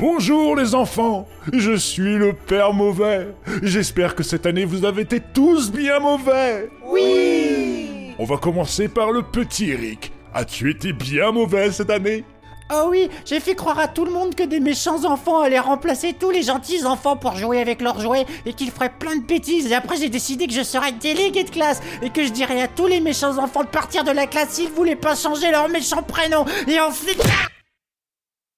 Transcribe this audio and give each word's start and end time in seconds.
Bonjour 0.00 0.56
les 0.56 0.74
enfants, 0.74 1.28
je 1.52 1.76
suis 1.76 2.16
le 2.16 2.32
Père 2.32 2.72
Mauvais. 2.72 3.34
J'espère 3.62 4.14
que 4.14 4.22
cette 4.22 4.46
année 4.46 4.64
vous 4.64 4.86
avez 4.86 5.02
été 5.02 5.20
tous 5.20 5.70
bien 5.70 5.98
mauvais. 5.98 6.70
Oui 6.86 8.14
On 8.18 8.24
va 8.24 8.38
commencer 8.38 8.88
par 8.88 9.12
le 9.12 9.22
petit 9.22 9.72
Eric. 9.72 10.10
As-tu 10.32 10.70
été 10.70 10.94
bien 10.94 11.32
mauvais 11.32 11.70
cette 11.70 11.90
année? 11.90 12.24
Oh 12.72 12.86
oui, 12.88 13.10
j'ai 13.26 13.40
fait 13.40 13.54
croire 13.54 13.78
à 13.78 13.88
tout 13.88 14.06
le 14.06 14.10
monde 14.10 14.34
que 14.34 14.42
des 14.42 14.58
méchants 14.58 15.04
enfants 15.04 15.42
allaient 15.42 15.58
remplacer 15.58 16.14
tous 16.14 16.30
les 16.30 16.44
gentils 16.44 16.86
enfants 16.86 17.18
pour 17.18 17.36
jouer 17.36 17.60
avec 17.60 17.82
leurs 17.82 18.00
jouets 18.00 18.24
et 18.46 18.54
qu'ils 18.54 18.70
feraient 18.70 18.94
plein 18.98 19.16
de 19.16 19.26
bêtises. 19.26 19.70
Et 19.70 19.74
après, 19.74 19.98
j'ai 19.98 20.08
décidé 20.08 20.46
que 20.46 20.54
je 20.54 20.62
serais 20.62 20.92
délégué 20.92 21.44
de 21.44 21.50
classe 21.50 21.82
et 22.00 22.08
que 22.08 22.24
je 22.24 22.30
dirais 22.30 22.62
à 22.62 22.68
tous 22.68 22.86
les 22.86 23.00
méchants 23.00 23.36
enfants 23.36 23.64
de 23.64 23.68
partir 23.68 24.02
de 24.02 24.12
la 24.12 24.26
classe 24.26 24.48
s'ils 24.52 24.70
voulaient 24.70 24.96
pas 24.96 25.14
changer 25.14 25.50
leur 25.50 25.68
méchant 25.68 26.02
prénom. 26.02 26.46
Et 26.66 26.80
ensuite. 26.80 27.22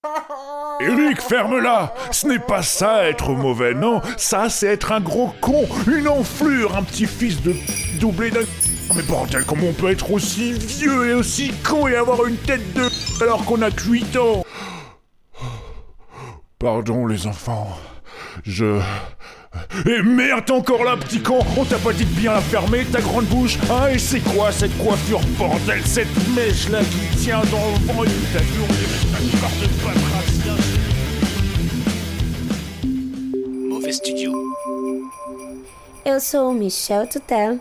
Eric, 0.82 1.20
ferme-la. 1.20 1.94
Ce 2.10 2.26
n'est 2.26 2.38
pas 2.38 2.62
ça 2.62 3.08
être 3.08 3.32
mauvais, 3.32 3.74
non 3.74 4.00
Ça, 4.16 4.48
c'est 4.48 4.66
être 4.66 4.92
un 4.92 5.00
gros 5.00 5.32
con, 5.40 5.66
une 5.86 6.08
enflure, 6.08 6.76
un 6.76 6.82
petit 6.82 7.06
fils 7.06 7.40
de 7.42 7.54
doublé 8.00 8.30
d'un... 8.30 8.40
Mais 8.94 9.02
bordel, 9.02 9.44
comment 9.44 9.68
on 9.68 9.72
peut 9.72 9.90
être 9.90 10.10
aussi 10.10 10.52
vieux 10.52 11.10
et 11.10 11.14
aussi 11.14 11.52
con 11.66 11.86
et 11.86 11.96
avoir 11.96 12.26
une 12.26 12.36
tête 12.36 12.74
de... 12.74 12.88
alors 13.22 13.44
qu'on 13.44 13.62
a 13.62 13.70
que 13.70 13.84
8 13.84 14.16
ans? 14.16 14.44
Pardon 16.58 17.06
les 17.06 17.26
enfants, 17.26 17.78
je... 18.44 18.80
Et 19.86 20.02
merde, 20.02 20.44
t'es 20.46 20.52
encore 20.52 20.82
là, 20.82 20.96
petit 20.96 21.20
con. 21.20 21.40
On 21.56 21.64
t'a 21.64 21.76
pas 21.76 21.92
dit 21.92 22.06
de 22.06 22.20
bien 22.20 22.32
la 22.32 22.40
fermer, 22.40 22.84
ta 22.86 23.00
grande 23.00 23.26
bouche 23.26 23.58
Hein, 23.70 23.88
et 23.92 23.98
c'est 23.98 24.20
quoi 24.20 24.50
cette 24.50 24.76
coiffure, 24.78 25.20
bordel 25.38 25.82
Cette 25.84 26.08
mèche-là 26.34 26.80
qui 26.80 27.16
tient 27.18 27.42
dans 27.50 27.68
le 27.68 27.92
vent 27.92 28.04
et 28.04 28.08
de 28.08 28.12
Mauvais 33.82 33.94
studio. 33.94 34.32
Eu 36.06 36.20
sou 36.20 36.52
Michel 36.52 37.08
Tutel 37.08 37.58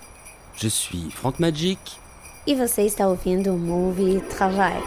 Je 0.55 0.67
suis 0.69 1.09
Frank 1.11 1.39
Magic. 1.39 1.79
e 2.45 2.53
você 2.53 2.83
está 2.83 3.07
ouvindo 3.07 3.55
o 3.55 3.57
Movie 3.57 4.21
Travail. 4.29 4.83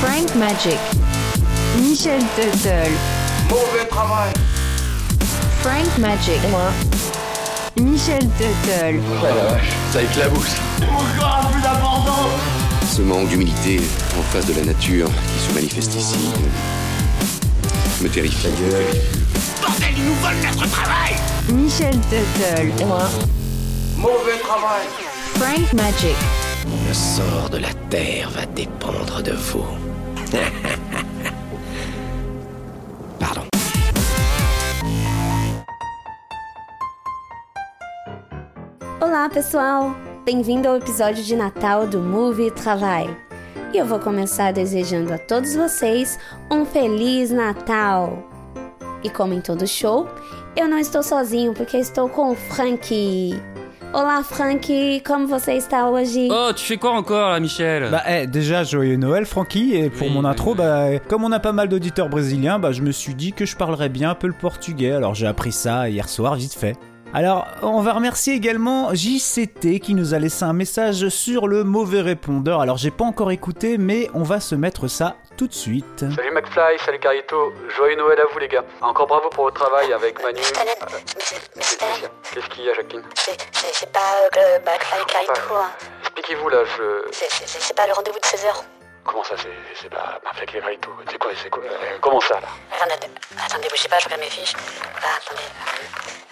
Frank 0.00 0.34
Magic, 0.38 0.78
Michel 1.82 2.20
Tuttle, 2.34 2.90
Mauvais 3.50 3.84
travail. 3.90 4.32
Frank 5.60 5.98
Magic, 5.98 6.40
Michel 7.76 8.20
Tuttle, 8.38 8.98
Ouais 9.22 9.34
la 9.34 9.44
vache, 9.52 9.68
ça 9.92 10.02
éclabousse. 10.02 10.56
Encore 10.80 11.50
plus 11.52 11.60
d'abandon 11.60 12.30
Ce 12.90 13.02
manque 13.02 13.28
d'humilité 13.28 13.78
en 14.18 14.22
face 14.22 14.46
de 14.46 14.54
la 14.54 14.64
nature 14.64 15.08
qui 15.08 15.38
se 15.50 15.54
manifeste 15.54 15.94
ici 15.96 16.16
me 18.02 18.08
terrifie. 18.08 18.48
Bordel, 19.60 19.88
ils 19.96 20.04
nous 20.04 20.14
volent 20.14 20.42
notre 20.44 20.68
travail 20.70 21.14
Michel 21.52 21.94
Tuttle, 22.10 22.72
Mauvais 23.96 24.38
travail. 24.42 24.86
Frank 25.34 25.72
Magic, 25.72 26.16
Le 26.88 26.94
sort 26.94 27.48
de 27.50 27.58
la 27.58 27.72
terre 27.90 28.28
va 28.30 28.44
dépendre 28.46 29.22
de 29.22 29.32
vous. 29.32 29.64
Pardon. 33.20 33.42
Olá, 39.00 39.28
pessoal! 39.32 39.94
Bem-vindo 40.24 40.68
ao 40.68 40.76
episódio 40.76 41.22
de 41.22 41.36
Natal 41.36 41.86
do 41.86 42.00
Movie 42.00 42.50
Travail. 42.50 43.08
E 43.72 43.78
eu 43.78 43.86
vou 43.86 43.98
começar 43.98 44.52
desejando 44.52 45.12
a 45.12 45.18
todos 45.18 45.54
vocês 45.54 46.18
um 46.50 46.64
Feliz 46.64 47.30
Natal! 47.30 48.28
E 49.02 49.10
como 49.10 49.32
em 49.32 49.40
todo 49.40 49.66
show, 49.66 50.06
eu 50.56 50.68
não 50.68 50.78
estou 50.78 51.02
sozinho 51.02 51.54
porque 51.54 51.76
estou 51.78 52.08
com 52.08 52.30
o 52.32 52.34
Frank. 52.34 53.34
Olá, 53.92 54.22
Frank! 54.22 55.02
Como 55.06 55.26
você 55.26 55.52
está 55.54 55.88
hoje? 55.88 56.28
Oh, 56.30 56.52
tu 56.54 56.60
fais 56.62 56.78
quoi 56.78 56.90
encore 56.92 57.30
là, 57.32 57.40
Michel? 57.40 57.90
Bah 57.90 58.02
eh, 58.06 58.26
déjà 58.26 58.62
joyeux 58.64 58.96
Noël 58.96 59.26
Francky 59.26 59.74
et 59.74 59.90
pour 59.90 60.06
Oui, 60.06 60.12
mon 60.12 60.20
oui, 60.20 60.26
intro 60.26 60.52
oui. 60.52 60.56
bah 60.58 60.98
comme 61.08 61.24
on 61.24 61.32
a 61.32 61.40
pas 61.40 61.52
mal 61.52 61.68
d'auditeurs 61.68 62.08
brésiliens 62.08 62.58
bah 62.58 62.72
je 62.72 62.80
me 62.82 62.90
suis 62.92 63.14
dit 63.14 63.32
que 63.32 63.44
je 63.44 63.54
parlerais 63.56 63.88
bien 63.90 64.10
un 64.10 64.14
peu 64.14 64.26
le 64.28 64.32
portugais 64.34 64.92
alors 64.92 65.14
j'ai 65.14 65.26
appris 65.26 65.52
ça 65.52 65.88
hier 65.90 66.08
soir 66.08 66.36
vite 66.36 66.54
fait. 66.54 66.76
Alors 67.14 67.46
on 67.60 67.82
va 67.82 67.92
remercier 67.92 68.34
également 68.34 68.94
JCT 68.94 69.80
qui 69.80 69.92
nous 69.94 70.14
a 70.14 70.18
laissé 70.18 70.44
un 70.44 70.54
message 70.54 71.08
sur 71.10 71.46
le 71.46 71.62
mauvais 71.62 72.00
répondeur 72.00 72.62
alors 72.62 72.78
j'ai 72.78 72.90
pas 72.90 73.04
encore 73.04 73.30
écouté 73.30 73.76
mais 73.76 74.08
on 74.14 74.22
va 74.22 74.40
se 74.40 74.54
mettre 74.54 74.88
ça 74.88 75.16
tout 75.36 75.46
de 75.46 75.52
suite. 75.52 76.00
Salut 76.14 76.30
McFly, 76.32 76.78
salut 76.84 76.98
Carito, 76.98 77.52
joyeux 77.76 77.96
Noël 77.96 78.18
à 78.20 78.24
vous 78.32 78.38
les 78.38 78.48
gars. 78.48 78.64
Encore 78.80 79.06
bravo 79.06 79.28
pour 79.30 79.44
votre 79.44 79.60
travail 79.60 79.92
avec 79.92 80.22
Manu. 80.22 80.38
Euh, 80.40 80.98
Qu'est-ce 82.32 82.48
qu'il 82.50 82.64
y 82.64 82.70
a 82.70 82.74
Jacqueline 82.74 83.02
C'est 83.14 83.92
pas 83.92 83.98
euh, 84.36 84.58
le 84.58 84.64
McFly 84.64 85.04
Carito, 85.06 85.54
hein. 85.54 85.70
Expliquez-vous 86.02 86.48
là, 86.50 86.64
je... 86.76 87.10
C'est 87.12 87.76
pas 87.76 87.86
le 87.86 87.92
rendez-vous 87.94 88.18
de 88.18 88.26
16h. 88.26 88.81
Comment 89.04 89.24
ça 89.24 89.34
c'est 89.36 89.48
c'est 89.74 89.88
pas 89.90 90.20
McFly 90.24 90.60
Carito 90.60 90.90
C'est 91.10 91.18
quoi, 91.18 91.30
c'est 91.42 91.50
quoi 91.50 91.62
euh, 91.64 91.98
Comment 92.00 92.20
ça 92.20 92.34
là 92.40 92.48
Attendez, 92.80 93.06
attendez, 93.44 93.68
bougez 93.68 93.88
pas, 93.88 93.98
je 93.98 94.04
regarde 94.06 94.20
mes 94.22 94.30
fiches. 94.30 94.54
Ah, 95.02 95.16
attendez. 95.18 95.42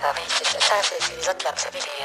Ah 0.03 0.13
oui, 0.15 0.23
c'est 0.29 0.45
ça, 0.61 0.75
c'est 0.83 1.17
les 1.17 1.29
autres 1.29 1.45
là, 1.45 1.51
vous 1.53 1.59
savez, 1.61 1.79
les... 1.79 2.05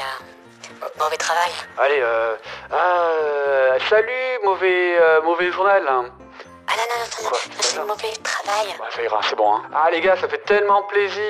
Euh, 0.82 0.86
mauvais 0.98 1.16
travail. 1.16 1.50
Allez, 1.78 2.00
euh... 2.00 2.34
Ah, 2.72 3.78
salut, 3.88 4.38
mauvais, 4.44 4.96
euh, 5.00 5.22
mauvais 5.22 5.50
journal. 5.52 5.84
hein. 5.88 6.06
Ah 6.68 6.72
non, 6.76 6.82
non, 7.22 7.30
non, 7.30 7.38
c'est 7.60 7.78
mauvais 7.84 8.16
travail. 8.24 8.66
Ouais, 8.66 8.86
ça 8.90 9.02
ira, 9.02 9.20
c'est 9.28 9.36
bon. 9.36 9.54
Hein. 9.54 9.62
Ah 9.72 9.88
les 9.92 10.00
gars, 10.00 10.16
ça 10.16 10.28
fait 10.28 10.38
tellement 10.44 10.82
plaisir. 10.82 11.20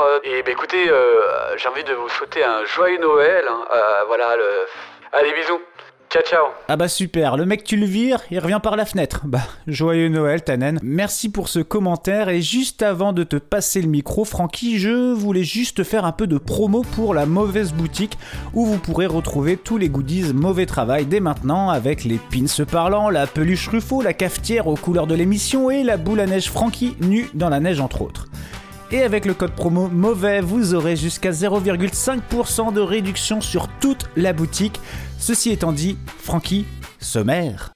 euh, 0.00 0.20
Et 0.24 0.42
bah 0.42 0.50
écoutez, 0.52 0.88
euh, 0.88 1.56
j'ai 1.58 1.68
envie 1.68 1.84
de 1.84 1.92
vous 1.94 2.08
souhaiter 2.08 2.42
un 2.42 2.64
joyeux 2.64 2.98
Noël. 2.98 3.46
hein. 3.48 3.64
Euh, 3.72 4.04
voilà, 4.06 4.36
le... 4.36 4.66
Allez, 5.12 5.32
bisous. 5.34 5.60
Ciao, 6.08 6.22
ciao. 6.22 6.44
Ah 6.68 6.76
bah 6.76 6.86
super, 6.86 7.36
le 7.36 7.44
mec 7.46 7.64
tu 7.64 7.76
le 7.76 7.84
vires, 7.84 8.20
il 8.30 8.38
revient 8.38 8.60
par 8.62 8.76
la 8.76 8.84
fenêtre. 8.84 9.22
Bah, 9.24 9.40
joyeux 9.66 10.08
Noël 10.08 10.42
Tanen. 10.42 10.78
Merci 10.82 11.28
pour 11.30 11.48
ce 11.48 11.58
commentaire 11.58 12.28
et 12.28 12.40
juste 12.40 12.82
avant 12.82 13.12
de 13.12 13.24
te 13.24 13.34
passer 13.36 13.82
le 13.82 13.88
micro, 13.88 14.24
Francky, 14.24 14.78
je 14.78 15.12
voulais 15.12 15.42
juste 15.42 15.82
faire 15.82 16.04
un 16.04 16.12
peu 16.12 16.28
de 16.28 16.38
promo 16.38 16.82
pour 16.82 17.12
la 17.12 17.26
mauvaise 17.26 17.72
boutique 17.72 18.18
où 18.54 18.64
vous 18.66 18.78
pourrez 18.78 19.06
retrouver 19.06 19.56
tous 19.56 19.78
les 19.78 19.88
goodies 19.88 20.32
mauvais 20.32 20.66
travail 20.66 21.06
dès 21.06 21.20
maintenant 21.20 21.70
avec 21.70 22.04
les 22.04 22.18
pins 22.18 22.64
parlants, 22.64 23.10
la 23.10 23.26
peluche 23.26 23.68
Ruffo, 23.68 24.00
la 24.00 24.12
cafetière 24.12 24.68
aux 24.68 24.76
couleurs 24.76 25.08
de 25.08 25.14
l'émission 25.16 25.72
et 25.72 25.82
la 25.82 25.96
boule 25.96 26.20
à 26.20 26.26
neige 26.26 26.50
Francky 26.50 26.96
nue 27.00 27.28
dans 27.34 27.48
la 27.48 27.58
neige 27.58 27.80
entre 27.80 28.02
autres. 28.02 28.28
Et 28.92 29.02
avec 29.02 29.24
le 29.24 29.34
code 29.34 29.50
promo 29.50 29.88
mauvais, 29.88 30.40
vous 30.40 30.74
aurez 30.74 30.94
jusqu'à 30.94 31.32
0,5% 31.32 32.72
de 32.72 32.80
réduction 32.80 33.40
sur 33.40 33.66
toute 33.80 34.08
la 34.16 34.32
boutique. 34.32 34.80
Ceci 35.18 35.50
étant 35.50 35.72
dit, 35.72 35.96
Francky, 36.18 36.64
sommaire. 37.00 37.74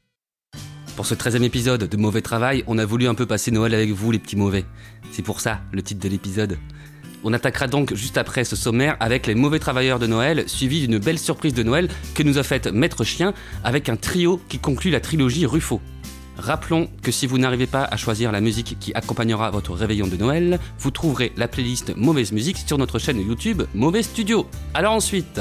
Pour 0.94 1.06
ce 1.06 1.14
13 1.14 1.36
e 1.36 1.44
épisode 1.44 1.84
de 1.84 1.96
Mauvais 1.96 2.20
Travail, 2.20 2.62
on 2.66 2.78
a 2.78 2.84
voulu 2.84 3.08
un 3.08 3.14
peu 3.14 3.26
passer 3.26 3.50
Noël 3.50 3.74
avec 3.74 3.90
vous, 3.90 4.12
les 4.12 4.18
petits 4.18 4.36
mauvais. 4.36 4.64
C'est 5.10 5.22
pour 5.22 5.40
ça 5.40 5.60
le 5.72 5.82
titre 5.82 6.00
de 6.00 6.08
l'épisode. 6.08 6.58
On 7.24 7.32
attaquera 7.32 7.66
donc 7.66 7.94
juste 7.94 8.18
après 8.18 8.44
ce 8.44 8.56
sommaire 8.56 8.96
avec 9.00 9.26
les 9.26 9.34
mauvais 9.34 9.58
travailleurs 9.58 9.98
de 9.98 10.06
Noël, 10.06 10.44
suivi 10.46 10.86
d'une 10.86 10.98
belle 10.98 11.18
surprise 11.18 11.54
de 11.54 11.62
Noël 11.62 11.88
que 12.14 12.22
nous 12.22 12.38
a 12.38 12.42
faite 12.42 12.66
Maître 12.66 13.04
Chien 13.04 13.34
avec 13.64 13.88
un 13.88 13.96
trio 13.96 14.40
qui 14.48 14.58
conclut 14.58 14.90
la 14.90 15.00
trilogie 15.00 15.46
Ruffo. 15.46 15.80
Rappelons 16.36 16.88
que 17.02 17.10
si 17.12 17.26
vous 17.26 17.38
n'arrivez 17.38 17.66
pas 17.66 17.84
à 17.84 17.96
choisir 17.96 18.32
la 18.32 18.40
musique 18.40 18.78
qui 18.78 18.94
accompagnera 18.94 19.50
votre 19.50 19.74
réveillon 19.74 20.06
de 20.06 20.16
Noël, 20.16 20.58
vous 20.78 20.90
trouverez 20.90 21.32
la 21.36 21.48
playlist 21.48 21.94
Mauvaise 21.96 22.32
Musique 22.32 22.58
sur 22.66 22.78
notre 22.78 22.98
chaîne 22.98 23.20
YouTube 23.20 23.62
Mauvais 23.74 24.02
Studio. 24.02 24.46
Alors 24.72 24.94
ensuite, 24.94 25.40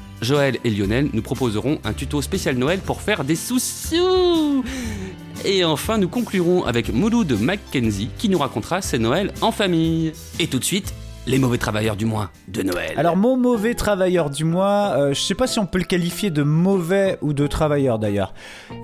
Joël 0.21 0.57
et 0.63 0.69
Lionel 0.69 1.09
nous 1.13 1.21
proposeront 1.21 1.79
un 1.83 1.93
tuto 1.93 2.21
spécial 2.21 2.55
Noël 2.55 2.79
pour 2.79 3.01
faire 3.01 3.23
des 3.23 3.35
sous-sous. 3.35 4.63
Et 5.43 5.65
enfin, 5.65 5.97
nous 5.97 6.09
conclurons 6.09 6.63
avec 6.63 6.93
Mouloud 6.93 7.31
Mackenzie 7.39 8.09
qui 8.17 8.29
nous 8.29 8.37
racontera 8.37 8.81
ses 8.81 8.99
Noëls 8.99 9.33
en 9.41 9.51
famille. 9.51 10.13
Et 10.39 10.45
tout 10.45 10.59
de 10.59 10.63
suite, 10.63 10.93
les 11.27 11.39
mauvais 11.39 11.57
travailleurs 11.57 11.95
du 11.95 12.05
mois 12.05 12.31
de 12.47 12.61
Noël. 12.61 12.93
Alors 12.97 13.15
mon 13.15 13.37
mauvais 13.37 13.73
travailleur 13.73 14.29
du 14.29 14.43
mois, 14.43 14.93
euh, 14.95 15.13
je 15.13 15.21
sais 15.21 15.35
pas 15.35 15.47
si 15.47 15.59
on 15.59 15.65
peut 15.65 15.77
le 15.77 15.83
qualifier 15.85 16.29
de 16.29 16.43
mauvais 16.43 17.17
ou 17.21 17.33
de 17.33 17.47
travailleur 17.47 17.99
d'ailleurs. 17.99 18.33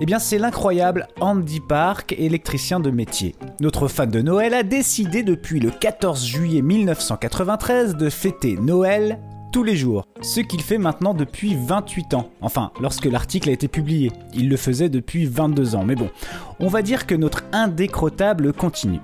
Eh 0.00 0.06
bien 0.06 0.18
c'est 0.18 0.38
l'incroyable 0.38 1.08
Andy 1.20 1.60
Park, 1.60 2.14
électricien 2.16 2.80
de 2.80 2.90
métier. 2.90 3.34
Notre 3.60 3.88
fan 3.88 4.10
de 4.10 4.22
Noël 4.22 4.54
a 4.54 4.62
décidé 4.62 5.22
depuis 5.22 5.60
le 5.60 5.70
14 5.70 6.24
juillet 6.24 6.62
1993 6.62 7.96
de 7.96 8.08
fêter 8.08 8.56
Noël 8.60 9.18
tous 9.50 9.62
les 9.62 9.76
jours, 9.76 10.06
ce 10.20 10.40
qu'il 10.40 10.60
fait 10.60 10.78
maintenant 10.78 11.14
depuis 11.14 11.56
28 11.56 12.14
ans. 12.14 12.30
Enfin, 12.40 12.70
lorsque 12.80 13.06
l'article 13.06 13.48
a 13.48 13.52
été 13.52 13.68
publié, 13.68 14.12
il 14.34 14.48
le 14.48 14.56
faisait 14.56 14.88
depuis 14.88 15.26
22 15.26 15.74
ans, 15.74 15.84
mais 15.84 15.94
bon, 15.94 16.10
on 16.60 16.68
va 16.68 16.82
dire 16.82 17.06
que 17.06 17.14
notre 17.14 17.44
indécrottable 17.52 18.52
continue. 18.52 19.00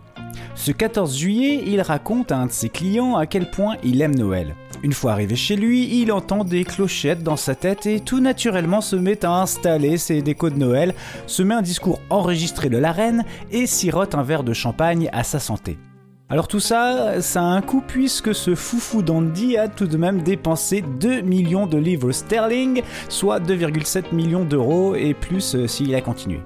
Ce 0.55 0.71
14 0.73 1.17
juillet, 1.17 1.63
il 1.67 1.81
raconte 1.81 2.33
à 2.33 2.39
un 2.39 2.47
de 2.47 2.53
ses 2.53 2.69
clients 2.69 3.17
à 3.17 3.27
quel 3.27 3.51
point 3.51 3.77
il 3.83 4.01
aime 4.03 4.15
Noël. 4.15 4.55
Une 4.83 4.93
fois 4.93 5.13
arrivé 5.13 5.35
chez 5.35 5.57
lui, 5.57 6.01
il 6.01 6.13
entend 6.13 6.45
des 6.45 6.65
clochettes 6.65 7.23
dans 7.23 7.37
sa 7.37 7.55
tête 7.55 7.87
et 7.87 8.01
tout 8.01 8.21
naturellement 8.21 8.81
se 8.81 8.97
met 8.97 9.25
à 9.25 9.41
installer 9.41 9.97
ses 9.97 10.21
décos 10.21 10.51
de 10.51 10.59
Noël, 10.59 10.95
se 11.27 11.43
met 11.43 11.55
un 11.55 11.63
discours 11.63 12.01
enregistré 12.11 12.69
de 12.69 12.79
la 12.79 12.93
reine 12.93 13.25
et 13.51 13.67
sirote 13.67 14.15
un 14.15 14.23
verre 14.23 14.45
de 14.45 14.53
champagne 14.53 15.09
à 15.13 15.25
sa 15.25 15.41
santé. 15.41 15.79
Alors 16.35 16.49
tout 16.49 16.59
ça, 16.59 17.21
ça 17.21 17.43
a 17.43 17.45
un 17.45 17.63
coût 17.63 17.81
puisque 17.81 18.35
ce 18.35 18.57
foufou 18.57 19.03
d'Andy 19.03 19.57
a 19.57 19.69
tout 19.69 19.87
de 19.87 19.97
même 19.97 20.23
dépensé 20.23 20.83
2 20.99 21.21
millions 21.21 21.69
de 21.69 21.79
livres 21.79 22.11
sterling, 22.11 22.83
soit 23.09 23.39
2,7 23.39 24.13
millions 24.13 24.45
d'euros 24.45 24.97
et 24.97 25.15
plus 25.15 25.55
euh, 25.55 25.69
s'il 25.69 25.95
a 25.95 26.01
continué. 26.01 26.41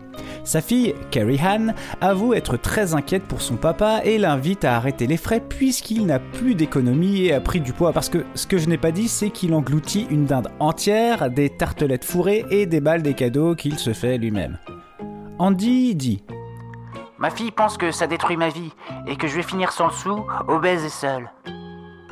Sa 0.44 0.61
fille, 0.61 0.94
Carrie 1.11 1.40
Ann, 1.43 1.75
avoue 2.02 2.35
être 2.35 2.58
très 2.58 2.93
inquiète 2.93 3.23
pour 3.23 3.40
son 3.40 3.56
papa 3.56 4.02
et 4.05 4.19
l'invite 4.19 4.67
à 4.67 4.76
arrêter 4.76 5.06
les 5.06 5.17
frais 5.17 5.40
puisqu'il 5.40 6.05
n'a 6.05 6.19
plus 6.19 6.55
d'économie 6.55 7.23
et 7.23 7.32
a 7.32 7.40
pris 7.40 7.62
du 7.62 7.73
poids. 7.73 7.94
Parce 7.94 8.11
que 8.11 8.26
ce 8.35 8.46
que 8.46 8.58
je 8.58 8.69
n'ai 8.69 8.76
pas 8.76 8.93
dit, 8.93 9.08
c'est 9.08 9.31
qu'il 9.31 9.55
engloutit 9.55 10.06
une 10.11 10.26
dinde 10.26 10.49
entière, 10.61 11.31
des 11.31 11.49
tartelettes 11.49 12.05
fourrées 12.05 12.44
et 12.50 12.67
des 12.67 12.81
balles 12.81 13.02
des 13.02 13.14
cadeaux 13.14 13.55
qu'il 13.55 13.79
se 13.79 13.94
fait 13.94 14.19
lui-même. 14.19 14.58
Andy 15.38 15.94
dit 15.94 16.23
Ma 17.18 17.30
fille 17.30 17.50
pense 17.50 17.76
que 17.76 17.90
ça 17.90 18.06
détruit 18.06 18.36
ma 18.36 18.48
vie 18.48 18.72
et 19.06 19.16
que 19.16 19.26
je 19.26 19.34
vais 19.34 19.42
finir 19.42 19.72
sans 19.72 19.86
le 19.86 19.92
sou, 19.92 20.24
obèse 20.46 20.84
et 20.84 20.88
seule. 20.88 21.30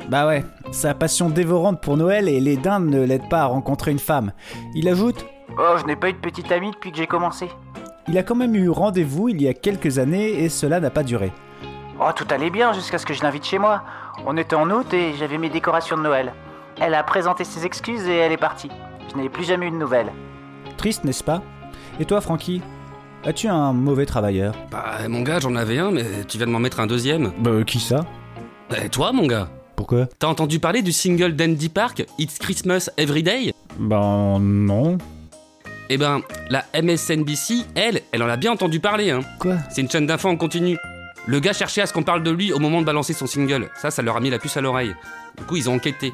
Bah 0.09 0.27
ouais, 0.27 0.45
sa 0.71 0.93
passion 0.93 1.29
dévorante 1.29 1.81
pour 1.81 1.95
Noël 1.97 2.27
et 2.27 2.39
les 2.39 2.57
dindes 2.57 2.89
ne 2.89 3.03
l'aident 3.03 3.29
pas 3.29 3.41
à 3.41 3.45
rencontrer 3.45 3.91
une 3.91 3.99
femme. 3.99 4.33
Il 4.73 4.87
ajoute 4.89 5.25
Oh, 5.57 5.75
je 5.77 5.85
n'ai 5.85 5.95
pas 5.95 6.09
eu 6.09 6.13
de 6.13 6.17
petite 6.17 6.51
amie 6.51 6.71
depuis 6.71 6.91
que 6.91 6.97
j'ai 6.97 7.07
commencé. 7.07 7.49
Il 8.09 8.17
a 8.17 8.23
quand 8.23 8.35
même 8.35 8.55
eu 8.55 8.69
rendez-vous 8.69 9.29
il 9.29 9.41
y 9.41 9.47
a 9.47 9.53
quelques 9.53 9.97
années 9.97 10.43
et 10.43 10.49
cela 10.49 10.79
n'a 10.79 10.89
pas 10.89 11.03
duré. 11.03 11.31
Oh, 11.99 12.11
tout 12.15 12.27
allait 12.29 12.49
bien 12.49 12.73
jusqu'à 12.73 12.97
ce 12.97 13.05
que 13.05 13.13
je 13.13 13.23
l'invite 13.23 13.45
chez 13.45 13.59
moi. 13.59 13.83
On 14.25 14.35
était 14.37 14.55
en 14.55 14.69
août 14.69 14.93
et 14.93 15.13
j'avais 15.17 15.37
mes 15.37 15.49
décorations 15.49 15.97
de 15.97 16.03
Noël. 16.03 16.33
Elle 16.79 16.93
a 16.93 17.03
présenté 17.03 17.43
ses 17.43 17.65
excuses 17.65 18.07
et 18.07 18.15
elle 18.17 18.31
est 18.31 18.37
partie. 18.37 18.69
Je 19.11 19.17
n'ai 19.17 19.29
plus 19.29 19.45
jamais 19.45 19.67
eu 19.67 19.71
de 19.71 19.77
nouvelles. 19.77 20.11
Triste, 20.77 21.05
n'est-ce 21.05 21.23
pas? 21.23 21.41
Et 21.99 22.05
toi, 22.05 22.21
Francky 22.21 22.61
As-tu 23.25 23.47
un 23.47 23.73
mauvais 23.73 24.05
travailleur 24.05 24.55
Bah, 24.71 24.99
mon 25.09 25.21
gars, 25.21 25.39
j'en 25.39 25.55
avais 25.55 25.79
un, 25.79 25.91
mais 25.91 26.05
tu 26.27 26.37
viens 26.37 26.47
de 26.47 26.51
m'en 26.51 26.59
mettre 26.59 26.79
un 26.79 26.87
deuxième. 26.87 27.33
Bah, 27.39 27.63
qui 27.65 27.79
ça 27.79 28.05
Bah, 28.69 28.77
toi, 28.89 29.11
mon 29.11 29.27
gars 29.27 29.49
Pourquoi 29.75 30.07
T'as 30.19 30.27
entendu 30.27 30.59
parler 30.59 30.81
du 30.81 30.91
single 30.91 31.35
d'Andy 31.35 31.69
Park, 31.69 32.05
It's 32.19 32.37
Christmas 32.37 32.89
Every 32.97 33.23
Day? 33.23 33.53
Ben 33.79 34.39
non. 34.39 34.97
Eh 35.89 35.97
ben, 35.97 36.21
la 36.49 36.65
MSNBC, 36.81 37.65
elle, 37.75 38.01
elle 38.11 38.23
en 38.23 38.29
a 38.29 38.37
bien 38.37 38.51
entendu 38.51 38.79
parler, 38.79 39.11
hein. 39.11 39.21
Quoi? 39.39 39.55
C'est 39.69 39.81
une 39.81 39.89
chaîne 39.89 40.05
d'infos 40.05 40.29
en 40.29 40.35
continu. 40.35 40.77
Le 41.27 41.39
gars 41.41 41.53
cherchait 41.53 41.81
à 41.81 41.85
ce 41.85 41.93
qu'on 41.93 42.03
parle 42.03 42.23
de 42.23 42.31
lui 42.31 42.53
au 42.53 42.59
moment 42.59 42.79
de 42.81 42.85
balancer 42.85 43.13
son 43.13 43.27
single. 43.27 43.69
Ça, 43.75 43.91
ça 43.91 44.01
leur 44.01 44.15
a 44.15 44.19
mis 44.21 44.29
la 44.29 44.39
puce 44.39 44.55
à 44.55 44.61
l'oreille. 44.61 44.95
Du 45.37 45.43
coup, 45.43 45.57
ils 45.57 45.69
ont 45.69 45.75
enquêté. 45.75 46.13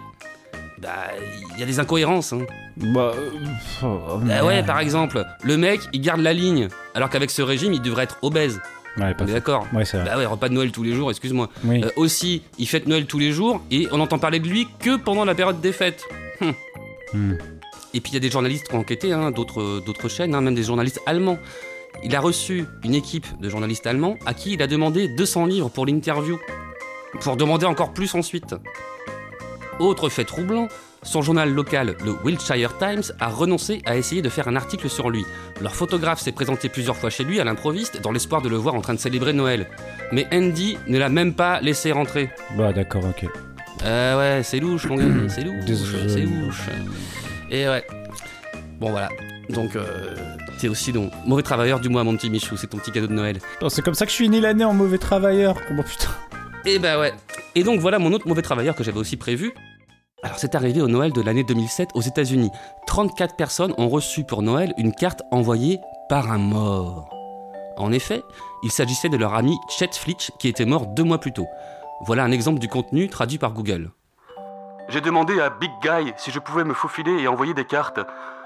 Bah, 0.84 1.08
il 1.54 1.60
y 1.60 1.64
a 1.64 1.66
des 1.66 1.80
incohérences, 1.80 2.34
hein. 2.34 2.42
Bah. 2.76 3.14
oh, 3.84 4.20
Bah 4.22 4.44
ouais, 4.44 4.64
par 4.64 4.80
exemple, 4.80 5.24
le 5.44 5.58
mec, 5.58 5.80
il 5.94 6.02
garde 6.02 6.20
la 6.20 6.34
ligne, 6.34 6.68
alors 6.94 7.10
qu'avec 7.10 7.32
ce 7.32 7.42
régime, 7.42 7.74
il 7.74 7.82
devrait 7.82 8.04
être 8.04 8.18
obèse. 8.22 8.60
Ouais, 8.98 9.16
On 9.20 9.28
est 9.28 9.32
d'accord 9.32 9.66
Ouais. 9.74 9.86
Bah 9.94 10.18
ouais, 10.18 10.26
repas 10.26 10.50
de 10.50 10.54
Noël 10.54 10.72
tous 10.72 10.84
les 10.84 10.94
jours, 10.94 11.10
excuse-moi. 11.10 11.50
Oui. 11.64 11.82
Euh, 11.84 11.90
aussi, 11.96 12.44
il 12.60 12.68
fête 12.68 12.86
Noël 12.86 13.06
tous 13.06 13.18
les 13.18 13.32
jours 13.32 13.64
et 13.72 13.88
on 13.92 14.00
entend 14.00 14.20
parler 14.20 14.40
de 14.40 14.48
lui 14.48 14.68
que 14.80 14.98
pendant 14.98 15.26
la 15.26 15.34
période 15.34 15.62
des 15.62 15.72
fêtes. 15.72 16.04
Hum. 16.42 16.54
Hmm. 17.14 17.34
Et 17.94 18.02
puis 18.02 18.12
il 18.12 18.14
y 18.16 18.18
a 18.18 18.20
des 18.20 18.30
journalistes 18.30 18.68
qui 18.68 18.76
ont 18.76 18.80
enquêté, 18.80 19.14
hein, 19.14 19.32
d'autres, 19.32 19.82
d'autres 19.86 20.10
chaînes, 20.10 20.36
hein, 20.36 20.42
même 20.42 20.56
des 20.56 20.64
journalistes 20.64 21.00
allemands. 21.06 21.38
Il 22.04 22.16
a 22.16 22.20
reçu 22.20 22.66
une 22.84 22.96
équipe 22.96 23.28
de 23.40 23.50
journalistes 23.50 23.88
allemands 23.88 24.18
à 24.26 24.34
qui 24.34 24.54
il 24.54 24.62
a 24.62 24.68
demandé 24.68 25.08
200 25.08 25.46
livres 25.46 25.70
pour 25.70 25.86
l'interview. 25.86 26.40
Pour 27.22 27.38
demander 27.38 27.68
encore 27.68 27.94
plus 27.94 28.14
ensuite. 28.16 28.56
Autre 29.80 30.10
fait 30.10 30.24
troublant, 30.24 30.68
son 31.02 31.22
journal 31.22 31.52
local, 31.52 31.96
le 32.06 32.12
Wiltshire 32.24 32.78
Times, 32.78 33.04
a 33.20 33.28
renoncé 33.28 33.82
à 33.86 33.98
essayer 33.98 34.22
de 34.22 34.30
faire 34.30 34.48
un 34.48 34.56
article 34.56 34.90
sur 34.90 35.10
lui. 35.10 35.26
Leur 35.62 35.76
photographe 35.76 36.20
s'est 36.20 36.32
présenté 36.32 36.70
plusieurs 36.70 36.96
fois 36.96 37.10
chez 37.10 37.24
lui 37.24 37.40
à 37.40 37.44
l'improviste 37.44 38.02
dans 38.02 38.12
l'espoir 38.12 38.42
de 38.42 38.50
le 38.50 38.56
voir 38.56 38.76
en 38.76 38.82
train 38.82 38.94
de 38.94 39.00
célébrer 39.00 39.34
Noël. 39.34 39.68
Mais 40.12 40.28
Andy 40.34 40.78
ne 40.88 40.98
l'a 40.98 41.10
même 41.10 41.34
pas 41.34 41.60
laissé 41.62 41.92
rentrer. 41.92 42.30
Bah 42.56 42.72
d'accord, 42.72 43.04
ok. 43.06 43.30
Euh 43.84 44.18
ouais, 44.18 44.44
c'est 44.44 44.60
louche 44.60 44.86
mon 44.86 44.96
gars, 44.96 45.06
c'est 45.28 45.44
louche, 45.44 45.66
c'est 46.08 46.22
louche. 46.22 46.62
Et 47.50 47.68
ouais. 47.68 47.86
Bon 48.80 48.92
voilà. 48.92 49.10
Donc 49.50 49.76
euh, 49.76 50.16
t'es 50.60 50.70
aussi 50.70 50.94
donc 50.94 51.12
mauvais 51.26 51.44
travailleur 51.44 51.80
du 51.80 51.90
mois 51.90 52.04
mon 52.04 52.16
petit 52.16 52.30
Michou, 52.30 52.56
c'est 52.56 52.68
ton 52.68 52.78
petit 52.78 52.92
cadeau 52.92 53.08
de 53.08 53.14
Noël. 53.14 53.40
C'est 53.68 53.82
comme 53.82 53.96
ça 53.96 54.06
que 54.06 54.12
je 54.12 54.18
finis 54.18 54.40
l'année 54.40 54.64
en 54.66 54.74
mauvais 54.74 54.98
travailleur. 55.00 55.58
Oh 55.70 55.74
bah, 55.76 55.84
putain. 55.84 56.10
Et 56.66 56.80
bah 56.80 57.00
ouais. 57.00 57.14
Et 57.56 57.64
donc 57.64 57.80
voilà 57.80 58.00
mon 58.00 58.14
autre 58.14 58.28
mauvais 58.28 58.42
travailleur 58.42 58.76
que 58.76 58.84
j'avais 58.84 59.00
aussi 59.00 59.18
prévu. 59.18 59.54
Alors 60.24 60.40
c'est 60.40 60.56
arrivé 60.56 60.82
au 60.82 60.88
Noël 60.88 61.12
de 61.12 61.22
l'année 61.22 61.44
2007 61.44 61.90
aux 61.94 62.02
États-Unis. 62.02 62.52
34 62.88 63.36
personnes 63.36 63.74
ont 63.78 63.90
reçu 63.90 64.24
pour 64.24 64.42
Noël 64.42 64.74
une 64.78 64.94
carte 64.94 65.22
envoyée 65.32 65.80
par 66.08 66.32
un 66.32 66.38
mort. 66.38 67.10
En 67.78 67.92
effet, 67.92 68.24
il 68.64 68.72
s'agissait 68.72 69.10
de 69.10 69.18
leur 69.18 69.34
ami 69.34 69.58
Chet 69.68 69.90
Flitch 69.94 70.32
qui 70.40 70.48
était 70.48 70.66
mort 70.66 70.88
deux 70.88 71.04
mois 71.04 71.18
plus 71.18 71.34
tôt. 71.34 71.48
Voilà 72.06 72.24
un 72.24 72.32
exemple 72.32 72.60
du 72.60 72.70
contenu 72.70 73.10
traduit 73.10 73.38
par 73.38 73.52
Google. 73.52 73.92
J'ai 74.88 75.02
demandé 75.02 75.40
à 75.42 75.50
Big 75.50 75.72
Guy 75.82 76.14
si 76.18 76.32
je 76.32 76.40
pouvais 76.40 76.64
me 76.64 76.74
faufiler 76.74 77.22
et 77.22 77.28
envoyer 77.28 77.54
des 77.54 77.66
cartes. 77.66 78.00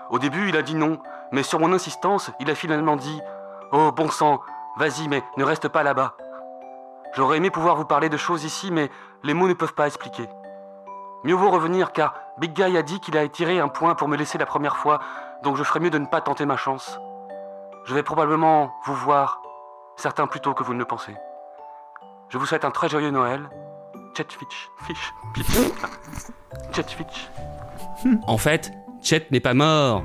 Au 0.10 0.18
début, 0.18 0.50
il 0.50 0.58
a 0.58 0.64
dit 0.64 0.76
non, 0.76 0.98
mais 1.32 1.44
sur 1.44 1.60
mon 1.60 1.74
insistance, 1.74 2.32
il 2.40 2.50
a 2.50 2.56
finalement 2.56 2.96
dit 2.96 3.20
Oh, 3.72 3.92
bon 3.92 4.10
sang, 4.10 4.40
vas-y, 4.78 5.08
mais 5.08 5.22
ne 5.38 5.44
reste 5.44 5.68
pas 5.68 5.84
là-bas. 5.84 6.16
J'aurais 7.18 7.38
aimé 7.38 7.50
pouvoir 7.50 7.76
vous 7.76 7.84
parler 7.84 8.10
de 8.10 8.18
choses 8.18 8.44
ici, 8.44 8.70
mais 8.70 8.92
les 9.24 9.34
mots 9.34 9.48
ne 9.48 9.56
peuvent 9.56 9.74
pas 9.74 9.88
expliquer. 9.88 10.30
Mieux 11.24 11.34
vaut 11.34 11.50
revenir 11.50 11.92
car 11.92 12.14
Big 12.38 12.54
Guy 12.54 12.78
a 12.78 12.84
dit 12.84 13.00
qu'il 13.00 13.18
a 13.18 13.28
tiré 13.28 13.60
un 13.60 13.70
point 13.70 13.96
pour 13.96 14.08
me 14.08 14.16
laisser 14.16 14.38
la 14.38 14.46
première 14.46 14.78
fois, 14.78 15.00
donc 15.42 15.56
je 15.56 15.64
ferais 15.64 15.80
mieux 15.80 15.90
de 15.90 15.98
ne 15.98 16.06
pas 16.06 16.22
tenter 16.22 16.46
ma 16.46 16.58
chance. 16.58 17.00
Je 17.86 17.96
vais 17.96 18.04
probablement 18.04 18.72
vous 18.86 18.94
voir, 18.94 19.42
certains 19.96 20.28
plus 20.28 20.42
tôt 20.42 20.54
que 20.54 20.64
vous 20.64 20.76
ne 20.76 20.78
le 20.78 20.86
pensez. 20.86 21.16
Je 22.30 22.38
vous 22.38 22.46
souhaite 22.46 22.66
un 22.66 22.70
très 22.70 22.88
joyeux 22.88 23.10
Noël. 23.10 23.50
Chet 24.16 24.28
Fitch. 24.30 24.70
Fish. 24.86 25.14
Fitch. 25.34 25.72
Chet 26.72 26.84
Fitch. 26.84 27.32
En 28.28 28.38
fait, 28.38 28.72
Chet 29.02 29.26
n'est 29.32 29.40
pas 29.40 29.56
mort. 29.56 30.04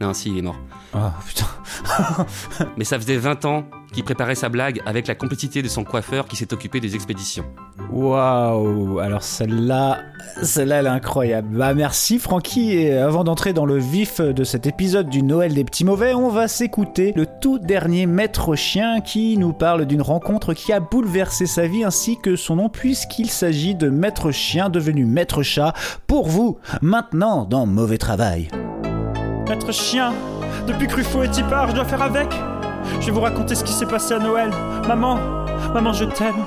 Non, 0.00 0.12
si, 0.14 0.30
il 0.30 0.38
est 0.38 0.42
mort. 0.42 0.58
Ah 0.94 1.12
putain. 1.24 1.46
Mais 2.76 2.82
ça 2.82 2.98
faisait 2.98 3.18
20 3.18 3.44
ans 3.44 3.62
qu'il 3.92 4.04
préparait 4.04 4.34
sa 4.34 4.48
blague 4.48 4.80
avec 4.86 5.06
la 5.06 5.14
complicité 5.14 5.62
de 5.62 5.68
son 5.68 5.84
coiffeur 5.84 6.26
qui 6.26 6.36
s'est 6.36 6.52
occupé 6.52 6.80
des 6.80 6.94
expéditions. 6.94 7.44
Waouh. 7.90 8.98
Alors 8.98 9.22
celle-là, 9.22 10.00
celle-là 10.42 10.76
elle 10.76 10.86
est 10.86 10.90
incroyable. 10.90 11.56
Bah 11.56 11.74
merci 11.74 12.18
Francky. 12.18 12.72
Et 12.72 12.96
avant 12.96 13.24
d'entrer 13.24 13.52
dans 13.52 13.66
le 13.66 13.78
vif 13.78 14.20
de 14.20 14.44
cet 14.44 14.66
épisode 14.66 15.08
du 15.08 15.22
Noël 15.22 15.54
des 15.54 15.64
petits 15.64 15.84
mauvais, 15.84 16.14
on 16.14 16.28
va 16.28 16.48
s'écouter 16.48 17.12
le 17.14 17.26
tout 17.40 17.58
dernier 17.58 18.06
maître 18.06 18.54
chien 18.54 19.00
qui 19.00 19.36
nous 19.36 19.52
parle 19.52 19.84
d'une 19.84 20.02
rencontre 20.02 20.54
qui 20.54 20.72
a 20.72 20.80
bouleversé 20.80 21.46
sa 21.46 21.66
vie 21.66 21.84
ainsi 21.84 22.18
que 22.22 22.36
son 22.36 22.56
nom 22.56 22.68
puisqu'il 22.68 23.28
s'agit 23.28 23.74
de 23.74 23.88
maître 23.88 24.30
chien 24.30 24.70
devenu 24.70 25.04
maître 25.04 25.42
chat 25.42 25.74
pour 26.06 26.28
vous 26.28 26.58
maintenant 26.80 27.44
dans 27.44 27.66
Mauvais 27.66 27.98
Travail. 27.98 28.48
Maître 29.48 29.72
chien, 29.72 30.12
depuis 30.66 30.86
Ruffo 30.86 31.22
est 31.22 31.48
part, 31.48 31.70
je 31.70 31.74
dois 31.74 31.84
faire 31.84 32.02
avec? 32.02 32.28
Je 33.00 33.06
vais 33.06 33.12
vous 33.12 33.20
raconter 33.20 33.54
ce 33.54 33.64
qui 33.64 33.72
s'est 33.72 33.86
passé 33.86 34.14
à 34.14 34.18
Noël. 34.18 34.50
Maman, 34.86 35.18
maman, 35.74 35.92
je 35.92 36.04
t'aime. 36.04 36.44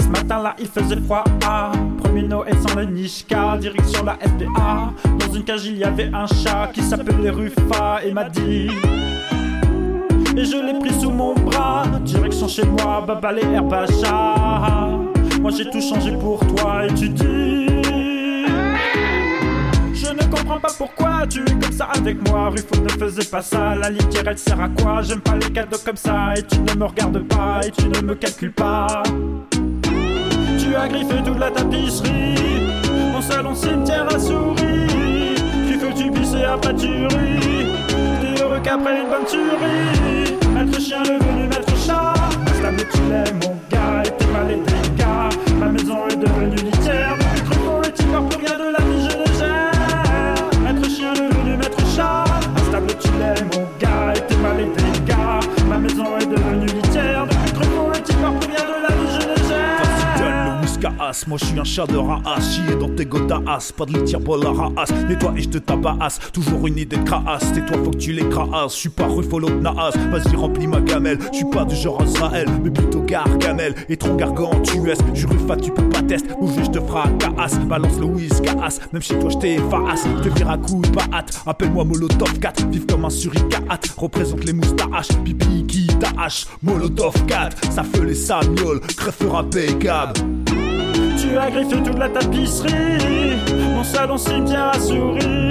Ce 0.00 0.08
matin-là, 0.08 0.54
il 0.58 0.66
faisait 0.66 1.00
froid. 1.00 1.24
Ah, 1.46 1.72
premier 2.02 2.22
Noël 2.22 2.54
sans 2.66 2.74
le 2.78 2.84
Nishka, 2.84 3.56
direction 3.58 4.04
la 4.04 4.18
SDA. 4.20 4.92
Dans 5.18 5.34
une 5.34 5.44
cage, 5.44 5.66
il 5.66 5.78
y 5.78 5.84
avait 5.84 6.10
un 6.12 6.26
chat 6.26 6.70
qui 6.72 6.82
s'appelait 6.82 7.30
Ruffa 7.30 8.00
et 8.04 8.12
m'a 8.12 8.24
dit. 8.24 8.70
Et 10.34 10.44
je 10.44 10.56
l'ai 10.56 10.78
pris 10.78 10.98
sous 10.98 11.10
mon 11.10 11.34
bras, 11.34 11.84
direction 12.04 12.48
chez 12.48 12.64
moi, 12.64 13.04
Baba 13.06 13.32
les 13.32 13.44
Herbacha. 13.44 14.88
Moi 15.42 15.50
j'ai 15.56 15.68
tout 15.68 15.80
changé 15.80 16.12
pour 16.12 16.38
toi 16.54 16.86
et 16.86 16.94
tu 16.94 17.08
dis. 17.10 17.71
Je 20.32 20.38
comprends 20.38 20.60
pas 20.60 20.72
pourquoi 20.78 21.26
tu 21.28 21.40
es 21.40 21.60
comme 21.60 21.72
ça 21.72 21.88
avec 21.94 22.26
moi. 22.26 22.48
Ruffo 22.48 22.82
ne 22.82 22.88
faisait 22.88 23.28
pas 23.30 23.42
ça, 23.42 23.74
la 23.74 23.90
ligne 23.90 24.08
directe 24.08 24.38
sert 24.38 24.58
à 24.58 24.68
quoi? 24.70 25.02
J'aime 25.02 25.20
pas 25.20 25.36
les 25.36 25.50
cadeaux 25.50 25.76
comme 25.84 25.96
ça 25.96 26.32
et 26.34 26.42
tu 26.42 26.58
ne 26.58 26.74
me 26.74 26.86
regardes 26.86 27.22
pas 27.28 27.60
et 27.66 27.70
tu 27.70 27.86
ne 27.86 28.00
me 28.00 28.14
calcules 28.14 28.52
pas. 28.52 29.02
Tu 30.58 30.74
as 30.74 30.88
griffé 30.88 31.16
toute 31.22 31.38
la 31.38 31.50
tapisserie. 31.50 32.72
Mon 33.12 33.20
salon 33.20 33.54
cimetière 33.54 34.06
à 34.06 34.18
souris. 34.18 35.34
Tu 35.68 35.78
fais 35.78 35.92
tu 35.94 36.10
pisses 36.10 36.32
et 36.32 36.44
après 36.44 36.74
tu 36.76 36.86
ris? 36.86 37.66
T'es 38.22 38.42
heureux 38.42 38.60
qu'après 38.62 39.02
une 39.02 39.10
bonne 39.10 39.26
tuerie. 39.28 40.38
Maître 40.54 40.80
chien 40.80 41.02
devenu 41.02 41.42
maître 41.42 41.76
chat. 41.76 42.14
Instable 42.46 42.88
tu 42.90 43.00
l'aimes 43.10 43.38
mon 43.42 43.54
gars 43.70 44.02
et 44.02 44.10
t'es 44.16 44.26
mal 44.28 44.50
et 44.50 44.98
gars. 44.98 45.28
Ma 45.60 45.66
maison 45.66 46.08
est 46.08 46.16
devenue 46.16 46.71
moi 61.26 61.36
je 61.38 61.44
suis 61.44 61.60
un 61.60 61.64
chat 61.64 61.86
de 61.86 61.96
raas, 61.96 62.40
chier 62.40 62.74
dans 62.76 62.88
tes 62.88 63.04
godasses, 63.04 63.72
pas 63.72 63.84
de 63.84 63.92
litière 63.92 64.20
pour 64.20 64.38
la 64.38 64.50
raas, 64.50 64.90
nettoie 65.08 65.34
et 65.36 65.42
je 65.42 65.48
te 65.50 65.58
tabasse, 65.58 66.18
toujours 66.32 66.66
une 66.66 66.78
idée 66.78 66.96
de 66.96 67.02
crasse, 67.02 67.52
tais 67.52 67.64
toi 67.66 67.76
faut 67.84 67.90
que 67.90 67.98
tu 67.98 68.12
les 68.12 68.26
crasses, 68.28 68.74
je 68.74 68.80
suis 68.80 68.88
pas 68.88 69.06
Ruffalo 69.06 69.50
de 69.50 69.60
Naas, 69.60 69.92
vas-y 70.10 70.34
remplis 70.34 70.66
ma 70.66 70.80
gamelle, 70.80 71.18
je 71.30 71.38
suis 71.38 71.50
pas 71.50 71.64
du 71.64 71.74
genre 71.76 72.02
Israël, 72.02 72.48
mais 72.62 72.70
plutôt 72.70 73.02
Gargamel, 73.02 73.74
et 73.88 73.96
trop 73.96 74.16
je 74.18 75.18
suis 75.18 75.26
Ruffa, 75.26 75.56
tu 75.56 75.70
peux 75.70 75.88
pas 75.90 76.02
tester, 76.02 76.30
bouger 76.40 76.64
je 76.64 76.70
te 76.70 76.80
fracasse, 76.80 77.58
balance 77.60 77.98
le 77.98 78.06
whiskas, 78.06 78.78
même 78.92 79.02
chez 79.02 79.18
toi 79.18 79.28
je 79.28 79.38
t'efface, 79.38 80.04
te 80.22 80.28
vire 80.28 80.50
à 80.50 80.56
coup 80.56 80.80
de 80.80 81.14
hâte, 81.14 81.42
appelle-moi 81.46 81.84
Molotov 81.84 82.38
4, 82.38 82.68
vive 82.68 82.86
comme 82.86 83.04
un 83.04 83.10
suricate, 83.10 83.94
représente 83.98 84.44
les 84.44 84.54
moustaches, 84.54 85.08
pipi 85.24 85.66
qui 85.66 85.86
tâche, 85.86 86.46
Molotov 86.62 87.14
4, 87.26 87.70
ça 87.70 87.82
fait 87.82 88.04
les 88.04 88.14
samioles, 88.14 88.80
crève 88.80 89.14
impeccable. 89.34 90.20
Tu 91.32 91.38
as 91.38 91.50
griffé 91.50 91.82
toute 91.82 91.98
la 91.98 92.10
tapisserie. 92.10 93.38
Mon 93.74 93.82
salon 93.82 94.18
cimetière 94.18 94.70
à 94.74 94.78
souris. 94.78 95.48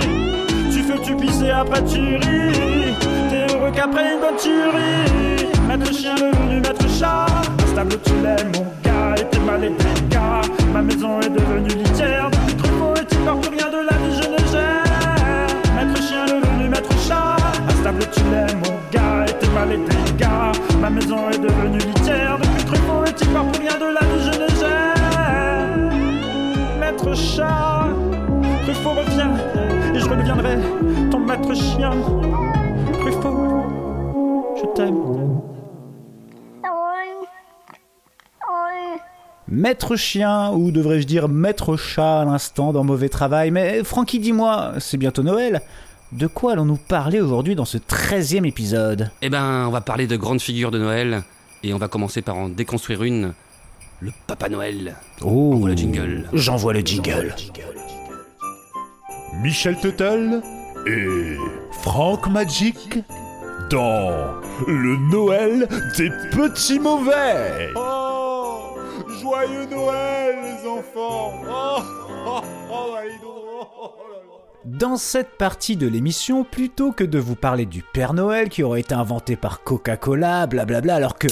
Tu 0.72 0.84
fais 0.84 1.00
tu 1.04 1.16
pisses 1.16 1.42
et 1.42 1.50
après 1.50 1.84
tu 1.86 2.18
ris. 2.18 2.94
T'es 3.32 3.52
heureux 3.52 3.72
qu'après 3.74 4.14
une 4.14 4.20
bonne 4.20 4.36
tuerie. 4.38 5.50
Maître 5.68 5.92
chien 5.92 6.14
devenu 6.14 6.60
maître 6.60 6.88
chat. 6.88 7.26
Instable 7.64 7.98
tu 8.06 8.12
l'aimes 8.22 8.52
mon 8.54 8.68
gars 8.84 9.16
et 9.18 9.26
t'es 9.26 9.40
mal 9.40 9.64
et 9.64 9.74
gars. 10.12 10.42
Ma 10.72 10.84
maison 10.84 11.20
est 11.20 11.30
devenue 11.30 11.70
litière. 11.70 12.30
Depuis 12.30 12.58
Truffaut 12.58 12.94
et 13.02 13.06
tu 13.08 13.16
pars 13.26 13.40
plus 13.40 13.58
rien 13.58 13.70
de 13.70 13.78
la 13.78 13.98
vie, 13.98 14.22
je 14.22 14.30
ne 14.30 14.52
gère. 14.52 15.48
Maître 15.76 16.00
chien 16.00 16.26
devenu 16.28 16.70
maître 16.70 16.96
chat. 17.08 17.38
Instable 17.68 18.06
tu 18.14 18.22
l'aimes 18.30 18.62
mon 18.66 18.78
gars 18.92 19.26
et 19.28 19.34
t'es 19.34 19.50
mal 19.50 19.72
et 19.72 20.20
gars. 20.20 20.52
Ma 20.80 20.92
maison 20.92 21.28
est 21.32 21.40
devenue 21.40 21.80
litière. 21.80 22.38
Depuis 22.38 22.66
Truffaut 22.66 23.04
et 23.08 23.14
tu 23.14 23.26
pars 23.30 23.48
plus 23.48 23.62
rien 23.62 23.80
de 23.80 23.96
la 23.96 24.02
vie, 24.02 24.32
je 24.32 24.40
ne 24.40 24.60
gère 24.60 24.91
maître 27.12 27.22
chat. 27.22 27.88
Truffaut 28.64 28.92
revient 28.92 29.96
et 29.96 30.00
je 30.00 30.10
reviendrai, 30.10 30.58
ton 31.10 31.20
maître 31.20 31.54
chien. 31.54 31.92
Truffaut, 33.00 33.66
je 34.56 34.66
t'aime. 34.76 35.42
Maître 39.48 39.98
chien, 39.98 40.52
ou 40.52 40.72
devrais-je 40.72 41.06
dire 41.06 41.28
maître 41.28 41.76
chat 41.76 42.22
à 42.22 42.26
l'instant 42.26 42.72
dans 42.72 42.86
Mauvais 42.86 43.10
Travail. 43.10 43.52
Mais 43.52 43.84
Francky, 43.84 44.20
dis-moi, 44.20 44.74
c'est 44.80 44.96
bientôt 44.96 45.24
Noël. 45.24 45.62
De 46.14 46.28
quoi 46.28 46.54
allons-nous 46.54 46.78
parler 46.78 47.20
aujourd'hui 47.20 47.56
dans 47.56 47.66
ce 47.66 47.78
13 47.78 48.36
e 48.36 48.46
épisode? 48.46 49.12
Eh 49.22 49.30
ben, 49.30 49.66
on 49.68 49.72
va 49.72 49.82
parler 49.82 50.08
de 50.08 50.16
grandes 50.16 50.40
figures 50.40 50.72
de 50.72 50.80
Noël, 50.80 51.24
et 51.64 51.74
on 51.74 51.78
va 51.78 51.90
commencer 51.90 52.22
par 52.22 52.38
en 52.38 52.48
déconstruire 52.48 53.04
une. 53.04 53.34
Le 54.02 54.12
Papa 54.26 54.50
Noël. 54.50 54.96
Oh, 55.22 55.54
Envoie 55.54 55.70
le 55.70 55.76
jingle. 55.78 56.28
J'envoie 56.34 56.74
le 56.74 56.80
jingle. 56.80 57.36
Michel 59.44 59.78
Tuttle 59.80 60.42
et 60.88 61.38
Franck 61.84 62.28
Magic 62.28 62.98
dans 63.70 64.10
le 64.68 64.98
Noël 65.12 65.68
des 65.98 66.10
petits 66.32 66.80
mauvais. 66.80 67.70
Oh, 67.76 68.76
joyeux 69.22 69.68
Noël 69.70 70.36
les 70.44 70.68
enfants. 70.68 71.34
Oh, 71.48 71.78
oh, 72.26 72.42
oh, 72.72 72.96
allez 72.98 73.12
donc. 73.22 73.36
Oh 73.84 73.92
là 74.10 74.18
là. 74.18 74.40
Dans 74.66 74.98
cette 74.98 75.38
partie 75.38 75.78
de 75.78 75.88
l'émission, 75.88 76.44
plutôt 76.44 76.92
que 76.92 77.04
de 77.04 77.20
vous 77.20 77.36
parler 77.36 77.68
du 77.68 77.84
Père 77.94 78.16
Noël 78.16 78.50
qui 78.50 78.64
aurait 78.64 78.80
été 78.80 78.96
inventé 78.96 79.36
par 79.36 79.62
Coca-Cola, 79.62 80.48
blablabla, 80.48 80.96
alors 80.96 81.20
que 81.20 81.28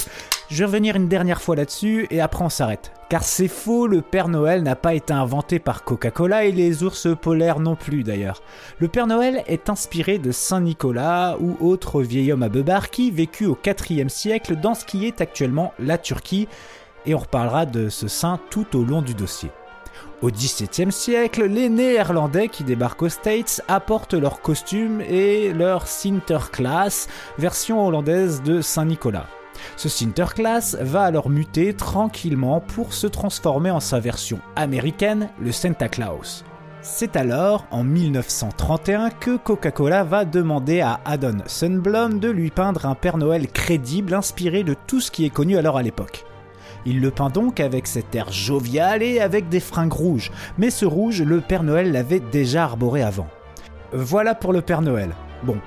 je 0.50 0.58
vais 0.58 0.66
revenir 0.66 0.96
une 0.96 1.08
dernière 1.08 1.42
fois 1.42 1.56
là-dessus 1.56 2.08
et 2.10 2.22
après 2.22 2.44
on 2.44 2.50
s'arrête. 2.50 2.92
Car 3.08 3.24
c'est 3.24 3.48
faux, 3.48 3.88
le 3.88 4.02
Père 4.02 4.28
Noël 4.28 4.64
n'a 4.64 4.76
pas 4.76 4.94
été 4.94 5.14
inventé 5.14 5.60
par 5.60 5.84
Coca-Cola 5.84 6.46
et 6.46 6.52
les 6.52 6.84
ours 6.84 7.08
polaires 7.20 7.60
non 7.60 7.76
plus 7.76 8.04
d'ailleurs. 8.04 8.42
Le 8.80 8.88
Père 8.88 9.08
Noël 9.08 9.44
est 9.48 9.70
inspiré 9.70 10.18
de 10.18 10.32
Saint 10.32 10.62
Nicolas 10.62 11.38
ou 11.40 11.56
autre 11.60 12.02
vieil 12.02 12.32
homme 12.32 12.44
à 12.44 12.50
beubard 12.50 12.90
qui 12.90 13.12
vécut 13.12 13.46
au 13.46 13.56
4e 13.56 14.10
siècle 14.10 14.56
dans 14.56 14.74
ce 14.74 14.86
qui 14.86 15.06
est 15.06 15.22
actuellement 15.22 15.74
la 15.80 15.98
Turquie 15.98 16.48
et 17.06 17.14
on 17.14 17.20
reparlera 17.20 17.66
de 17.66 17.90
ce 17.90 18.08
saint 18.08 18.40
tout 18.50 18.76
au 18.76 18.84
long 18.84 19.02
du 19.02 19.14
dossier. 19.14 19.50
Au 20.22 20.30
XVIIe 20.30 20.92
siècle, 20.92 21.46
les 21.46 21.70
Néerlandais 21.70 22.50
qui 22.50 22.64
débarquent 22.64 23.04
aux 23.04 23.10
States 23.10 23.62
apportent 23.68 24.16
leurs 24.16 24.42
costumes 24.42 25.02
et 25.02 25.54
leur 25.54 25.88
Sinterklaas, 25.88 27.08
version 27.38 27.86
hollandaise 27.86 28.42
de 28.44 28.62
Saint-Nicolas. 28.62 29.28
Ce 29.78 29.90
Sinterklaas 29.90 30.78
va 30.82 31.04
alors 31.04 31.30
muter 31.30 31.74
tranquillement 31.74 32.60
pour 32.60 32.94
se 32.94 33.08
transformer 33.08 33.72
en 33.72 33.80
sa 33.80 34.00
version 34.00 34.40
américaine, 34.56 35.30
le 35.40 35.52
Santa 35.52 35.90
Claus. 35.90 36.44
C'est 36.82 37.18
alors, 37.18 37.66
en 37.72 37.84
1931, 37.84 39.10
que 39.10 39.36
Coca-Cola 39.36 40.06
va 40.06 40.24
demander 40.24 40.80
à 40.80 41.02
Adon 41.04 41.40
Sunblom 41.46 42.20
de 42.20 42.30
lui 42.30 42.52
peindre 42.52 42.86
un 42.86 42.96
Père 42.96 43.18
Noël 43.18 43.48
crédible 43.48 44.14
inspiré 44.14 44.64
de 44.64 44.76
tout 44.88 45.02
ce 45.02 45.12
qui 45.12 45.26
est 45.26 45.30
connu 45.30 45.58
alors 45.58 45.78
à 45.78 45.84
l'époque. 45.84 46.26
Il 46.86 47.02
le 47.02 47.12
peint 47.12 47.30
donc 47.30 47.60
avec 47.60 47.86
cet 47.86 48.16
air 48.16 48.32
jovial 48.32 49.04
et 49.04 49.20
avec 49.20 49.50
des 49.50 49.60
fringues 49.60 49.92
rouges, 49.92 50.32
mais 50.58 50.70
ce 50.70 50.86
rouge, 50.86 51.22
le 51.22 51.42
Père 51.42 51.64
Noël 51.64 51.92
l'avait 51.92 52.22
déjà 52.22 52.64
arboré 52.64 53.04
avant. 53.04 53.28
Voilà 53.92 54.34
pour 54.34 54.54
le 54.54 54.62
Père 54.62 54.82
Noël. 54.82 55.14
Bon, 55.44 55.58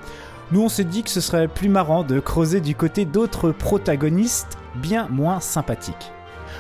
nous 0.51 0.63
on 0.63 0.69
s'est 0.69 0.85
dit 0.85 1.03
que 1.03 1.11
ce 1.11 1.21
serait 1.21 1.49
plus 1.49 1.69
marrant 1.69 2.03
de 2.03 2.21
creuser 2.21 2.61
du 2.61 2.75
côté 2.75 3.05
d'autres 3.05 3.53
protagonistes 3.53 4.59
bien 4.77 5.09
moins 5.09 5.41
sympathiques. 5.41 6.13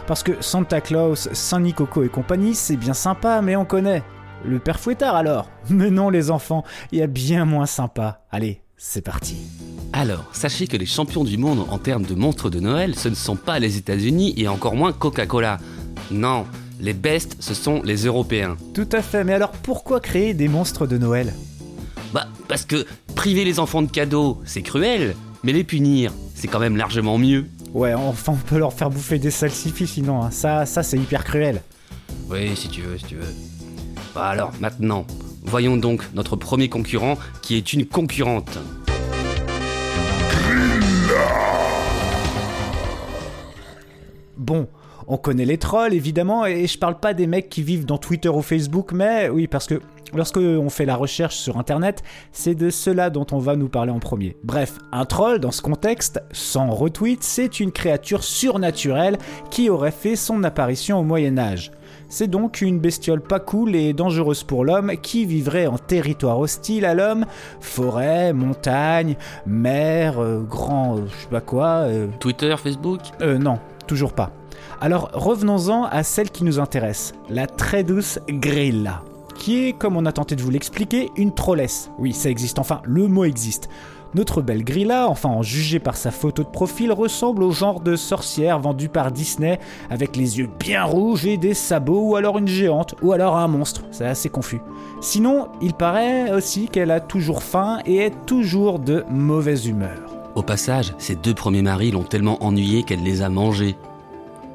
Parce 0.06 0.22
que 0.22 0.32
Santa 0.40 0.80
Claus, 0.80 1.28
Saint-Nicoco 1.32 2.02
et 2.02 2.08
compagnie, 2.08 2.54
c'est 2.54 2.76
bien 2.76 2.94
sympa, 2.94 3.40
mais 3.42 3.56
on 3.56 3.64
connaît. 3.64 4.02
Le 4.44 4.58
Père 4.58 4.80
Fouettard 4.80 5.14
alors 5.14 5.48
Mais 5.70 5.90
non 5.90 6.10
les 6.10 6.30
enfants, 6.30 6.64
il 6.90 6.98
y 6.98 7.02
a 7.02 7.06
bien 7.06 7.44
moins 7.44 7.66
sympa. 7.66 8.22
Allez, 8.30 8.62
c'est 8.76 9.02
parti. 9.02 9.36
Alors, 9.92 10.24
sachez 10.32 10.66
que 10.66 10.76
les 10.76 10.86
champions 10.86 11.24
du 11.24 11.36
monde 11.36 11.66
en 11.68 11.78
termes 11.78 12.04
de 12.04 12.14
monstres 12.14 12.50
de 12.50 12.60
Noël, 12.60 12.94
ce 12.96 13.08
ne 13.08 13.14
sont 13.14 13.36
pas 13.36 13.58
les 13.58 13.76
États-Unis 13.76 14.34
et 14.36 14.48
encore 14.48 14.74
moins 14.74 14.92
Coca-Cola. 14.92 15.58
Non, 16.10 16.46
les 16.80 16.94
bestes, 16.94 17.36
ce 17.40 17.54
sont 17.54 17.82
les 17.82 18.06
Européens. 18.06 18.56
Tout 18.74 18.88
à 18.90 19.02
fait, 19.02 19.22
mais 19.22 19.34
alors 19.34 19.52
pourquoi 19.52 20.00
créer 20.00 20.34
des 20.34 20.48
monstres 20.48 20.86
de 20.86 20.98
Noël? 20.98 21.32
Bah, 22.12 22.26
parce 22.48 22.64
que 22.64 22.86
priver 23.14 23.44
les 23.44 23.58
enfants 23.58 23.82
de 23.82 23.90
cadeaux, 23.90 24.40
c'est 24.44 24.62
cruel, 24.62 25.14
mais 25.42 25.52
les 25.52 25.64
punir, 25.64 26.12
c'est 26.34 26.48
quand 26.48 26.60
même 26.60 26.76
largement 26.76 27.18
mieux. 27.18 27.46
Ouais, 27.72 27.94
enfin 27.94 28.32
on 28.32 28.36
peut 28.36 28.58
leur 28.58 28.74
faire 28.74 28.90
bouffer 28.90 29.18
des 29.18 29.30
salsifis 29.30 29.86
sinon, 29.86 30.22
hein. 30.22 30.30
ça, 30.30 30.66
ça 30.66 30.82
c'est 30.82 30.98
hyper 30.98 31.24
cruel. 31.24 31.62
Oui, 32.28 32.54
si 32.54 32.68
tu 32.68 32.82
veux, 32.82 32.98
si 32.98 33.04
tu 33.04 33.14
veux. 33.14 33.34
Bah 34.14 34.26
alors, 34.26 34.52
maintenant, 34.60 35.06
voyons 35.42 35.78
donc 35.78 36.02
notre 36.12 36.36
premier 36.36 36.68
concurrent 36.68 37.16
qui 37.40 37.56
est 37.56 37.72
une 37.72 37.86
concurrente. 37.86 38.58
Bon, 44.36 44.68
on 45.12 45.18
connaît 45.18 45.44
les 45.44 45.58
trolls 45.58 45.92
évidemment, 45.92 46.46
et 46.46 46.66
je 46.66 46.78
parle 46.78 46.98
pas 46.98 47.12
des 47.12 47.26
mecs 47.26 47.50
qui 47.50 47.62
vivent 47.62 47.84
dans 47.84 47.98
Twitter 47.98 48.30
ou 48.30 48.40
Facebook, 48.40 48.92
mais 48.92 49.28
oui, 49.28 49.46
parce 49.46 49.66
que 49.66 49.80
lorsque 50.14 50.38
on 50.38 50.70
fait 50.70 50.86
la 50.86 50.96
recherche 50.96 51.36
sur 51.36 51.58
internet, 51.58 52.02
c'est 52.32 52.54
de 52.54 52.70
cela 52.70 53.10
dont 53.10 53.26
on 53.32 53.38
va 53.38 53.54
nous 53.54 53.68
parler 53.68 53.92
en 53.92 53.98
premier. 53.98 54.36
Bref, 54.42 54.78
un 54.90 55.04
troll 55.04 55.38
dans 55.38 55.50
ce 55.50 55.60
contexte, 55.60 56.22
sans 56.32 56.70
retweet, 56.70 57.22
c'est 57.22 57.60
une 57.60 57.72
créature 57.72 58.24
surnaturelle 58.24 59.18
qui 59.50 59.68
aurait 59.68 59.90
fait 59.90 60.16
son 60.16 60.44
apparition 60.44 60.98
au 60.98 61.02
Moyen-Âge. 61.02 61.72
C'est 62.08 62.28
donc 62.28 62.62
une 62.62 62.78
bestiole 62.78 63.20
pas 63.20 63.40
cool 63.40 63.76
et 63.76 63.92
dangereuse 63.92 64.44
pour 64.44 64.64
l'homme 64.64 64.92
qui 65.02 65.26
vivrait 65.26 65.66
en 65.66 65.76
territoire 65.76 66.38
hostile 66.38 66.86
à 66.86 66.94
l'homme, 66.94 67.26
forêt, 67.60 68.32
montagne, 68.32 69.16
mer, 69.44 70.18
euh, 70.18 70.40
grand, 70.40 70.96
euh, 70.96 71.02
je 71.06 71.22
sais 71.22 71.28
pas 71.30 71.40
quoi. 71.42 71.84
euh, 71.86 72.06
Twitter, 72.18 72.54
Facebook? 72.56 73.00
euh, 73.20 73.36
non, 73.36 73.58
toujours 73.86 74.14
pas. 74.14 74.30
Alors 74.82 75.10
revenons-en 75.12 75.84
à 75.84 76.02
celle 76.02 76.32
qui 76.32 76.42
nous 76.42 76.58
intéresse, 76.58 77.14
la 77.30 77.46
très 77.46 77.84
douce 77.84 78.18
Grilla, 78.28 79.02
qui 79.36 79.68
est, 79.68 79.74
comme 79.74 79.96
on 79.96 80.06
a 80.06 80.10
tenté 80.10 80.34
de 80.34 80.42
vous 80.42 80.50
l'expliquer, 80.50 81.12
une 81.16 81.32
trollesse. 81.32 81.88
Oui, 82.00 82.12
ça 82.12 82.28
existe, 82.28 82.58
enfin, 82.58 82.80
le 82.82 83.06
mot 83.06 83.22
existe. 83.22 83.68
Notre 84.16 84.42
belle 84.42 84.64
Grilla, 84.64 85.08
enfin 85.08 85.28
en 85.28 85.42
jugé 85.42 85.78
par 85.78 85.96
sa 85.96 86.10
photo 86.10 86.42
de 86.42 86.48
profil, 86.48 86.90
ressemble 86.90 87.44
au 87.44 87.52
genre 87.52 87.78
de 87.78 87.94
sorcière 87.94 88.58
vendue 88.58 88.88
par 88.88 89.12
Disney, 89.12 89.60
avec 89.88 90.16
les 90.16 90.40
yeux 90.40 90.50
bien 90.58 90.82
rouges 90.82 91.26
et 91.26 91.36
des 91.36 91.54
sabots, 91.54 92.08
ou 92.08 92.16
alors 92.16 92.38
une 92.38 92.48
géante, 92.48 92.96
ou 93.02 93.12
alors 93.12 93.36
un 93.36 93.46
monstre. 93.46 93.82
C'est 93.92 94.06
assez 94.06 94.30
confus. 94.30 94.62
Sinon, 95.00 95.46
il 95.60 95.74
paraît 95.74 96.32
aussi 96.32 96.66
qu'elle 96.66 96.90
a 96.90 96.98
toujours 96.98 97.44
faim 97.44 97.78
et 97.86 97.98
est 97.98 98.26
toujours 98.26 98.80
de 98.80 99.04
mauvaise 99.08 99.64
humeur. 99.64 100.00
Au 100.34 100.42
passage, 100.42 100.92
ses 100.98 101.14
deux 101.14 101.34
premiers 101.34 101.62
maris 101.62 101.92
l'ont 101.92 102.02
tellement 102.02 102.42
ennuyée 102.42 102.82
qu'elle 102.82 103.04
les 103.04 103.22
a 103.22 103.28
mangés. 103.28 103.76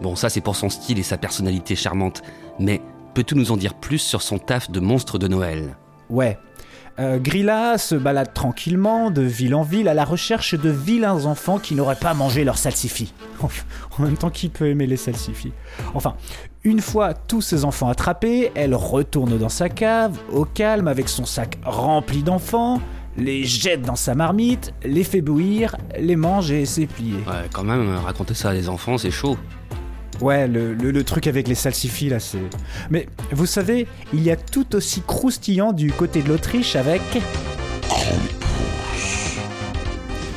Bon, 0.02 0.16
ça 0.16 0.30
c'est 0.30 0.42
pour 0.42 0.56
son 0.56 0.70
style 0.70 1.00
et 1.00 1.04
sa 1.04 1.18
personnalité 1.18 1.76
charmante, 1.76 2.22
mais 2.60 2.82
peux-tu 3.14 3.36
nous 3.36 3.52
en 3.52 3.58
dire 3.58 3.74
plus 3.74 4.00
sur 4.00 4.22
son 4.22 4.38
taf 4.38 4.70
de 4.70 4.80
monstre 4.80 5.18
de 5.18 5.28
Noël? 5.28 5.76
Ouais. 6.10 6.38
Euh, 7.00 7.20
Grilla 7.20 7.78
se 7.78 7.94
balade 7.94 8.34
tranquillement 8.34 9.12
de 9.12 9.22
ville 9.22 9.54
en 9.54 9.62
ville 9.62 9.88
à 9.88 9.94
la 9.94 10.04
recherche 10.04 10.56
de 10.56 10.70
vilains 10.70 11.26
enfants 11.26 11.60
qui 11.60 11.76
n'auraient 11.76 11.96
pas 11.96 12.16
mangé 12.16 12.44
leur 12.44 12.58
salsifis. 12.58 13.14
en 13.42 14.02
même 14.02 14.18
temps, 14.18 14.32
qui 14.32 14.50
peut 14.50 14.68
aimer 14.68 14.88
les 14.88 14.98
salsifis? 14.98 15.52
Enfin, 15.94 16.16
une 16.64 16.82
fois 16.82 17.14
tous 17.14 17.42
ces 17.42 17.66
enfants 17.66 17.88
attrapés, 17.88 18.52
elle 18.56 18.74
retourne 18.74 19.38
dans 19.38 19.50
sa 19.50 19.70
cave, 19.70 20.18
au 20.32 20.46
calme, 20.46 20.88
avec 20.88 21.08
son 21.08 21.26
sac 21.26 21.60
rempli 21.64 22.24
d'enfants, 22.24 22.82
les 23.16 23.44
jette 23.44 23.84
dans 23.84 23.96
sa 23.96 24.16
marmite, 24.16 24.74
les 24.84 25.04
fait 25.04 25.22
bouillir, 25.22 25.76
les 26.00 26.16
mange 26.16 26.52
et 26.52 26.66
s'éplier. 26.66 27.18
Ouais, 27.28 27.48
quand 27.54 27.64
même, 27.64 27.96
raconter 27.98 28.34
ça 28.34 28.50
à 28.50 28.54
des 28.54 28.70
enfants, 28.70 28.98
c'est 28.98 29.12
chaud. 29.12 29.38
Ouais, 30.22 30.48
le, 30.48 30.74
le- 30.74 30.92
le 30.92 31.04
truc 31.04 31.28
avec 31.28 31.48
les 31.48 31.56
salsifis 31.56 32.10
là, 32.10 32.20
c'est. 32.20 32.40
Mais 32.90 33.08
vous 33.32 33.46
savez, 33.46 33.88
il 34.14 34.24
y 34.24 34.32
a 34.32 34.36
tout 34.36 34.76
aussi 34.76 35.02
croustillant 35.06 35.74
du 35.74 35.92
côté 35.92 36.22
de 36.24 36.30
l'Autriche 36.30 36.76
avec. 36.76 37.02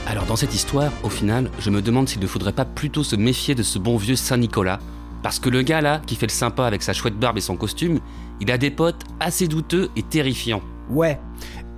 Alors 0.06 0.26
dans 0.26 0.36
cette 0.36 0.54
histoire, 0.54 0.90
au 1.04 1.08
final, 1.08 1.50
je 1.60 1.70
me 1.70 1.80
demande 1.82 2.08
s'il 2.08 2.20
ne 2.20 2.26
faudrait 2.26 2.52
pas 2.52 2.64
plutôt 2.64 3.04
se 3.04 3.16
méfier 3.16 3.54
de 3.54 3.62
ce 3.62 3.78
bon 3.78 3.96
vieux 3.96 4.16
Saint-Nicolas. 4.16 4.80
Parce 5.22 5.38
que 5.38 5.48
le 5.50 5.62
gars 5.62 5.80
là, 5.80 6.00
qui 6.06 6.16
fait 6.16 6.26
le 6.26 6.32
sympa 6.32 6.64
avec 6.66 6.82
sa 6.82 6.92
chouette 6.92 7.18
barbe 7.18 7.38
et 7.38 7.42
son 7.42 7.56
costume, 7.56 8.00
il 8.40 8.50
a 8.50 8.58
des 8.58 8.70
potes 8.70 9.02
assez 9.20 9.46
douteux 9.46 9.90
et 9.96 10.02
terrifiants. 10.02 10.62
Ouais. 10.88 11.20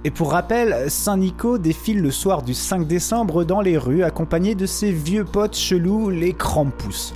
Et 0.04 0.10
pour 0.10 0.32
rappel, 0.32 0.86
Saint-Nico 0.88 1.58
défile 1.58 2.00
le 2.00 2.10
soir 2.10 2.42
du 2.42 2.54
5 2.54 2.86
décembre 2.88 3.44
dans 3.44 3.60
les 3.60 3.76
rues 3.78 4.02
accompagné 4.02 4.54
de 4.54 4.66
ses 4.66 4.90
vieux 4.92 5.24
potes 5.24 5.56
chelous, 5.56 6.08
les 6.10 6.32
Krampus. 6.32 7.14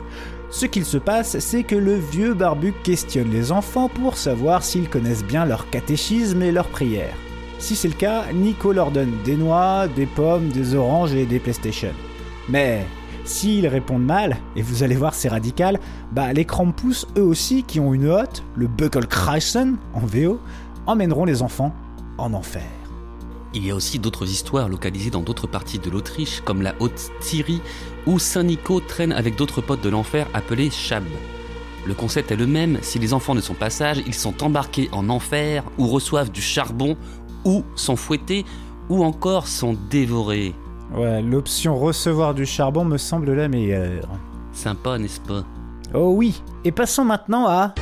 Ce 0.50 0.66
qu'il 0.66 0.84
se 0.84 0.98
passe, 0.98 1.38
c'est 1.40 1.64
que 1.64 1.74
le 1.74 1.94
vieux 1.94 2.34
barbu 2.34 2.72
questionne 2.84 3.30
les 3.30 3.52
enfants 3.52 3.88
pour 3.88 4.16
savoir 4.16 4.62
s'ils 4.62 4.88
connaissent 4.88 5.24
bien 5.24 5.44
leur 5.44 5.68
catéchisme 5.70 6.42
et 6.42 6.52
leurs 6.52 6.68
prières. 6.68 7.16
Si 7.58 7.74
c'est 7.74 7.88
le 7.88 7.94
cas, 7.94 8.24
Nico 8.32 8.72
leur 8.72 8.90
donne 8.90 9.12
des 9.24 9.36
noix, 9.36 9.88
des 9.88 10.06
pommes, 10.06 10.48
des 10.48 10.74
oranges 10.74 11.14
et 11.14 11.26
des 11.26 11.40
PlayStation. 11.40 11.92
Mais 12.48 12.86
s'ils 13.24 13.66
répondent 13.66 14.04
mal, 14.04 14.36
et 14.54 14.62
vous 14.62 14.82
allez 14.82 14.94
voir 14.94 15.14
c'est 15.14 15.28
radical, 15.28 15.80
bah 16.12 16.32
les 16.32 16.44
Krampus 16.44 17.06
eux 17.16 17.22
aussi 17.22 17.64
qui 17.64 17.80
ont 17.80 17.92
une 17.92 18.06
hotte, 18.08 18.44
le 18.54 18.68
Buckelkreisen 18.68 19.76
en 19.94 20.00
VO, 20.00 20.40
emmèneront 20.86 21.24
les 21.24 21.42
enfants 21.42 21.74
en 22.18 22.32
enfer. 22.34 22.62
Il 23.56 23.64
y 23.64 23.70
a 23.70 23.74
aussi 23.74 23.98
d'autres 23.98 24.28
histoires 24.28 24.68
localisées 24.68 25.08
dans 25.08 25.22
d'autres 25.22 25.46
parties 25.46 25.78
de 25.78 25.88
l'Autriche, 25.88 26.42
comme 26.44 26.60
la 26.60 26.74
Haute-Styrie, 26.78 27.62
où 28.06 28.18
Saint-Nico 28.18 28.80
traîne 28.80 29.12
avec 29.12 29.34
d'autres 29.34 29.62
potes 29.62 29.80
de 29.80 29.88
l'enfer 29.88 30.26
appelés 30.34 30.70
Chab. 30.70 31.04
Le 31.86 31.94
concept 31.94 32.30
est 32.30 32.36
le 32.36 32.46
même, 32.46 32.78
si 32.82 32.98
les 32.98 33.14
enfants 33.14 33.34
ne 33.34 33.40
sont 33.40 33.54
pas 33.54 33.70
sages, 33.70 34.02
ils 34.06 34.12
sont 34.12 34.44
embarqués 34.44 34.90
en 34.92 35.08
enfer, 35.08 35.64
ou 35.78 35.86
reçoivent 35.88 36.30
du 36.30 36.42
charbon, 36.42 36.98
ou 37.46 37.64
sont 37.76 37.96
fouettés, 37.96 38.44
ou 38.90 39.02
encore 39.02 39.48
sont 39.48 39.74
dévorés. 39.88 40.54
Ouais, 40.94 41.22
l'option 41.22 41.78
recevoir 41.78 42.34
du 42.34 42.44
charbon 42.44 42.84
me 42.84 42.98
semble 42.98 43.32
la 43.32 43.48
meilleure. 43.48 44.06
Sympa, 44.52 44.98
n'est-ce 44.98 45.20
pas? 45.20 45.44
Oh 45.94 46.12
oui, 46.14 46.42
et 46.62 46.72
passons 46.72 47.06
maintenant 47.06 47.46
à... 47.48 47.74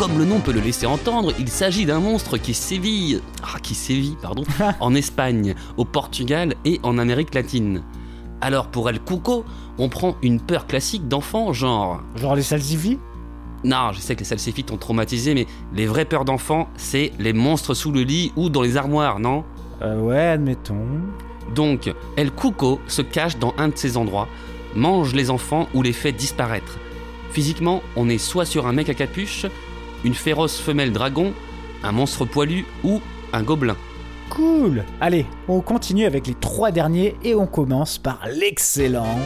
Comme 0.00 0.16
le 0.16 0.24
nom 0.24 0.40
peut 0.40 0.52
le 0.52 0.60
laisser 0.60 0.86
entendre, 0.86 1.34
il 1.38 1.50
s'agit 1.50 1.84
d'un 1.84 2.00
monstre 2.00 2.38
qui 2.38 2.54
sévit, 2.54 3.20
ah, 3.42 3.58
qui 3.62 3.74
sévit, 3.74 4.16
pardon, 4.22 4.44
en 4.80 4.94
Espagne, 4.94 5.54
au 5.76 5.84
Portugal 5.84 6.54
et 6.64 6.80
en 6.82 6.96
Amérique 6.96 7.34
latine. 7.34 7.82
Alors 8.40 8.68
pour 8.68 8.88
El 8.88 8.98
Cuco, 8.98 9.44
on 9.76 9.90
prend 9.90 10.16
une 10.22 10.40
peur 10.40 10.66
classique 10.66 11.06
d'enfant, 11.06 11.52
genre. 11.52 12.00
Genre 12.16 12.34
les 12.34 12.42
salsifis? 12.42 12.98
Non, 13.62 13.92
je 13.92 14.00
sais 14.00 14.14
que 14.14 14.20
les 14.20 14.24
salsifis 14.24 14.64
t'ont 14.64 14.78
traumatisé, 14.78 15.34
mais 15.34 15.46
les 15.74 15.86
vraies 15.86 16.06
peurs 16.06 16.24
d'enfant, 16.24 16.70
c'est 16.78 17.12
les 17.18 17.34
monstres 17.34 17.74
sous 17.74 17.92
le 17.92 18.00
lit 18.00 18.32
ou 18.36 18.48
dans 18.48 18.62
les 18.62 18.78
armoires, 18.78 19.20
non? 19.20 19.44
Euh, 19.82 20.00
ouais, 20.00 20.28
admettons. 20.28 20.86
Donc, 21.54 21.94
El 22.16 22.30
Cuco 22.30 22.80
se 22.86 23.02
cache 23.02 23.36
dans 23.36 23.52
un 23.58 23.68
de 23.68 23.76
ces 23.76 23.98
endroits, 23.98 24.28
mange 24.74 25.12
les 25.12 25.28
enfants 25.28 25.68
ou 25.74 25.82
les 25.82 25.92
fait 25.92 26.12
disparaître. 26.12 26.78
Physiquement, 27.32 27.82
on 27.96 28.08
est 28.08 28.16
soit 28.16 28.46
sur 28.46 28.66
un 28.66 28.72
mec 28.72 28.88
à 28.88 28.94
capuche, 28.94 29.46
une 30.04 30.14
féroce 30.14 30.58
femelle 30.58 30.92
dragon, 30.92 31.32
un 31.82 31.92
monstre 31.92 32.24
poilu 32.24 32.66
ou 32.84 33.00
un 33.32 33.42
gobelin. 33.42 33.76
Cool 34.30 34.84
Allez, 35.00 35.26
on 35.48 35.60
continue 35.60 36.06
avec 36.06 36.26
les 36.26 36.34
trois 36.34 36.70
derniers 36.70 37.16
et 37.24 37.34
on 37.34 37.46
commence 37.46 37.98
par 37.98 38.20
l'excellent... 38.32 39.18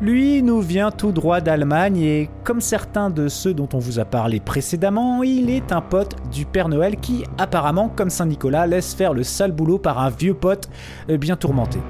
Lui 0.00 0.44
nous 0.44 0.60
vient 0.60 0.92
tout 0.92 1.10
droit 1.10 1.40
d'Allemagne 1.40 1.98
et 1.98 2.30
comme 2.44 2.60
certains 2.60 3.10
de 3.10 3.26
ceux 3.26 3.52
dont 3.52 3.68
on 3.72 3.80
vous 3.80 3.98
a 3.98 4.04
parlé 4.04 4.38
précédemment, 4.38 5.24
il 5.24 5.50
est 5.50 5.72
un 5.72 5.80
pote 5.80 6.14
du 6.30 6.44
Père 6.44 6.68
Noël 6.68 6.98
qui, 7.00 7.24
apparemment, 7.36 7.88
comme 7.88 8.08
Saint-Nicolas, 8.08 8.68
laisse 8.68 8.94
faire 8.94 9.12
le 9.12 9.24
sale 9.24 9.50
boulot 9.50 9.78
par 9.78 9.98
un 9.98 10.10
vieux 10.10 10.34
pote 10.34 10.70
euh, 11.10 11.16
bien 11.16 11.34
tourmenté. 11.34 11.80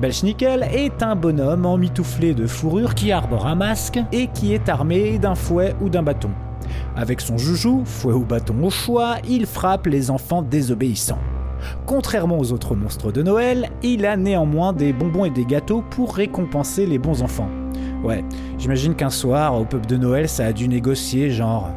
Belschnickel 0.00 0.62
est 0.72 1.02
un 1.02 1.16
bonhomme 1.16 1.66
emmitouflé 1.66 2.34
de 2.34 2.46
fourrure 2.46 2.94
qui 2.94 3.12
arbore 3.12 3.46
un 3.46 3.54
masque 3.54 4.00
et 4.12 4.28
qui 4.28 4.52
est 4.52 4.68
armé 4.68 5.18
d'un 5.18 5.34
fouet 5.34 5.74
ou 5.80 5.88
d'un 5.88 6.02
bâton. 6.02 6.30
Avec 6.96 7.20
son 7.20 7.38
joujou, 7.38 7.82
fouet 7.84 8.14
ou 8.14 8.24
bâton 8.24 8.62
au 8.62 8.70
choix, 8.70 9.16
il 9.28 9.46
frappe 9.46 9.86
les 9.86 10.10
enfants 10.10 10.42
désobéissants. 10.42 11.18
Contrairement 11.86 12.38
aux 12.38 12.52
autres 12.52 12.74
monstres 12.74 13.12
de 13.12 13.22
Noël, 13.22 13.70
il 13.82 14.04
a 14.06 14.16
néanmoins 14.16 14.72
des 14.72 14.92
bonbons 14.92 15.24
et 15.24 15.30
des 15.30 15.44
gâteaux 15.44 15.82
pour 15.90 16.14
récompenser 16.14 16.86
les 16.86 16.98
bons 16.98 17.22
enfants. 17.22 17.48
Ouais, 18.02 18.24
j'imagine 18.58 18.94
qu'un 18.94 19.10
soir, 19.10 19.54
au 19.60 19.64
peuple 19.64 19.86
de 19.86 19.96
Noël, 19.96 20.28
ça 20.28 20.46
a 20.46 20.52
dû 20.52 20.68
négocier 20.68 21.30
genre... 21.30 21.70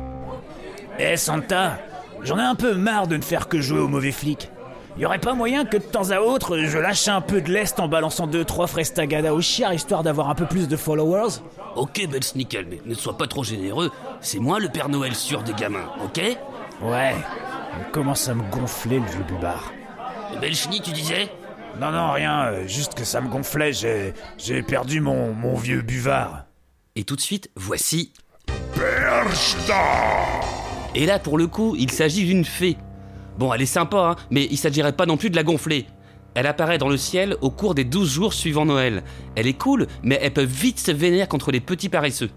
Eh 0.98 1.18
Santa, 1.18 1.78
j'en 2.24 2.38
ai 2.38 2.44
un 2.44 2.56
peu 2.56 2.74
marre 2.76 3.08
de 3.08 3.18
ne 3.18 3.22
faire 3.22 3.48
que 3.48 3.62
jouer 3.62 3.80
aux 3.80 3.88
mauvais 3.88 4.12
flics. 4.12 4.50
Y 4.98 5.06
aurait 5.06 5.20
pas 5.20 5.34
moyen 5.34 5.66
que 5.66 5.76
de 5.76 5.84
temps 5.84 6.12
à 6.12 6.20
autre, 6.22 6.58
je 6.58 6.78
lâche 6.78 7.10
un 7.10 7.20
peu 7.20 7.42
de 7.42 7.52
lest 7.52 7.82
en 7.82 7.90
balançant 7.90 8.28
deux 8.28 8.46
trois 8.46 8.66
fraises 8.68 8.94
tagada 8.94 9.34
au 9.34 9.42
chiard 9.42 9.74
histoire 9.74 10.04
d'avoir 10.04 10.30
un 10.30 10.36
peu 10.36 10.46
plus 10.46 10.70
de 10.70 10.78
followers 10.78 11.42
Ok, 11.76 12.08
Belsnickel, 12.10 12.66
mais 12.70 12.80
ne 12.86 12.94
sois 12.94 13.18
pas 13.18 13.28
trop 13.28 13.44
généreux. 13.44 13.92
C'est 14.22 14.40
moi 14.40 14.60
le 14.60 14.70
Père 14.70 14.88
Noël 14.88 15.14
sûr 15.14 15.44
des 15.44 15.54
gamins, 15.54 15.90
ok? 16.04 16.22
Ouais, 16.82 17.14
il 17.78 17.92
commence 17.92 18.30
à 18.30 18.36
me 18.36 18.44
gonfler 18.50 19.00
le 19.00 19.06
vieux 19.06 19.24
bubard. 19.28 19.74
Belchny, 20.40 20.80
tu 20.80 20.92
disais? 20.92 21.30
Non, 21.82 21.92
non, 21.92 22.12
rien, 22.14 22.46
euh, 22.46 22.68
juste 22.68 22.94
que 22.94 23.04
ça 23.04 23.20
me 23.20 23.28
gonflait, 23.28 23.74
j'ai, 23.74 24.14
j'ai 24.38 24.62
perdu 24.62 25.02
mon, 25.02 25.34
mon 25.34 25.56
vieux 25.56 25.82
buvard. 25.82 26.46
Et 26.96 27.04
tout 27.04 27.18
de 27.18 27.22
suite, 27.22 27.50
voici. 27.58 28.14
Et 30.96 31.06
là, 31.06 31.20
pour 31.20 31.38
le 31.38 31.48
coup, 31.48 31.76
il 31.78 31.92
s'agit 31.92 32.24
d'une 32.26 32.46
fée. 32.46 32.78
Bon, 33.38 33.54
elle 33.54 33.62
est 33.62 33.66
sympa, 33.66 33.98
hein, 33.98 34.16
mais 34.32 34.48
il 34.50 34.58
s'agirait 34.58 34.94
pas 34.94 35.06
non 35.06 35.18
plus 35.18 35.30
de 35.30 35.36
la 35.36 35.44
gonfler. 35.44 35.88
Elle 36.36 36.48
apparaît 36.48 36.78
dans 36.78 36.90
le 36.90 36.98
ciel 36.98 37.38
au 37.42 37.50
cours 37.50 37.76
des 37.76 37.86
12 37.86 38.10
jours 38.12 38.34
suivant 38.34 38.66
Noël. 38.66 39.04
Elle 39.36 39.48
est 39.48 39.58
cool, 39.58 39.88
mais 40.04 40.20
elle 40.22 40.34
peut 40.34 40.44
vite 40.44 40.80
se 40.80 40.92
vénérer 40.92 41.28
contre 41.28 41.52
les 41.52 41.62
petits 41.62 41.90
paresseux. 41.90 42.30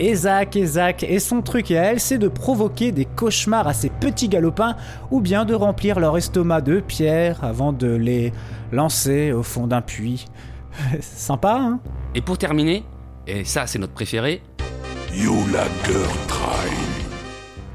Isaac, 0.00 0.56
Isaac, 0.56 1.04
et 1.04 1.20
son 1.20 1.42
truc 1.42 1.70
à 1.70 1.84
elle, 1.84 2.00
c'est 2.00 2.18
de 2.18 2.26
provoquer 2.26 2.90
des 2.90 3.04
cauchemars 3.04 3.68
à 3.68 3.72
ces 3.72 3.88
petits 3.88 4.28
galopins, 4.28 4.74
ou 5.12 5.20
bien 5.20 5.44
de 5.44 5.54
remplir 5.54 6.00
leur 6.00 6.16
estomac 6.16 6.60
de 6.60 6.80
pierre 6.80 7.44
avant 7.44 7.72
de 7.72 7.94
les 7.94 8.32
lancer 8.72 9.30
au 9.30 9.44
fond 9.44 9.68
d'un 9.68 9.82
puits. 9.82 10.26
Sympa, 11.00 11.58
hein? 11.60 11.80
Et 12.16 12.20
pour 12.20 12.36
terminer, 12.36 12.84
et 13.28 13.44
ça 13.44 13.68
c'est 13.68 13.78
notre 13.78 13.94
préféré, 13.94 14.42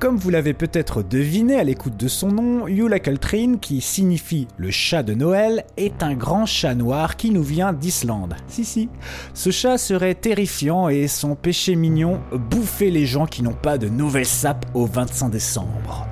Comme 0.01 0.17
vous 0.17 0.31
l'avez 0.31 0.55
peut-être 0.55 1.03
deviné 1.03 1.57
à 1.57 1.63
l'écoute 1.63 1.95
de 1.95 2.07
son 2.07 2.29
nom, 2.29 2.65
Julakaltrin, 2.65 3.57
qui 3.61 3.81
signifie 3.81 4.47
le 4.57 4.71
chat 4.71 5.03
de 5.03 5.13
Noël, 5.13 5.63
est 5.77 6.01
un 6.01 6.15
grand 6.15 6.47
chat 6.47 6.73
noir 6.73 7.17
qui 7.17 7.29
nous 7.29 7.43
vient 7.43 7.71
d'Islande. 7.71 8.35
Si, 8.47 8.65
si. 8.65 8.89
Ce 9.35 9.51
chat 9.51 9.77
serait 9.77 10.15
terrifiant 10.15 10.89
et 10.89 11.07
son 11.07 11.35
péché 11.35 11.75
mignon, 11.75 12.19
bouffer 12.31 12.89
les 12.89 13.05
gens 13.05 13.27
qui 13.27 13.43
n'ont 13.43 13.53
pas 13.53 13.77
de 13.77 13.89
nouvelles 13.89 14.25
sapes 14.25 14.65
au 14.73 14.87
25 14.87 15.29
décembre. 15.29 16.07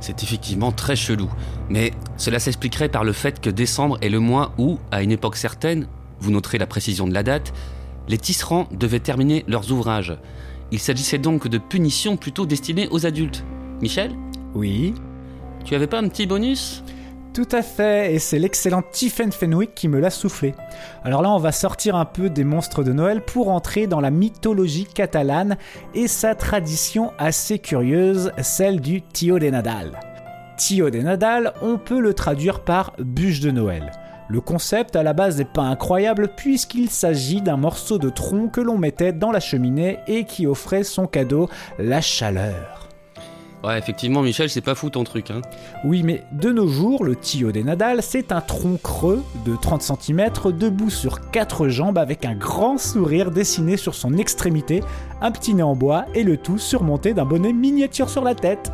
c'est 0.00 0.22
effectivement 0.22 0.72
très 0.72 0.96
chelou. 0.96 1.28
Mais 1.68 1.92
cela 2.16 2.38
s'expliquerait 2.38 2.88
par 2.88 3.04
le 3.04 3.12
fait 3.12 3.38
que 3.38 3.50
décembre 3.50 3.98
est 4.00 4.08
le 4.08 4.18
mois 4.18 4.54
où, 4.56 4.78
à 4.90 5.02
une 5.02 5.12
époque 5.12 5.36
certaine, 5.36 5.88
vous 6.20 6.30
noterez 6.30 6.56
la 6.56 6.66
précision 6.66 7.06
de 7.06 7.12
la 7.12 7.22
date, 7.22 7.52
les 8.08 8.16
tisserands 8.16 8.66
devaient 8.72 9.00
terminer 9.00 9.44
leurs 9.46 9.70
ouvrages. 9.72 10.16
Il 10.72 10.78
s'agissait 10.78 11.18
donc 11.18 11.48
de 11.48 11.58
punitions 11.58 12.16
plutôt 12.16 12.46
destinées 12.46 12.88
aux 12.90 13.06
adultes. 13.06 13.44
Michel? 13.80 14.12
Oui 14.54 14.94
Tu 15.64 15.74
avais 15.74 15.86
pas 15.86 15.98
un 15.98 16.08
petit 16.08 16.26
bonus? 16.26 16.82
Tout 17.36 17.48
à 17.52 17.60
fait, 17.60 18.14
et 18.14 18.18
c'est 18.18 18.38
l'excellent 18.38 18.82
Tiffen 18.82 19.30
Fenwick 19.30 19.74
qui 19.74 19.88
me 19.88 20.00
l'a 20.00 20.08
soufflé. 20.08 20.54
Alors 21.04 21.20
là, 21.20 21.30
on 21.30 21.38
va 21.38 21.52
sortir 21.52 21.94
un 21.94 22.06
peu 22.06 22.30
des 22.30 22.44
monstres 22.44 22.82
de 22.82 22.94
Noël 22.94 23.20
pour 23.20 23.50
entrer 23.50 23.86
dans 23.86 24.00
la 24.00 24.10
mythologie 24.10 24.86
catalane 24.86 25.58
et 25.94 26.08
sa 26.08 26.34
tradition 26.34 27.12
assez 27.18 27.58
curieuse, 27.58 28.32
celle 28.40 28.80
du 28.80 29.02
Tio 29.02 29.38
de 29.38 29.50
Nadal. 29.50 30.00
Tio 30.56 30.88
de 30.88 31.00
Nadal, 31.00 31.52
on 31.60 31.76
peut 31.76 32.00
le 32.00 32.14
traduire 32.14 32.60
par 32.60 32.94
bûche 32.98 33.40
de 33.40 33.50
Noël. 33.50 33.92
Le 34.28 34.40
concept 34.40 34.96
à 34.96 35.04
la 35.04 35.12
base 35.12 35.38
n'est 35.38 35.44
pas 35.44 35.62
incroyable 35.62 36.32
puisqu'il 36.36 36.90
s'agit 36.90 37.40
d'un 37.40 37.56
morceau 37.56 37.98
de 37.98 38.10
tronc 38.10 38.48
que 38.48 38.60
l'on 38.60 38.76
mettait 38.76 39.12
dans 39.12 39.30
la 39.30 39.38
cheminée 39.38 39.98
et 40.08 40.24
qui 40.24 40.48
offrait 40.48 40.82
son 40.82 41.06
cadeau, 41.06 41.48
la 41.78 42.00
chaleur. 42.00 42.88
Ouais, 43.62 43.78
effectivement, 43.78 44.22
Michel, 44.22 44.50
c'est 44.50 44.60
pas 44.60 44.74
fou 44.74 44.90
ton 44.90 45.04
truc, 45.04 45.30
hein. 45.30 45.40
Oui, 45.84 46.02
mais 46.02 46.24
de 46.32 46.50
nos 46.50 46.68
jours, 46.68 47.04
le 47.04 47.16
Tio 47.16 47.52
des 47.52 47.64
Nadal, 47.64 48.02
c'est 48.02 48.30
un 48.30 48.40
tronc 48.40 48.78
creux 48.82 49.22
de 49.44 49.56
30 49.56 49.82
cm 49.82 50.30
debout 50.52 50.90
sur 50.90 51.30
quatre 51.30 51.68
jambes 51.68 51.98
avec 51.98 52.24
un 52.24 52.34
grand 52.34 52.78
sourire 52.78 53.30
dessiné 53.30 53.76
sur 53.76 53.94
son 53.94 54.18
extrémité, 54.18 54.82
un 55.20 55.30
petit 55.30 55.54
nez 55.54 55.62
en 55.62 55.74
bois 55.74 56.04
et 56.14 56.22
le 56.22 56.36
tout 56.36 56.58
surmonté 56.58 57.14
d'un 57.14 57.24
bonnet 57.24 57.52
miniature 57.52 58.10
sur 58.10 58.24
la 58.24 58.34
tête. 58.34 58.70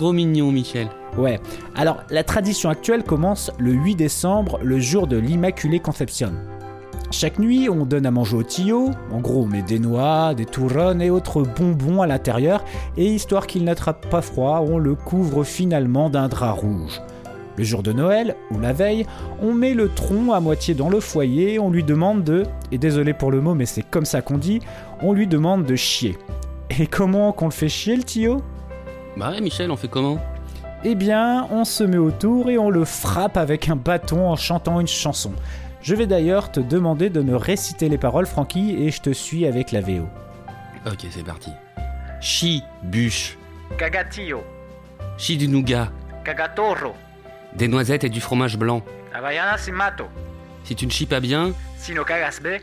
Trop 0.00 0.14
mignon, 0.14 0.50
Michel. 0.50 0.88
Ouais. 1.18 1.40
Alors, 1.76 1.98
la 2.08 2.24
tradition 2.24 2.70
actuelle 2.70 3.04
commence 3.04 3.50
le 3.58 3.72
8 3.72 3.96
décembre, 3.96 4.58
le 4.62 4.80
jour 4.80 5.06
de 5.06 5.18
l'Immaculée 5.18 5.78
Conception. 5.78 6.32
Chaque 7.10 7.38
nuit, 7.38 7.68
on 7.68 7.84
donne 7.84 8.06
à 8.06 8.10
manger 8.10 8.36
au 8.38 8.42
Tio, 8.42 8.92
en 9.12 9.20
gros 9.20 9.42
on 9.42 9.46
met 9.46 9.60
des 9.60 9.78
noix, 9.78 10.32
des 10.32 10.46
touronnes 10.46 11.02
et 11.02 11.10
autres 11.10 11.42
bonbons 11.42 12.00
à 12.00 12.06
l'intérieur, 12.06 12.64
et 12.96 13.04
histoire 13.04 13.46
qu'il 13.46 13.62
n'attrape 13.62 14.08
pas 14.08 14.22
froid, 14.22 14.64
on 14.66 14.78
le 14.78 14.94
couvre 14.94 15.44
finalement 15.44 16.08
d'un 16.08 16.28
drap 16.28 16.52
rouge. 16.52 17.02
Le 17.58 17.64
jour 17.64 17.82
de 17.82 17.92
Noël, 17.92 18.36
ou 18.52 18.58
la 18.58 18.72
veille, 18.72 19.04
on 19.42 19.52
met 19.52 19.74
le 19.74 19.90
tronc 19.90 20.32
à 20.32 20.40
moitié 20.40 20.72
dans 20.72 20.88
le 20.88 21.00
foyer, 21.00 21.58
on 21.58 21.70
lui 21.70 21.84
demande 21.84 22.24
de, 22.24 22.44
et 22.72 22.78
désolé 22.78 23.12
pour 23.12 23.30
le 23.30 23.42
mot 23.42 23.52
mais 23.52 23.66
c'est 23.66 23.82
comme 23.82 24.06
ça 24.06 24.22
qu'on 24.22 24.38
dit, 24.38 24.60
on 25.02 25.12
lui 25.12 25.26
demande 25.26 25.66
de 25.66 25.76
chier. 25.76 26.16
Et 26.78 26.86
comment 26.86 27.32
qu'on 27.32 27.46
le 27.46 27.50
fait 27.50 27.68
chier 27.68 27.96
le 27.96 28.04
Tio 28.04 28.40
Bah 29.16 29.30
ouais, 29.30 29.40
Michel, 29.40 29.70
on 29.70 29.76
fait 29.76 29.88
comment 29.88 30.18
eh 30.82 30.94
bien, 30.94 31.46
on 31.50 31.66
se 31.66 31.84
met 31.84 31.98
autour 31.98 32.48
et 32.48 32.56
on 32.56 32.70
le 32.70 32.86
frappe 32.86 33.36
avec 33.36 33.68
un 33.68 33.76
bâton 33.76 34.26
en 34.30 34.36
chantant 34.36 34.80
une 34.80 34.88
chanson. 34.88 35.34
Je 35.82 35.94
vais 35.94 36.06
d'ailleurs 36.06 36.50
te 36.50 36.58
demander 36.58 37.10
de 37.10 37.20
me 37.20 37.36
réciter 37.36 37.90
les 37.90 37.98
paroles, 37.98 38.24
Francky, 38.24 38.76
et 38.82 38.90
je 38.90 39.02
te 39.02 39.10
suis 39.10 39.44
avec 39.46 39.72
la 39.72 39.82
VO. 39.82 40.08
Ok, 40.86 41.00
c'est 41.10 41.22
parti. 41.22 41.50
Chi, 42.22 42.62
bûche. 42.82 43.36
Cagatillo. 43.76 44.42
Chi 45.18 45.36
du 45.36 45.48
nougat. 45.48 45.90
Cagatorro. 46.24 46.94
Des 47.54 47.68
noisettes 47.68 48.04
et 48.04 48.08
du 48.08 48.22
fromage 48.22 48.56
blanc. 48.56 48.82
Havaiana 49.12 49.58
si 49.58 49.72
mato. 49.72 50.04
Si 50.64 50.74
tu 50.74 50.86
ne 50.86 50.90
chies 50.90 51.04
pas 51.04 51.20
bien, 51.20 51.52
Si 51.76 51.92
no 51.92 52.04
cagas 52.04 52.40
be, 52.42 52.58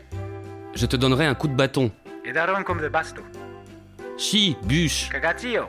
je 0.74 0.86
te 0.86 0.96
donnerai 0.96 1.26
un 1.26 1.34
coup 1.34 1.46
de 1.46 1.54
bâton. 1.54 1.92
et 2.24 2.32
daron 2.32 2.64
comme 2.64 2.80
de 2.80 2.88
basto. 2.88 3.22
Chi, 4.16 4.56
bûche. 4.64 5.08
Cagatillo. 5.10 5.66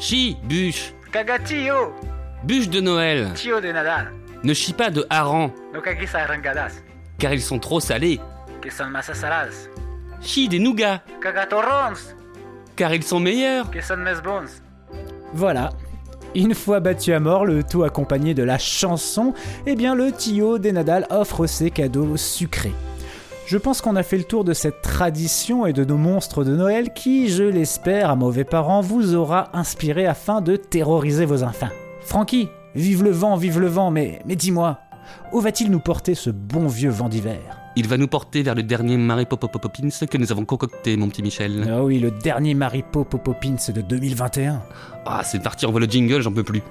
Chi, 0.00 0.38
bûche. 0.44 0.94
Cagatillo. 1.12 1.92
Bûche 2.42 2.70
de 2.70 2.80
Noël. 2.80 3.32
Tio 3.34 3.60
de 3.60 3.70
Nadal. 3.70 4.10
Ne 4.42 4.54
chie 4.54 4.72
pas 4.72 4.88
de 4.88 5.00
No 5.02 5.06
arrangadas. 5.10 6.72
car 7.18 7.34
ils 7.34 7.42
sont 7.42 7.58
trop 7.58 7.80
salés. 7.80 8.18
Que 8.62 8.70
son 8.70 8.86
masas 8.86 9.12
saladas. 9.12 9.68
Chi 10.22 10.48
des 10.48 10.58
nougats, 10.58 11.02
car 12.76 12.94
ils 12.94 13.02
sont 13.02 13.20
meilleurs. 13.20 13.70
Que 13.70 13.82
son. 13.82 13.96
Voilà. 15.34 15.68
Une 16.34 16.54
fois 16.54 16.80
battu 16.80 17.12
à 17.12 17.20
mort, 17.20 17.44
le 17.44 17.62
tout 17.62 17.82
accompagné 17.82 18.32
de 18.32 18.42
la 18.42 18.56
chanson, 18.56 19.34
eh 19.66 19.76
bien 19.76 19.94
le 19.94 20.12
Tio 20.12 20.58
des 20.58 20.72
Nadal 20.72 21.06
offre 21.10 21.46
ses 21.46 21.70
cadeaux 21.70 22.16
sucrés. 22.16 22.72
Je 23.50 23.58
pense 23.58 23.80
qu'on 23.80 23.96
a 23.96 24.04
fait 24.04 24.16
le 24.16 24.22
tour 24.22 24.44
de 24.44 24.52
cette 24.52 24.80
tradition 24.80 25.66
et 25.66 25.72
de 25.72 25.84
nos 25.84 25.96
monstres 25.96 26.44
de 26.44 26.54
Noël 26.54 26.92
qui, 26.92 27.28
je 27.28 27.42
l'espère, 27.42 28.08
à 28.08 28.14
mauvais 28.14 28.44
parents, 28.44 28.80
vous 28.80 29.16
aura 29.16 29.48
inspiré 29.54 30.06
afin 30.06 30.40
de 30.40 30.54
terroriser 30.54 31.24
vos 31.24 31.42
enfants. 31.42 31.70
Francky, 32.00 32.48
vive 32.76 33.02
le 33.02 33.10
vent, 33.10 33.34
vive 33.34 33.58
le 33.58 33.66
vent, 33.66 33.90
mais, 33.90 34.22
mais 34.24 34.36
dis-moi, 34.36 34.78
où 35.32 35.40
va-t-il 35.40 35.68
nous 35.68 35.80
porter 35.80 36.14
ce 36.14 36.30
bon 36.30 36.68
vieux 36.68 36.90
vent 36.90 37.08
d'hiver? 37.08 37.40
Il 37.74 37.88
va 37.88 37.96
nous 37.96 38.06
porter 38.06 38.44
vers 38.44 38.54
le 38.54 38.62
dernier 38.62 38.96
Mary 38.96 39.26
Poppins 39.26 39.48
que 39.48 40.16
nous 40.16 40.30
avons 40.30 40.44
concocté, 40.44 40.96
mon 40.96 41.08
petit 41.08 41.24
Michel. 41.24 41.68
Ah 41.68 41.82
oui, 41.82 41.98
le 41.98 42.12
dernier 42.12 42.54
Maripo 42.54 43.02
Popopins 43.02 43.72
de 43.74 43.80
2021. 43.80 44.62
Ah, 45.06 45.22
c'est 45.24 45.42
parti, 45.42 45.66
on 45.66 45.72
voit 45.72 45.80
le 45.80 45.86
jingle, 45.86 46.20
j'en 46.20 46.32
peux 46.32 46.44
plus. 46.44 46.62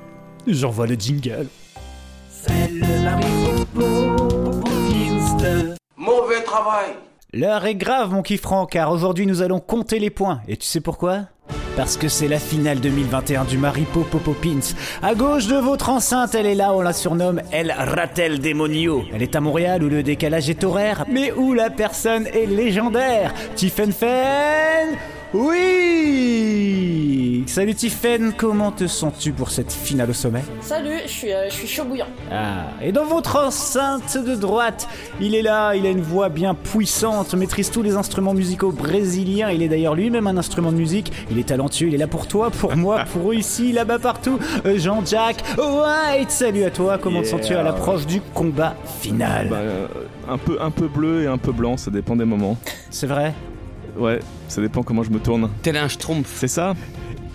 J'envoie 0.48 0.88
le 0.88 0.96
jingle. 0.96 1.48
C'est 2.32 2.72
le 2.72 3.76
Mauvais 3.76 4.09
L'heure 7.32 7.66
est 7.66 7.76
grave, 7.76 8.12
mon 8.12 8.24
kiffran, 8.24 8.66
car 8.66 8.92
aujourd'hui 8.92 9.28
nous 9.28 9.42
allons 9.42 9.60
compter 9.60 10.00
les 10.00 10.10
points. 10.10 10.42
Et 10.48 10.58
tu 10.58 10.66
sais 10.66 10.82
pourquoi? 10.82 11.26
Parce 11.76 11.96
que 11.96 12.08
c'est 12.08 12.28
la 12.28 12.40
finale 12.40 12.80
2021 12.80 13.46
du 13.46 13.58
Maripo 13.58 14.02
Popopins. 14.02 14.76
À 15.02 15.14
gauche 15.14 15.48
de 15.48 15.56
votre 15.56 15.90
enceinte, 15.90 16.34
elle 16.36 16.48
est 16.48 16.56
là, 16.56 16.74
on 16.74 16.82
la 16.82 16.92
surnomme 16.92 17.42
El 17.52 17.72
Ratel 17.72 18.40
Demonio. 18.40 19.04
Elle 19.14 19.22
est 19.22 19.36
à 19.36 19.42
Montréal 19.42 19.84
où 19.84 19.90
le 19.90 20.04
décalage 20.04 20.50
est 20.50 20.64
horaire, 20.64 21.06
mais 21.08 21.32
où 21.32 21.54
la 21.54 21.70
personne 21.70 22.28
est 22.28 22.48
légendaire. 22.48 23.34
Tiffen 23.56 23.94
Fen 23.94 24.98
Oui 25.34 26.64
Salut 27.48 27.76
Tiffen, 27.76 28.34
comment 28.36 28.72
te 28.72 28.88
sens-tu 28.88 29.32
pour 29.32 29.52
cette 29.52 29.72
finale 29.72 30.10
au 30.10 30.14
sommet? 30.14 30.44
Salut, 30.62 30.98
je 31.06 31.10
suis, 31.12 31.32
euh, 31.34 31.50
je 31.50 31.54
suis 31.54 31.68
chaud 31.68 31.84
bouillant. 31.84 32.08
Ah, 32.32 32.68
et 32.82 32.92
dans 32.92 33.06
votre 33.06 33.36
enceinte 33.38 34.18
de 34.18 34.36
droite, 34.36 34.88
il 35.20 35.36
est 35.36 35.42
là, 35.42 35.76
il 35.76 35.86
a 35.86 35.90
une 35.90 36.02
voix 36.02 36.30
bien 36.30 36.54
puissante, 36.56 37.34
maîtrise 37.34 37.70
tous 37.72 37.82
les 37.84 37.96
instruments 37.96 38.34
musicaux 38.34 38.72
brésiliens, 38.72 39.50
il 39.52 39.62
est 39.64 39.68
d'ailleurs 39.68 39.96
lui-même 39.96 40.28
un 40.28 40.38
instrument 40.38 40.72
de 40.72 40.78
musique, 40.78 41.12
il 41.32 41.38
est 41.40 41.44
talentueux, 41.48 41.88
il 41.88 41.96
est 41.96 42.00
là 42.00 42.08
pour 42.08 42.28
toi, 42.28 42.50
pour 42.52 42.76
moi, 42.76 43.04
pour 43.14 43.32
eux 43.32 43.36
ici, 43.36 43.72
là-bas 43.72 44.00
partout, 44.00 44.40
Euh, 44.66 44.78
Jean-Jack 44.78 45.44
White, 45.58 46.32
salut 46.32 46.64
à 46.64 46.72
toi, 46.72 46.98
comment 47.00 47.22
te 47.22 47.28
sens-tu 47.28 47.54
à 47.56 47.64
l'approche 47.64 48.06
du 48.06 48.22
combat 48.34 48.76
final? 49.00 49.50
Bah, 49.50 49.58
euh, 49.58 49.88
un, 50.28 50.38
peu, 50.38 50.58
un 50.62 50.72
peu 50.72 50.88
bleu 50.88 51.24
et 51.24 51.28
un 51.28 51.38
peu 51.38 51.52
blanc, 51.52 51.78
ça 51.78 51.92
dépend 51.92 52.16
des 52.16 52.26
moments. 52.26 52.58
C'est 52.90 53.08
vrai? 53.08 53.34
Ouais, 54.00 54.20
ça 54.48 54.62
dépend 54.62 54.82
comment 54.84 55.04
je 55.04 55.12
me 55.12 55.20
tourne. 55.20 55.50
Tel 55.62 55.76
un 55.78 55.88
schtroumpf. 55.88 56.30
C'est 56.36 56.48
ça 56.48 56.74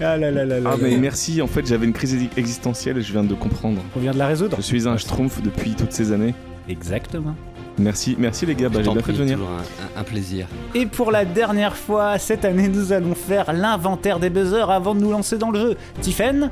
Ah 0.01 0.17
là 0.17 0.31
là 0.31 0.45
là 0.45 0.61
là 0.61 0.71
Ah, 0.73 0.77
mais 0.81 0.97
merci, 0.97 1.41
en 1.43 1.47
fait, 1.47 1.67
j'avais 1.67 1.87
une 1.87 1.93
crise 1.93 2.17
existentielle 2.37 2.99
et 2.99 3.03
je 3.03 3.13
viens 3.13 3.23
de 3.25 3.35
comprendre. 3.35 3.81
On 3.97 4.01
vient 4.01 4.13
de 4.13 4.19
la 4.19 4.27
résoudre 4.27 4.57
Je 4.57 4.63
suis 4.63 4.89
un 4.89 4.97
schtroumpf 4.97 5.41
depuis 5.43 5.75
toutes 5.75 5.93
ces 5.93 6.11
années. 6.13 6.35
Exactement. 6.69 7.35
Merci, 7.77 8.15
merci 8.19 8.47
les 8.47 8.55
gars, 8.55 8.69
bah, 8.69 8.81
j'ai 8.85 8.91
bien 8.93 9.03
fait 9.03 9.13
de 9.13 9.17
venir. 9.19 9.37
toujours 9.37 9.51
un, 9.97 10.01
un- 10.01 10.05
plaisir. 10.05 10.47
Et 10.77 10.87
pour 10.87 11.11
la 11.11 11.25
dernière 11.25 11.77
fois, 11.77 12.19
cette 12.19 12.45
année, 12.45 12.69
nous 12.69 12.93
allons 12.93 13.17
faire 13.17 13.53
l'inventaire 13.53 14.21
des 14.21 14.31
buzzers 14.31 14.71
avant 14.71 14.95
de 14.95 15.01
nous 15.01 15.11
lancer 15.11 15.39
dans 15.39 15.51
le 15.51 15.59
jeu. 15.61 15.77
Tiffen 16.01 16.51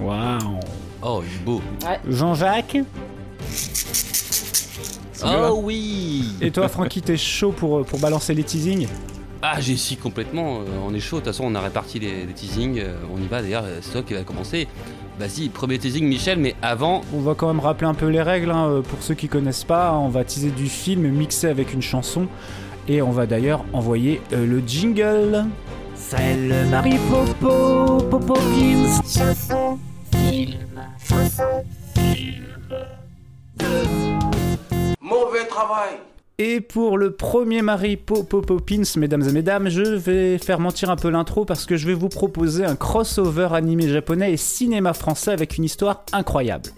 Waouh 0.00 0.60
Oh, 1.02 1.22
il 1.26 1.34
est 1.34 1.44
beau. 1.44 1.60
Jean-Jacques 2.08 2.76
Oh 5.24 5.60
oui 5.62 6.24
Et 6.40 6.50
toi, 6.50 6.68
Francky, 6.68 7.02
t'es 7.02 7.16
chaud 7.16 7.52
pour, 7.52 7.84
pour 7.84 7.98
balancer 7.98 8.34
les 8.34 8.44
teasings? 8.44 8.88
Ah, 9.42 9.60
j'ai 9.60 9.76
si 9.76 9.96
complètement, 9.96 10.60
euh, 10.60 10.64
on 10.86 10.94
est 10.94 11.00
chaud. 11.00 11.16
De 11.16 11.22
toute 11.24 11.32
façon, 11.32 11.44
on 11.46 11.54
a 11.56 11.60
réparti 11.60 11.98
les, 11.98 12.26
les 12.26 12.32
teasings. 12.32 12.78
euh, 12.78 12.94
on 13.12 13.20
y 13.20 13.26
va 13.26 13.42
d'ailleurs, 13.42 13.64
euh, 13.64 13.78
c'est 13.82 13.92
toi 13.92 14.02
qui 14.02 14.14
va 14.14 14.22
commencer. 14.22 14.68
Vas-y, 15.18 15.48
premier 15.48 15.78
teasing, 15.78 16.06
Michel, 16.06 16.38
mais 16.38 16.54
avant. 16.62 17.02
On 17.14 17.20
va 17.20 17.34
quand 17.34 17.48
même 17.48 17.60
rappeler 17.60 17.86
un 17.88 17.94
peu 17.94 18.06
les 18.06 18.22
règles, 18.22 18.50
hein, 18.50 18.66
euh, 18.68 18.82
pour 18.82 19.02
ceux 19.02 19.14
qui 19.14 19.28
connaissent 19.28 19.64
pas. 19.64 19.92
On 19.94 20.08
va 20.08 20.24
teaser 20.24 20.50
du 20.50 20.68
film 20.68 21.08
mixé 21.08 21.48
avec 21.48 21.72
une 21.74 21.82
chanson. 21.82 22.28
Et 22.88 23.02
on 23.02 23.10
va 23.10 23.26
d'ailleurs 23.26 23.64
envoyer 23.72 24.20
euh, 24.32 24.46
le 24.46 24.62
jingle. 24.66 25.44
C'est 25.94 26.36
le 26.36 26.64
Chanson, 29.04 29.78
film, 30.12 30.58
chanson, 31.08 31.64
film 31.94 32.44
Mauvais 35.02 35.48
travail 35.48 35.98
Et 36.38 36.60
pour 36.60 36.96
le 36.96 37.10
premier 37.10 37.60
Marie 37.60 37.96
Popopins, 37.96 38.84
mesdames 38.96 39.28
et 39.28 39.32
mesdames, 39.32 39.68
je 39.68 39.82
vais 39.82 40.38
faire 40.38 40.60
mentir 40.60 40.90
un 40.90 40.96
peu 40.96 41.10
l'intro 41.10 41.44
parce 41.44 41.66
que 41.66 41.76
je 41.76 41.88
vais 41.88 41.94
vous 41.94 42.08
proposer 42.08 42.64
un 42.64 42.76
crossover 42.76 43.48
animé 43.50 43.88
japonais 43.88 44.32
et 44.32 44.36
cinéma 44.36 44.92
français 44.92 45.32
avec 45.32 45.58
une 45.58 45.64
histoire 45.64 46.04
incroyable. 46.12 46.70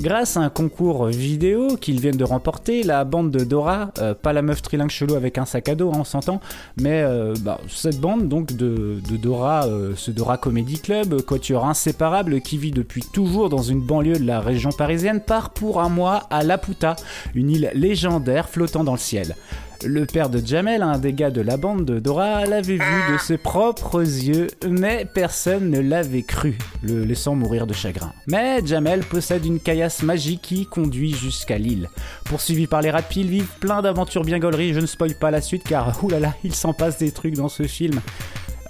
Grâce 0.00 0.36
à 0.36 0.40
un 0.40 0.50
concours 0.50 1.06
vidéo 1.06 1.76
qu'ils 1.76 2.00
viennent 2.00 2.16
de 2.16 2.24
remporter, 2.24 2.82
la 2.82 3.04
bande 3.04 3.30
de 3.30 3.44
Dora, 3.44 3.92
euh, 3.98 4.12
pas 4.12 4.32
la 4.32 4.42
meuf 4.42 4.60
trilingue 4.60 4.90
chelou 4.90 5.14
avec 5.14 5.38
un 5.38 5.44
sac 5.44 5.68
à 5.68 5.76
dos, 5.76 5.90
hein, 5.90 5.98
on 6.00 6.04
s'entend, 6.04 6.40
mais 6.80 7.02
euh, 7.02 7.32
bah, 7.40 7.60
cette 7.68 8.00
bande 8.00 8.28
donc 8.28 8.52
de, 8.52 8.98
Dora, 9.22 9.66
euh, 9.66 9.92
ce 9.96 10.10
Dora 10.10 10.36
Comedy 10.36 10.80
Club, 10.80 11.22
quatuor 11.22 11.64
inséparable 11.64 12.40
qui 12.40 12.58
vit 12.58 12.72
depuis 12.72 13.02
toujours 13.12 13.48
dans 13.48 13.62
une 13.62 13.80
banlieue 13.80 14.18
de 14.18 14.26
la 14.26 14.40
région 14.40 14.70
parisienne, 14.70 15.20
part 15.20 15.50
pour 15.50 15.80
un 15.80 15.88
mois 15.88 16.24
à 16.28 16.42
Laputa, 16.42 16.96
une 17.34 17.50
île 17.50 17.70
légendaire 17.72 18.48
flottant 18.48 18.82
dans 18.82 18.92
le 18.92 18.98
ciel. 18.98 19.36
Le 19.86 20.06
père 20.06 20.30
de 20.30 20.44
Jamel, 20.44 20.82
un 20.82 20.98
des 20.98 21.12
gars 21.12 21.30
de 21.30 21.42
la 21.42 21.58
bande 21.58 21.84
de 21.84 21.98
Dora, 21.98 22.46
l'avait 22.46 22.76
vu 22.76 23.12
de 23.12 23.18
ses 23.18 23.36
propres 23.36 24.00
yeux, 24.00 24.46
mais 24.66 25.06
personne 25.12 25.68
ne 25.68 25.80
l'avait 25.80 26.22
cru, 26.22 26.56
le 26.82 27.04
laissant 27.04 27.34
mourir 27.34 27.66
de 27.66 27.74
chagrin. 27.74 28.12
Mais 28.26 28.64
Jamel 28.64 29.00
possède 29.00 29.44
une 29.44 29.60
caillasse 29.60 30.02
magique 30.02 30.40
qui 30.42 30.66
conduit 30.66 31.12
jusqu'à 31.12 31.58
l'île. 31.58 31.90
Poursuivi 32.24 32.66
par 32.66 32.80
les 32.80 32.90
rats 32.90 33.02
de 33.02 33.06
pile, 33.06 33.28
vivent 33.28 33.58
plein 33.60 33.82
d'aventures 33.82 34.24
bien 34.24 34.38
gauleries, 34.38 34.72
je 34.72 34.80
ne 34.80 34.86
spoil 34.86 35.18
pas 35.18 35.30
la 35.30 35.42
suite 35.42 35.64
car 35.64 35.92
oulala, 36.02 36.34
il 36.44 36.54
s'en 36.54 36.72
passe 36.72 36.98
des 36.98 37.12
trucs 37.12 37.34
dans 37.34 37.50
ce 37.50 37.64
film. 37.64 38.00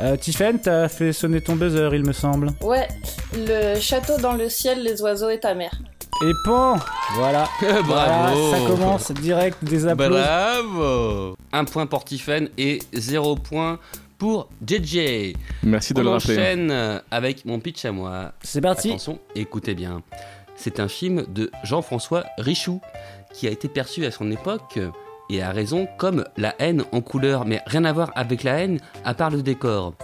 Euh, 0.00 0.16
Tiffen, 0.16 0.58
t'as 0.58 0.88
fait 0.88 1.12
sonner 1.12 1.40
ton 1.40 1.54
buzzer, 1.54 1.90
il 1.94 2.04
me 2.04 2.12
semble. 2.12 2.48
Ouais, 2.60 2.88
le 3.36 3.78
château 3.78 4.18
dans 4.18 4.32
le 4.32 4.48
ciel, 4.48 4.82
les 4.82 5.00
oiseaux 5.02 5.30
et 5.30 5.38
ta 5.38 5.54
mère. 5.54 5.78
Et 6.22 6.32
pan 6.44 6.76
Voilà. 7.14 7.48
Bravo. 7.60 7.82
Voilà, 7.84 8.34
ça 8.50 8.66
commence 8.66 9.10
direct 9.12 9.62
des 9.64 9.86
applaudissements. 9.86 10.22
Bravo 10.22 11.36
Un 11.52 11.64
point 11.64 11.86
pour 11.86 12.04
Tiffen 12.04 12.48
et 12.56 12.78
zéro 12.92 13.36
point 13.36 13.78
pour 14.18 14.48
JJ. 14.66 15.34
Merci 15.64 15.92
de 15.92 16.00
On 16.00 16.04
le 16.04 16.10
rappeler. 16.10 16.34
enchaîne 16.38 16.70
euh, 16.70 16.98
avec 17.10 17.44
mon 17.44 17.58
pitch 17.58 17.84
à 17.84 17.92
moi. 17.92 18.32
C'est 18.42 18.60
parti. 18.60 18.90
Attention, 18.90 19.18
écoutez 19.34 19.74
bien. 19.74 20.02
C'est 20.56 20.78
un 20.78 20.88
film 20.88 21.24
de 21.28 21.50
Jean-François 21.64 22.24
Richoux 22.38 22.80
qui 23.32 23.48
a 23.48 23.50
été 23.50 23.68
perçu 23.68 24.06
à 24.06 24.10
son 24.12 24.30
époque 24.30 24.78
et 25.28 25.42
à 25.42 25.50
raison 25.50 25.88
comme 25.98 26.24
la 26.36 26.54
haine 26.60 26.84
en 26.92 27.00
couleur, 27.00 27.44
mais 27.44 27.60
rien 27.66 27.84
à 27.84 27.92
voir 27.92 28.12
avec 28.14 28.44
la 28.44 28.60
haine 28.60 28.78
à 29.04 29.14
part 29.14 29.30
le 29.30 29.42
décor. 29.42 29.94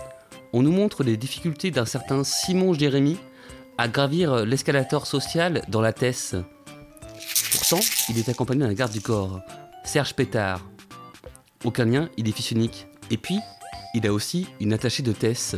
On 0.52 0.62
nous 0.62 0.72
montre 0.72 1.04
les 1.04 1.16
difficultés 1.16 1.70
d'un 1.70 1.84
certain 1.84 2.24
Simon 2.24 2.74
Jérémy 2.74 3.16
à 3.80 3.88
gravir 3.88 4.44
l'escalator 4.44 5.06
social 5.06 5.62
dans 5.68 5.80
la 5.80 5.92
Tesse. 5.92 6.34
Pourtant, 7.52 7.80
il 8.08 8.18
est 8.18 8.28
accompagné 8.28 8.60
d'un 8.60 8.74
garde 8.74 8.92
du 8.92 9.00
corps, 9.00 9.40
Serge 9.84 10.14
Pétard. 10.14 10.60
Aucun 11.64 11.84
lien, 11.86 12.08
il 12.16 12.28
est 12.28 12.32
fils 12.32 12.50
unique. 12.50 12.86
Et 13.10 13.16
puis, 13.16 13.38
il 13.94 14.06
a 14.06 14.12
aussi 14.12 14.46
une 14.60 14.72
attachée 14.72 15.02
de 15.02 15.12
Tess, 15.12 15.56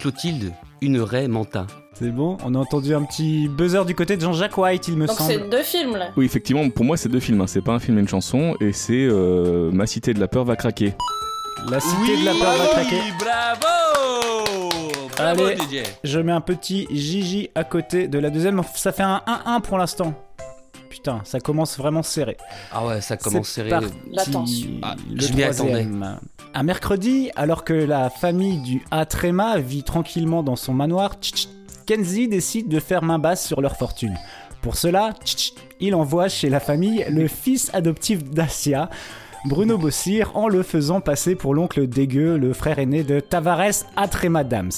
Clotilde 0.00 0.52
Huneray 0.80 1.28
Manta. 1.28 1.66
C'est 1.94 2.10
bon, 2.10 2.38
on 2.42 2.54
a 2.54 2.58
entendu 2.58 2.94
un 2.94 3.02
petit 3.04 3.48
buzzer 3.48 3.84
du 3.84 3.94
côté 3.94 4.16
de 4.16 4.22
Jean-Jacques 4.22 4.56
White, 4.56 4.88
il 4.88 4.96
me 4.96 5.06
Donc 5.06 5.16
semble. 5.18 5.30
c'est 5.32 5.48
deux 5.50 5.62
films 5.62 5.96
là. 5.96 6.08
Oui, 6.16 6.24
effectivement, 6.24 6.68
pour 6.70 6.84
moi, 6.86 6.96
c'est 6.96 7.10
deux 7.10 7.20
films. 7.20 7.42
hein. 7.42 7.46
C'est 7.46 7.60
pas 7.60 7.72
un 7.72 7.78
film 7.78 7.98
et 7.98 8.00
une 8.00 8.08
chanson, 8.08 8.56
et 8.60 8.72
c'est 8.72 8.94
euh, 9.08 9.70
Ma 9.72 9.86
cité 9.86 10.14
de 10.14 10.20
la 10.20 10.26
peur 10.26 10.44
va 10.44 10.56
craquer. 10.56 10.94
La 11.70 11.80
cité 11.80 12.16
de 12.18 12.24
la 12.24 12.32
peur 12.32 12.56
va 12.56 12.66
craquer. 12.68 12.96
Bravo 13.18 13.60
Bravo 13.60 13.71
Allez, 15.26 15.56
DJ 15.56 15.82
je 16.04 16.18
mets 16.18 16.32
un 16.32 16.40
petit 16.40 16.86
Gigi 16.90 17.50
à 17.54 17.64
côté 17.64 18.08
de 18.08 18.18
la 18.18 18.30
deuxième. 18.30 18.60
Ça 18.74 18.92
fait 18.92 19.02
un 19.02 19.22
1-1 19.26 19.60
pour 19.62 19.78
l'instant. 19.78 20.14
Putain, 20.90 21.20
ça 21.24 21.40
commence 21.40 21.78
vraiment 21.78 22.02
serré. 22.02 22.36
Ah 22.70 22.86
ouais, 22.86 23.00
ça 23.00 23.16
commence 23.16 23.48
serré. 23.48 23.70
parti, 23.70 23.88
La 24.12 24.24
tension. 24.24 24.70
Ah, 24.82 24.94
le 25.10 25.20
je 25.20 25.32
m'y 25.32 25.42
attendais. 25.42 25.70
troisième. 25.70 26.20
Un 26.54 26.62
mercredi, 26.64 27.30
alors 27.34 27.64
que 27.64 27.72
la 27.72 28.10
famille 28.10 28.58
du 28.58 28.82
Atrema 28.90 29.58
vit 29.58 29.84
tranquillement 29.84 30.42
dans 30.42 30.56
son 30.56 30.74
manoir, 30.74 31.14
tch, 31.14 31.32
tch, 31.32 31.48
Kenzie 31.86 32.28
décide 32.28 32.68
de 32.68 32.78
faire 32.78 33.02
main 33.02 33.18
basse 33.18 33.46
sur 33.46 33.62
leur 33.62 33.76
fortune. 33.76 34.18
Pour 34.60 34.76
cela, 34.76 35.14
tch, 35.24 35.34
tch, 35.34 35.52
il 35.80 35.94
envoie 35.94 36.28
chez 36.28 36.50
la 36.50 36.60
famille 36.60 37.04
le 37.08 37.26
fils 37.26 37.70
adoptif 37.72 38.22
d'Asia, 38.22 38.90
Bruno 39.44 39.76
Bossir, 39.76 40.36
en 40.36 40.46
le 40.46 40.62
faisant 40.62 41.00
passer 41.00 41.34
pour 41.34 41.52
l'oncle 41.52 41.88
dégueu, 41.88 42.38
le 42.38 42.52
frère 42.52 42.78
aîné 42.78 43.02
de 43.02 43.18
Tavares 43.18 43.86
Atrema 43.96 44.44
Dams, 44.44 44.70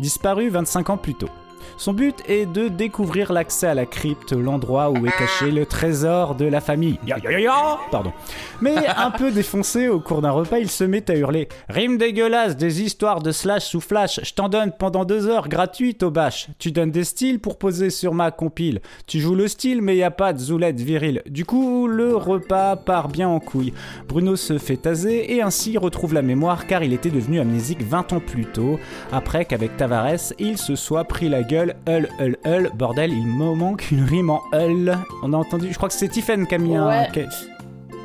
disparu 0.00 0.48
25 0.48 0.90
ans 0.90 0.96
plus 0.96 1.14
tôt. 1.14 1.30
Son 1.76 1.92
but 1.92 2.16
est 2.26 2.46
de 2.46 2.68
découvrir 2.68 3.32
l'accès 3.32 3.66
à 3.66 3.74
la 3.74 3.86
crypte, 3.86 4.32
l'endroit 4.32 4.90
où 4.90 5.06
est 5.06 5.16
caché 5.16 5.50
le 5.50 5.66
trésor 5.66 6.34
de 6.34 6.44
la 6.44 6.60
famille. 6.60 6.98
Ya, 7.06 7.16
ya, 7.22 7.30
ya, 7.32 7.40
ya 7.40 7.78
Pardon. 7.90 8.12
Mais 8.60 8.74
un 8.96 9.10
peu 9.10 9.30
défoncé 9.30 9.88
au 9.88 10.00
cours 10.00 10.22
d'un 10.22 10.30
repas, 10.30 10.58
il 10.58 10.70
se 10.70 10.84
met 10.84 11.10
à 11.10 11.14
hurler 11.14 11.48
Rime 11.68 11.98
dégueulasse, 11.98 12.56
des 12.56 12.82
histoires 12.82 13.22
de 13.22 13.32
slash 13.32 13.66
sous 13.66 13.80
flash, 13.80 14.20
je 14.22 14.34
t'en 14.34 14.48
donne 14.48 14.72
pendant 14.72 15.04
deux 15.04 15.28
heures 15.28 15.48
gratuites 15.48 16.02
au 16.02 16.10
bâche. 16.10 16.48
Tu 16.58 16.72
donnes 16.72 16.90
des 16.90 17.04
styles 17.04 17.40
pour 17.40 17.58
poser 17.58 17.90
sur 17.90 18.14
ma 18.14 18.30
compile. 18.30 18.80
Tu 19.06 19.20
joues 19.20 19.34
le 19.34 19.48
style, 19.48 19.82
mais 19.82 19.96
y 19.96 20.02
a 20.02 20.10
pas 20.10 20.32
de 20.32 20.38
zoulette 20.38 20.80
virile. 20.80 21.22
Du 21.28 21.44
coup, 21.44 21.86
le 21.88 22.16
repas 22.16 22.76
part 22.76 23.08
bien 23.08 23.28
en 23.28 23.40
couille. 23.40 23.72
Bruno 24.08 24.36
se 24.36 24.58
fait 24.58 24.76
taser 24.76 25.34
et 25.34 25.42
ainsi 25.42 25.76
retrouve 25.78 26.14
la 26.14 26.22
mémoire 26.22 26.66
car 26.66 26.82
il 26.82 26.92
était 26.92 27.10
devenu 27.10 27.40
amnésique 27.40 27.82
20 27.82 28.12
ans 28.12 28.20
plus 28.20 28.46
tôt, 28.46 28.78
après 29.12 29.44
qu'avec 29.44 29.76
Tavares, 29.76 30.32
il 30.38 30.58
se 30.58 30.76
soit 30.76 31.04
pris 31.04 31.28
la 31.28 31.42
gueule 31.42 31.57
Hull, 31.58 32.08
hull, 32.20 32.36
hull. 32.44 32.70
Bordel, 32.74 33.12
il 33.12 33.26
me 33.26 33.54
manque 33.54 33.90
une 33.90 34.04
rime 34.04 34.30
en 34.30 34.42
hull. 34.52 34.96
On 35.22 35.32
a 35.32 35.36
entendu, 35.36 35.68
je 35.72 35.76
crois 35.76 35.88
que 35.88 35.94
c'est 35.94 36.08
Tiffen 36.08 36.46
qui 36.46 36.54
a 36.54 36.58
mis 36.58 36.76
un. 36.76 36.86
Ouais. 36.86 37.08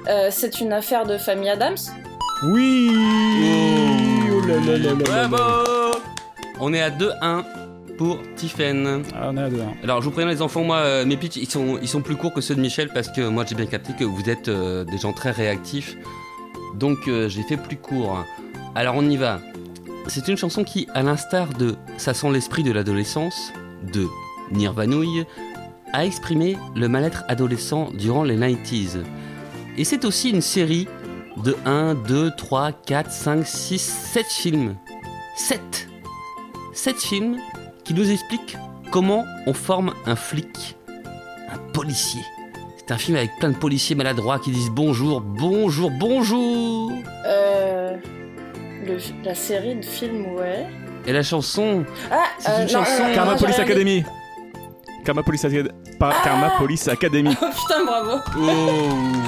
Euh, 0.10 0.30
c'est 0.32 0.60
une 0.60 0.74
affaire 0.74 1.06
de 1.06 1.20
famille 1.20 1.50
Adams. 1.50 1.78
Oui 2.46 2.90
Oh 4.32 4.42
là 4.48 4.56
là 4.56 4.60
là 4.60 4.78
là 4.78 4.78
là 4.78 4.94
là. 4.94 5.28
Bravo 5.28 5.98
On 6.60 6.74
est 6.74 6.82
à 6.82 6.90
2-1 6.90 7.44
pour 7.98 8.18
Tiffen. 8.36 9.04
Ah, 9.14 9.30
on 9.30 9.38
est 9.38 9.42
à 9.44 9.50
deux, 9.50 9.62
hein. 9.62 9.74
Alors 9.84 10.02
je 10.02 10.06
vous 10.06 10.12
préviens 10.12 10.32
les 10.32 10.42
enfants, 10.42 10.64
moi 10.64 10.78
euh, 10.78 11.06
mes 11.06 11.16
pitchs 11.16 11.38
ils 11.38 11.50
sont, 11.50 11.78
ils 11.80 11.88
sont 11.88 12.02
plus 12.02 12.16
courts 12.16 12.34
que 12.34 12.42
ceux 12.42 12.56
de 12.56 12.60
Michel 12.60 12.90
parce 12.92 13.10
que 13.10 13.22
moi 13.28 13.46
j'ai 13.48 13.54
bien 13.56 13.68
capté 13.68 13.94
que 13.94 14.04
vous 14.04 14.30
êtes 14.30 14.48
euh, 14.48 14.84
des 14.84 14.98
gens 14.98 15.14
très 15.14 15.30
réactifs. 15.32 15.96
Donc 16.76 17.08
euh, 17.08 17.30
j'ai 17.30 17.44
fait 17.44 17.58
plus 17.58 17.78
court. 17.78 18.18
Alors 18.74 18.96
on 18.98 19.08
y 19.08 19.16
va. 19.16 19.40
C'est 20.08 20.28
une 20.28 20.38
chanson 20.38 20.64
qui, 20.64 20.88
à 20.94 21.02
l'instar 21.02 21.50
de 21.50 21.76
Ça 21.98 22.14
sent 22.14 22.32
l'esprit 22.32 22.64
de 22.64 22.72
l'adolescence, 22.72 23.54
de 23.94 24.08
Nirvanouille, 24.52 25.26
a 25.94 26.06
exprimé 26.06 26.58
le 26.76 26.90
mal-être 26.90 27.24
adolescent 27.28 27.90
durant 27.94 28.24
les 28.24 28.38
90s. 28.38 29.04
Et 29.78 29.84
c'est 29.84 30.06
aussi 30.06 30.30
une 30.30 30.42
série 30.42 30.88
de 31.38 31.56
1, 31.66 31.96
2, 31.96 32.32
3, 32.36 32.72
4, 32.72 33.12
5, 33.12 33.48
6, 33.48 33.80
7 34.14 34.26
films. 34.26 34.76
7 35.36 35.88
7 36.74 36.98
films 36.98 37.38
qui 37.84 37.94
nous 37.94 38.12
expliquent 38.12 38.58
comment 38.92 39.24
on 39.48 39.54
forme 39.54 39.94
un 40.06 40.16
flic, 40.16 40.76
un 41.50 41.58
policier. 41.72 42.22
C'est 42.78 42.92
un 42.92 42.98
film 42.98 43.16
avec 43.18 43.32
plein 43.40 43.50
de 43.50 43.56
policiers 43.56 43.96
maladroits 43.96 44.40
qui 44.40 44.52
disent 44.52 44.70
bonjour, 44.70 45.22
bonjour, 45.22 45.90
bonjour. 45.92 46.92
Euh, 47.26 47.53
le- 48.86 48.98
la 49.24 49.36
série 49.36 49.76
de 49.76 49.86
films, 49.86 50.28
ouais. 50.36 50.66
Et 51.06 51.12
la 51.14 51.24
chanson, 51.24 51.84
Ah, 52.12 52.24
C'est 52.40 52.50
euh, 52.50 52.56
une 52.60 52.62
non, 52.64 52.68
chanson. 52.70 53.04
euh, 53.04 53.14
Karma 53.16 53.32
non, 53.34 53.38
Police. 53.40 53.60
Academy. 53.60 54.04
Karma 55.06 55.24
Police 55.24 55.46
Academy. 55.46 55.70
Karma 56.24 56.50
Police 56.58 56.88
Academy. 56.88 57.36
Oh 57.42 57.46
putain, 57.46 57.86
bravo. 57.86 58.20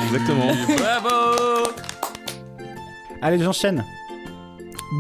Exactement. 0.06 0.46
bravo. 0.78 1.70
Allez, 3.22 3.40
j'enchaîne. 3.44 3.84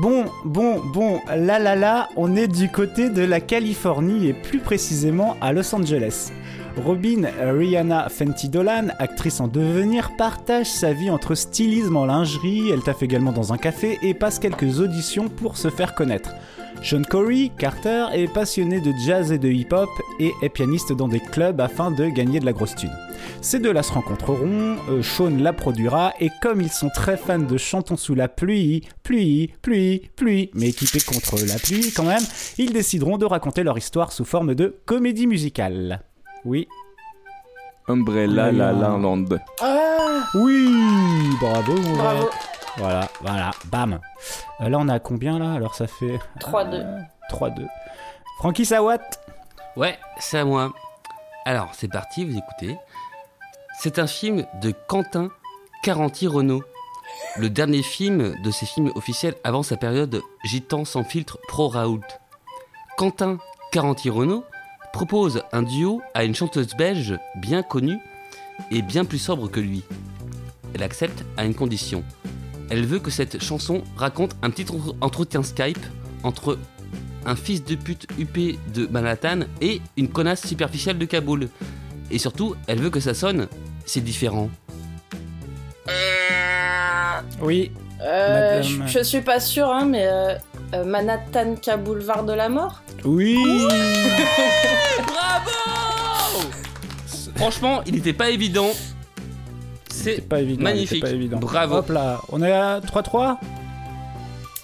Bon, 0.02 0.26
bon, 0.44 0.80
bon, 0.94 1.22
là 1.28 1.60
là 1.60 1.76
là, 1.76 2.10
on 2.18 2.36
est 2.36 2.48
du 2.48 2.70
côté 2.70 3.10
de 3.10 3.22
la 3.24 3.39
Californie 3.39 4.28
et 4.28 4.34
plus 4.34 4.60
précisément 4.60 5.38
à 5.41 5.54
Los 5.54 5.74
Angeles. 5.74 6.32
Robin 6.77 7.23
Rihanna 7.39 8.09
Fenty 8.09 8.49
Dolan, 8.49 8.88
actrice 8.99 9.39
en 9.39 9.47
devenir, 9.47 10.11
partage 10.17 10.67
sa 10.67 10.93
vie 10.93 11.09
entre 11.09 11.33
stylisme 11.33 11.95
en 11.95 12.05
lingerie, 12.05 12.69
elle 12.69 12.83
taffe 12.83 13.01
également 13.01 13.31
dans 13.31 13.53
un 13.53 13.57
café 13.57 13.97
et 14.01 14.13
passe 14.13 14.39
quelques 14.39 14.79
auditions 14.79 15.29
pour 15.29 15.57
se 15.57 15.69
faire 15.69 15.95
connaître. 15.95 16.31
Sean 16.83 17.01
Corey, 17.01 17.49
Carter, 17.57 18.07
est 18.13 18.31
passionné 18.31 18.81
de 18.81 18.91
jazz 19.05 19.31
et 19.31 19.38
de 19.38 19.49
hip-hop 19.49 19.89
et 20.19 20.33
est 20.41 20.49
pianiste 20.49 20.91
dans 20.91 21.07
des 21.07 21.21
clubs 21.21 21.59
afin 21.61 21.91
de 21.91 22.07
gagner 22.07 22.39
de 22.39 22.45
la 22.45 22.53
grosse 22.53 22.75
thune. 22.75 22.91
Ces 23.41 23.59
deux-là 23.59 23.81
se 23.81 23.93
rencontreront, 23.93 24.75
euh, 24.89 25.01
Sean 25.01 25.31
la 25.38 25.53
produira, 25.53 26.13
et 26.19 26.29
comme 26.41 26.61
ils 26.61 26.71
sont 26.71 26.89
très 26.89 27.17
fans 27.17 27.39
de 27.39 27.57
Chantons 27.57 27.97
sous 27.97 28.15
la 28.15 28.27
pluie, 28.27 28.81
pluie, 29.03 29.53
pluie, 29.61 30.09
pluie, 30.15 30.51
mais 30.53 30.69
équipés 30.69 30.99
contre 30.99 31.38
la 31.47 31.57
pluie 31.57 31.91
quand 31.95 32.03
même, 32.03 32.23
ils 32.57 32.73
décideront 32.73 33.17
de 33.17 33.25
raconter 33.25 33.63
leur 33.63 33.77
histoire 33.77 34.11
sous 34.11 34.25
forme 34.25 34.55
de 34.55 34.75
comédie 34.85 35.27
musicale. 35.27 36.01
Oui. 36.45 36.67
Umbrella 37.88 38.51
La 38.51 38.71
La 38.71 38.89
Land. 38.97 39.25
Ah, 39.62 40.23
Oui 40.36 40.69
Bravo 41.39 41.75
mon 41.75 41.95
bravo. 41.95 42.29
Voilà, 42.77 43.08
voilà, 43.21 43.51
bam. 43.65 43.99
Euh, 44.62 44.69
là 44.69 44.77
on 44.79 44.88
a 44.89 44.99
combien 44.99 45.39
là? 45.39 45.53
Alors 45.53 45.75
ça 45.75 45.88
fait 45.88 46.19
3-2. 46.39 47.05
3-2. 47.31 47.67
Frankie 48.39 48.65
Sawat 48.65 48.99
Ouais, 49.75 49.97
c'est 50.19 50.39
à 50.39 50.45
moi. 50.45 50.73
Alors, 51.45 51.69
c'est 51.73 51.88
parti, 51.89 52.25
vous 52.25 52.38
écoutez. 52.38 52.77
C'est 53.79 53.99
un 53.99 54.08
film 54.08 54.45
de 54.62 54.73
Quentin 54.88 55.29
Caranti-Renault. 55.84 56.63
Le 57.38 57.49
dernier 57.49 57.84
film 57.84 58.36
de 58.41 58.51
ses 58.51 58.65
films 58.65 58.91
officiels 58.95 59.36
avant 59.43 59.63
sa 59.63 59.77
période 59.77 60.21
Gitan 60.45 60.86
sans 60.86 61.03
filtre 61.03 61.38
pro 61.47 61.67
Raoult. 61.67 62.01
Quentin 62.97 63.38
Caranti-Renault 63.71 64.43
propose 64.95 65.43
un 65.51 65.62
duo 65.62 66.01
à 66.13 66.23
une 66.23 66.34
chanteuse 66.34 66.73
belge 66.77 67.19
bien 67.36 67.63
connue 67.63 67.99
et 68.71 68.81
bien 68.81 69.03
plus 69.03 69.17
sobre 69.17 69.51
que 69.51 69.60
lui. 69.60 69.84
Elle 70.73 70.84
accepte 70.84 71.25
à 71.36 71.43
une 71.43 71.53
condition. 71.53 72.01
Elle 72.69 72.86
veut 72.86 72.99
que 72.99 73.12
cette 73.12 73.43
chanson 73.43 73.84
raconte 73.97 74.38
un 74.41 74.49
petit 74.49 74.65
entre- 74.71 74.95
entretien 75.01 75.43
Skype 75.43 75.86
entre 76.23 76.58
un 77.25 77.36
fils 77.36 77.65
de 77.65 77.75
pute 77.75 78.08
huppé 78.17 78.58
de 78.73 78.88
Manhattan 78.88 79.41
et 79.60 79.81
une 79.97 80.08
connasse 80.08 80.47
superficielle 80.47 80.97
de 80.97 81.03
Kaboul. 81.05 81.49
Et 82.10 82.17
surtout, 82.17 82.55
elle 82.67 82.79
veut 82.79 82.89
que 82.89 83.01
ça 83.01 83.13
sonne, 83.13 83.49
c'est 83.86 83.99
différent. 84.01 84.49
Euh, 85.89 87.21
Oui. 87.41 87.69
Euh, 88.01 88.62
je, 88.62 88.88
je 88.88 88.99
suis 89.03 89.21
pas 89.21 89.41
sûre, 89.41 89.67
hein, 89.69 89.84
mais 89.86 90.05
euh, 90.08 90.36
Manhattanka 90.86 91.78
Boulevard 91.78 92.23
de 92.23 92.34
la 92.34 92.49
Mort 92.49 92.82
Oui 93.04 93.38
Bravo 95.08 95.51
Franchement, 97.36 97.82
il 97.86 97.95
n'était 97.95 98.13
pas 98.13 98.30
évident. 98.30 98.69
C'est 99.89 100.21
pas 100.28 100.39
évident. 100.39 100.63
magnifique. 100.63 101.01
Pas 101.01 101.10
évident. 101.12 101.38
Bravo. 101.38 101.75
Hop 101.78 101.89
là, 101.89 102.21
on 102.32 102.41
est 102.41 102.51
à 102.51 102.80
3-3 102.80 103.38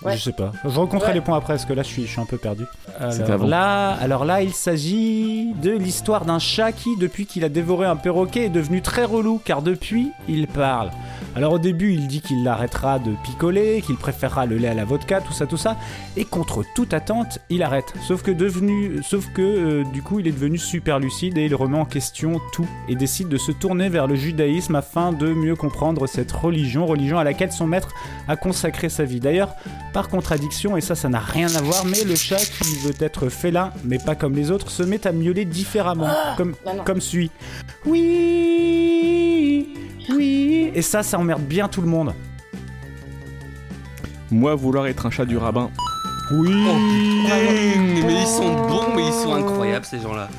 Ouais. 0.03 0.17
Je 0.17 0.21
sais 0.23 0.31
pas. 0.31 0.51
Je 0.63 0.69
rencontrerai 0.69 1.09
Ouais. 1.11 1.15
les 1.15 1.21
points 1.21 1.37
après 1.37 1.53
parce 1.53 1.65
que 1.65 1.73
là 1.73 1.83
je 1.83 1.87
suis, 1.87 2.05
je 2.05 2.11
suis 2.11 2.21
un 2.21 2.25
peu 2.25 2.37
perdu. 2.37 2.65
Alors 2.99 3.31
avant. 3.31 3.45
là, 3.47 3.91
alors 4.01 4.25
là, 4.25 4.41
il 4.41 4.51
s'agit 4.53 5.53
de 5.61 5.71
l'histoire 5.71 6.25
d'un 6.25 6.39
chat 6.39 6.71
qui, 6.71 6.97
depuis 6.97 7.25
qu'il 7.25 7.43
a 7.43 7.49
dévoré 7.49 7.85
un 7.85 7.95
perroquet, 7.95 8.45
est 8.45 8.49
devenu 8.49 8.81
très 8.81 9.05
relou 9.05 9.39
car 9.43 9.61
depuis, 9.61 10.11
il 10.27 10.47
parle. 10.47 10.89
Alors 11.35 11.53
au 11.53 11.59
début, 11.59 11.93
il 11.93 12.07
dit 12.07 12.19
qu'il 12.21 12.43
l'arrêtera 12.43 12.99
de 12.99 13.11
picoler, 13.23 13.81
qu'il 13.85 13.95
préférera 13.95 14.45
le 14.45 14.57
lait 14.57 14.67
à 14.67 14.73
la 14.73 14.83
vodka, 14.85 15.21
tout 15.21 15.31
ça, 15.33 15.45
tout 15.45 15.55
ça. 15.57 15.77
Et 16.17 16.25
contre 16.25 16.63
toute 16.75 16.93
attente, 16.93 17.39
il 17.49 17.63
arrête. 17.63 17.93
Sauf 18.05 18.21
que 18.21 18.31
devenu, 18.31 19.01
sauf 19.03 19.27
que 19.33 19.41
euh, 19.41 19.83
du 19.93 20.01
coup, 20.01 20.19
il 20.19 20.27
est 20.27 20.31
devenu 20.31 20.57
super 20.57 20.99
lucide 20.99 21.37
et 21.37 21.45
il 21.45 21.55
remet 21.55 21.77
en 21.77 21.85
question 21.85 22.41
tout 22.53 22.67
et 22.89 22.95
décide 22.95 23.29
de 23.29 23.37
se 23.37 23.51
tourner 23.53 23.87
vers 23.87 24.07
le 24.07 24.15
judaïsme 24.15 24.75
afin 24.75 25.13
de 25.13 25.27
mieux 25.33 25.55
comprendre 25.55 26.05
cette 26.07 26.31
religion, 26.31 26.85
religion 26.85 27.17
à 27.17 27.23
laquelle 27.23 27.51
son 27.51 27.67
maître 27.67 27.89
a 28.27 28.35
consacré 28.35 28.89
sa 28.89 29.03
vie. 29.05 29.19
D'ailleurs, 29.21 29.53
par 29.93 30.09
contradiction, 30.09 30.77
et 30.77 30.81
ça, 30.81 30.95
ça 30.95 31.09
n'a 31.09 31.19
rien 31.19 31.53
à 31.55 31.61
voir, 31.61 31.85
mais 31.85 32.03
le 32.03 32.15
chat 32.15 32.37
qui 32.37 32.75
veut 32.79 32.93
être 32.99 33.29
félin, 33.29 33.71
mais 33.83 33.99
pas 33.99 34.15
comme 34.15 34.35
les 34.35 34.51
autres, 34.51 34.71
se 34.71 34.83
met 34.83 35.05
à 35.05 35.11
miauler 35.11 35.45
différemment, 35.45 36.09
comme, 36.37 36.55
bah 36.65 36.73
non. 36.75 36.83
comme 36.83 37.01
suit. 37.01 37.31
Oui, 37.85 39.69
oui. 40.09 40.71
Et 40.73 40.81
ça, 40.81 41.03
ça 41.03 41.19
emmerde 41.19 41.43
bien 41.43 41.67
tout 41.67 41.81
le 41.81 41.87
monde. 41.87 42.13
Moi, 44.29 44.55
vouloir 44.55 44.87
être 44.87 45.05
un 45.05 45.11
chat 45.11 45.25
du 45.25 45.37
rabbin. 45.37 45.69
Oui. 46.31 46.53
Mais 48.03 48.21
ils 48.21 48.27
sont 48.27 48.67
bons, 48.67 48.95
mais 48.95 49.07
ils 49.07 49.13
sont 49.13 49.33
incroyables 49.33 49.85
ces 49.85 49.99
gens-là. 49.99 50.29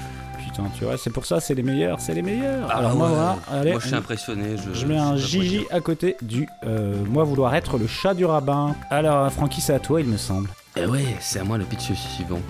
Putain, 0.53 0.65
tu 0.77 0.85
vois, 0.85 0.99
c'est 0.99 1.11
pour 1.11 1.25
ça, 1.25 1.41
c'est 1.41 1.55
les 1.55 1.63
meilleurs, 1.63 1.99
c'est 2.01 2.13
les 2.15 2.21
meilleurs. 2.23 2.69
Ah 2.71 2.77
Alors 2.79 2.95
moi, 2.95 3.09
ouais. 3.09 3.15
voilà, 3.15 3.39
allez, 3.51 3.71
Moi 3.73 3.81
je 3.81 3.87
suis 3.87 3.95
on- 3.95 3.99
impressionné. 3.99 4.57
Je, 4.59 4.79
Je 4.79 4.87
mets 4.87 4.99
un 4.99 5.17
Gigi 5.17 5.65
à 5.71 5.81
côté 5.81 6.17
du 6.21 6.47
euh, 6.65 7.03
moi 7.09 7.25
vouloir 7.25 7.55
être 7.55 7.79
le 7.79 7.87
chat 7.87 8.13
du 8.15 8.25
rabbin. 8.27 8.75
Alors, 8.91 9.31
Francky, 9.33 9.61
c'est 9.63 9.73
à 9.75 9.79
toi, 9.81 10.01
il 10.01 10.07
me 10.07 10.17
semble. 10.19 10.51
Eh 10.77 10.85
ouais, 10.87 11.05
c'est 11.21 11.39
à 11.39 11.45
moi 11.45 11.57
le 11.59 11.65
pitch 11.65 11.93
suivant. 11.95 12.41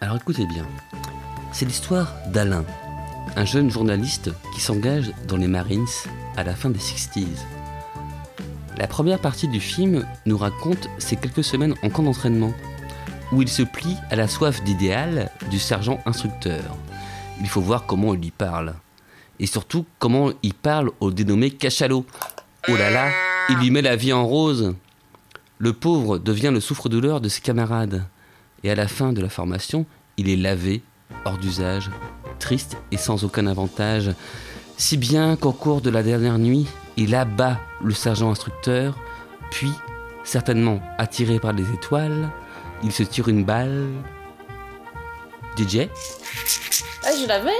Alors 0.00 0.16
écoutez 0.16 0.46
bien. 0.46 0.64
C'est 1.52 1.64
l'histoire 1.66 2.12
d'Alain, 2.28 2.64
un 3.36 3.44
jeune 3.44 3.70
journaliste 3.70 4.30
qui 4.54 4.60
s'engage 4.60 5.10
dans 5.26 5.36
les 5.36 5.48
Marines 5.48 5.86
à 6.36 6.44
la 6.44 6.54
fin 6.54 6.70
des 6.70 6.78
60s. 6.78 7.26
La 8.78 8.86
première 8.86 9.18
partie 9.18 9.48
du 9.48 9.60
film 9.60 10.06
nous 10.24 10.38
raconte 10.38 10.88
ses 10.98 11.16
quelques 11.16 11.44
semaines 11.44 11.74
en 11.82 11.90
camp 11.90 12.02
d'entraînement, 12.04 12.52
où 13.32 13.42
il 13.42 13.48
se 13.48 13.62
plie 13.62 13.96
à 14.10 14.16
la 14.16 14.26
soif 14.28 14.62
d'idéal 14.64 15.30
du 15.50 15.58
sergent 15.58 15.98
instructeur. 16.06 16.62
Il 17.40 17.48
faut 17.48 17.60
voir 17.60 17.86
comment 17.86 18.14
il 18.14 18.24
y 18.24 18.30
parle. 18.30 18.74
Et 19.38 19.46
surtout 19.46 19.86
comment 19.98 20.30
il 20.42 20.54
parle 20.54 20.90
au 21.00 21.10
dénommé 21.10 21.50
cachalot. 21.50 22.04
Oh 22.68 22.76
là 22.76 22.90
là, 22.90 23.10
il 23.48 23.56
lui 23.56 23.70
met 23.70 23.82
la 23.82 23.96
vie 23.96 24.12
en 24.12 24.26
rose. 24.26 24.74
Le 25.58 25.72
pauvre 25.72 26.18
devient 26.18 26.50
le 26.52 26.60
souffre-douleur 26.60 27.20
de 27.20 27.28
ses 27.28 27.40
camarades. 27.40 28.04
Et 28.62 28.70
à 28.70 28.74
la 28.74 28.88
fin 28.88 29.12
de 29.12 29.20
la 29.22 29.30
formation, 29.30 29.86
il 30.18 30.28
est 30.28 30.36
lavé, 30.36 30.82
hors 31.24 31.38
d'usage, 31.38 31.90
triste 32.38 32.76
et 32.90 32.98
sans 32.98 33.24
aucun 33.24 33.46
avantage. 33.46 34.10
Si 34.76 34.96
bien 34.98 35.36
qu'au 35.36 35.52
cours 35.52 35.80
de 35.80 35.90
la 35.90 36.02
dernière 36.02 36.38
nuit, 36.38 36.66
il 36.96 37.14
abat 37.14 37.58
le 37.82 37.94
sergent 37.94 38.30
instructeur, 38.30 38.98
puis, 39.50 39.72
certainement 40.24 40.80
attiré 40.98 41.38
par 41.38 41.52
les 41.52 41.68
étoiles, 41.72 42.30
il 42.82 42.92
se 42.92 43.02
tire 43.02 43.28
une 43.28 43.44
balle. 43.44 43.88
DJ 45.56 45.88
Ah, 47.04 47.10
je 47.20 47.26
l'avais 47.26 47.50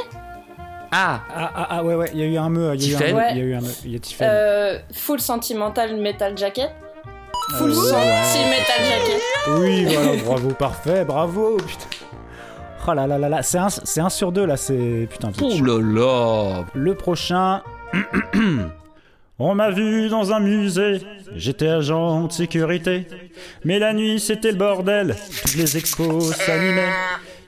Ah 0.93 1.21
Ah, 1.35 1.51
ah, 1.55 1.67
ah, 1.71 1.85
ouais, 1.85 1.95
ouais, 1.95 2.11
il 2.13 2.21
y 2.21 2.23
a 2.23 2.27
eu 2.27 2.37
un 2.37 2.49
me, 2.51 2.75
il 2.75 2.91
y 2.91 2.95
a 2.95 2.99
eu 2.99 3.13
un 3.13 3.17
Ouais. 3.17 3.29
il 3.33 3.39
y 3.39 3.41
a 3.41 3.45
eu 3.45 3.55
un 3.55 3.61
me, 3.61 3.69
il 3.85 3.93
y 3.93 3.97
a 3.97 3.99
Tiffen. 3.99 4.29
euh, 4.31 4.79
Full 4.93 5.21
Sentimental 5.21 5.97
Metal 5.97 6.37
Jacket 6.37 6.71
Full 7.59 7.71
Euh, 7.71 7.75
ouais, 7.75 8.23
Sentimental 8.25 8.85
Jacket 8.85 9.21
Oui, 9.59 9.85
voilà, 9.87 10.23
bravo, 10.25 10.49
parfait, 10.51 11.05
bravo, 11.05 11.57
putain. 11.57 11.87
Oh 12.89 12.95
là 12.95 13.07
là 13.07 13.19
là 13.19 13.29
là, 13.29 13.43
c'est 13.43 13.59
un, 13.59 13.69
c'est 13.69 14.01
un 14.01 14.09
sur 14.09 14.33
deux 14.33 14.47
là, 14.47 14.57
c'est. 14.57 15.07
Putain, 15.11 15.31
Oh 15.43 15.51
là 15.65 15.79
là 15.81 16.65
Le 16.75 16.95
prochain. 16.95 17.63
On 19.39 19.55
m'a 19.55 19.71
vu 19.71 20.09
dans 20.11 20.33
un 20.33 20.41
musée, 20.41 21.01
j'étais 21.35 21.69
agent 21.69 22.25
de 22.25 22.33
sécurité. 22.33 23.07
Mais 23.65 23.79
la 23.79 23.93
nuit 23.95 24.21
c'était 24.21 24.51
le 24.51 24.59
bordel, 24.59 25.17
toutes 25.43 25.55
les 25.57 25.77
expos 25.79 26.35
s'animaient. 26.37 26.93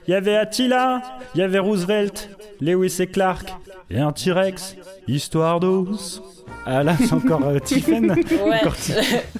Il 0.07 0.11
y 0.11 0.13
avait 0.15 0.35
Attila, 0.35 1.01
il 1.35 1.39
y 1.39 1.43
avait 1.43 1.59
Roosevelt, 1.59 2.29
Lewis 2.61 2.95
et 2.99 3.07
Clark, 3.07 3.53
et 3.89 3.99
un 3.99 4.11
T-Rex, 4.11 4.75
histoire 5.07 5.59
d'os. 5.59 6.21
Ah 6.65 6.81
là, 6.83 6.95
c'est 6.97 7.11
encore 7.13 7.41
euh, 7.45 7.59
Tiffen. 7.59 8.11
Ouais. 8.11 8.57
Encore 8.61 8.75
Ti- 8.77 8.93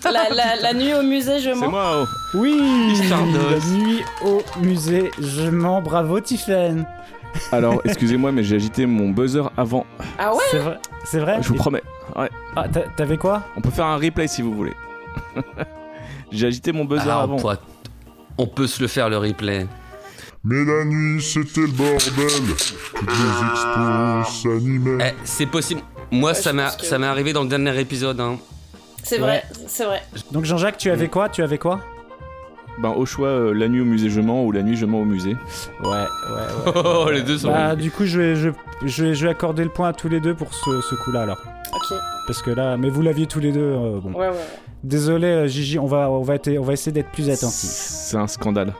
la, 0.03 0.29
la, 0.29 0.55
la 0.61 0.73
nuit 0.73 0.93
au 0.93 1.03
musée, 1.03 1.39
je 1.39 1.49
C'est 1.51 1.55
mens. 1.55 1.69
moi, 1.69 2.03
oh. 2.03 2.05
Oui 2.37 2.89
Histoire 2.91 3.21
La 3.25 3.77
nuit 3.77 4.01
au 4.25 4.41
musée, 4.61 5.09
je 5.21 5.49
mens, 5.49 5.81
bravo 5.81 6.19
Tiffen. 6.19 6.85
Alors, 7.53 7.81
excusez-moi, 7.85 8.31
mais 8.33 8.43
j'ai 8.43 8.57
agité 8.57 8.85
mon 8.85 9.09
buzzer 9.09 9.43
avant. 9.55 9.85
Ah 10.19 10.33
ouais 10.33 10.41
C'est 10.51 10.59
vrai, 10.59 10.79
c'est 11.05 11.19
vrai 11.19 11.37
Je 11.41 11.47
vous 11.47 11.55
promets. 11.55 11.81
Ouais. 12.15 12.29
Ah, 12.57 12.67
t'a- 12.67 12.81
t'avais 12.95 13.17
quoi? 13.17 13.43
On 13.55 13.61
peut 13.61 13.71
faire 13.71 13.85
un 13.85 13.97
replay 13.97 14.27
si 14.27 14.41
vous 14.41 14.53
voulez. 14.53 14.73
j'ai 16.31 16.47
agité 16.47 16.71
mon 16.73 16.83
buzzer 16.85 17.09
Ah, 17.09 17.21
avant. 17.21 17.37
toi, 17.37 17.55
On 18.37 18.47
peut 18.47 18.67
se 18.67 18.81
le 18.81 18.87
faire 18.87 19.09
le 19.09 19.17
replay. 19.17 19.65
Mais 20.45 20.65
la 20.65 20.83
nuit, 20.83 21.21
c'était 21.21 21.61
le 21.61 21.67
bordel. 21.67 22.55
Toutes 22.95 23.09
les 23.09 23.47
expos 23.51 24.41
s'animaient. 24.43 25.11
Eh, 25.11 25.13
c'est 25.23 25.45
possible. 25.45 25.81
Moi, 26.11 26.31
Ouais, 26.31 26.35
ça 26.35 26.51
je 26.51 26.55
m'est 26.57 26.63
pense 26.63 26.75
que- 26.77 26.85
ça 26.85 26.99
m'est 26.99 27.07
arrivé 27.07 27.31
dans 27.33 27.43
le 27.43 27.49
dernier 27.49 27.79
épisode. 27.79 28.19
Hein. 28.19 28.37
C'est 29.03 29.17
vrai, 29.19 29.43
c'est 29.67 29.85
vrai. 29.85 30.01
Donc 30.31 30.43
Jean-Jacques, 30.45 30.77
tu 30.77 30.89
avais 30.91 31.07
quoi? 31.07 31.29
Tu 31.29 31.41
avais 31.43 31.57
quoi? 31.57 31.79
Ben, 32.81 32.89
au 32.89 33.05
choix, 33.05 33.27
euh, 33.27 33.53
la 33.53 33.67
nuit 33.69 33.81
au 33.81 33.85
musée 33.85 34.09
je 34.09 34.19
mens 34.19 34.43
ou 34.45 34.51
la 34.51 34.63
nuit 34.63 34.75
je 34.75 34.85
mens 34.85 34.99
au 35.01 35.05
musée. 35.05 35.35
Ouais, 35.81 35.89
ouais, 35.89 35.95
ouais. 36.65 36.71
Oh, 36.83 37.09
les 37.11 37.21
deux 37.21 37.37
sont. 37.37 37.49
Bah, 37.51 37.75
du 37.75 37.91
coup, 37.91 38.05
je 38.05 38.19
vais, 38.19 38.35
je, 38.35 38.49
je, 38.85 39.03
vais, 39.03 39.15
je 39.15 39.25
vais 39.25 39.31
accorder 39.31 39.63
le 39.63 39.69
point 39.69 39.89
à 39.89 39.93
tous 39.93 40.09
les 40.09 40.19
deux 40.19 40.33
pour 40.33 40.53
ce, 40.53 40.81
ce 40.81 40.95
coup-là 41.03 41.21
alors. 41.23 41.37
Ok. 41.75 41.97
Parce 42.27 42.41
que 42.41 42.51
là, 42.51 42.77
mais 42.77 42.89
vous 42.89 43.01
l'aviez 43.01 43.27
tous 43.27 43.39
les 43.39 43.51
deux. 43.51 43.59
euh, 43.61 43.99
bon. 44.01 44.11
Ouais, 44.11 44.27
ouais, 44.27 44.33
ouais. 44.33 44.47
Désolé, 44.83 45.27
euh, 45.27 45.47
Gigi, 45.47 45.79
on 45.79 45.85
va, 45.85 46.09
on 46.09 46.21
va, 46.23 46.35
être- 46.35 46.57
on 46.57 46.63
va 46.63 46.73
essayer 46.73 46.91
d'être 46.91 47.09
plus 47.11 47.29
attentif. 47.29 47.69
C'est 47.69 48.17
un 48.17 48.27
scandale. 48.27 48.73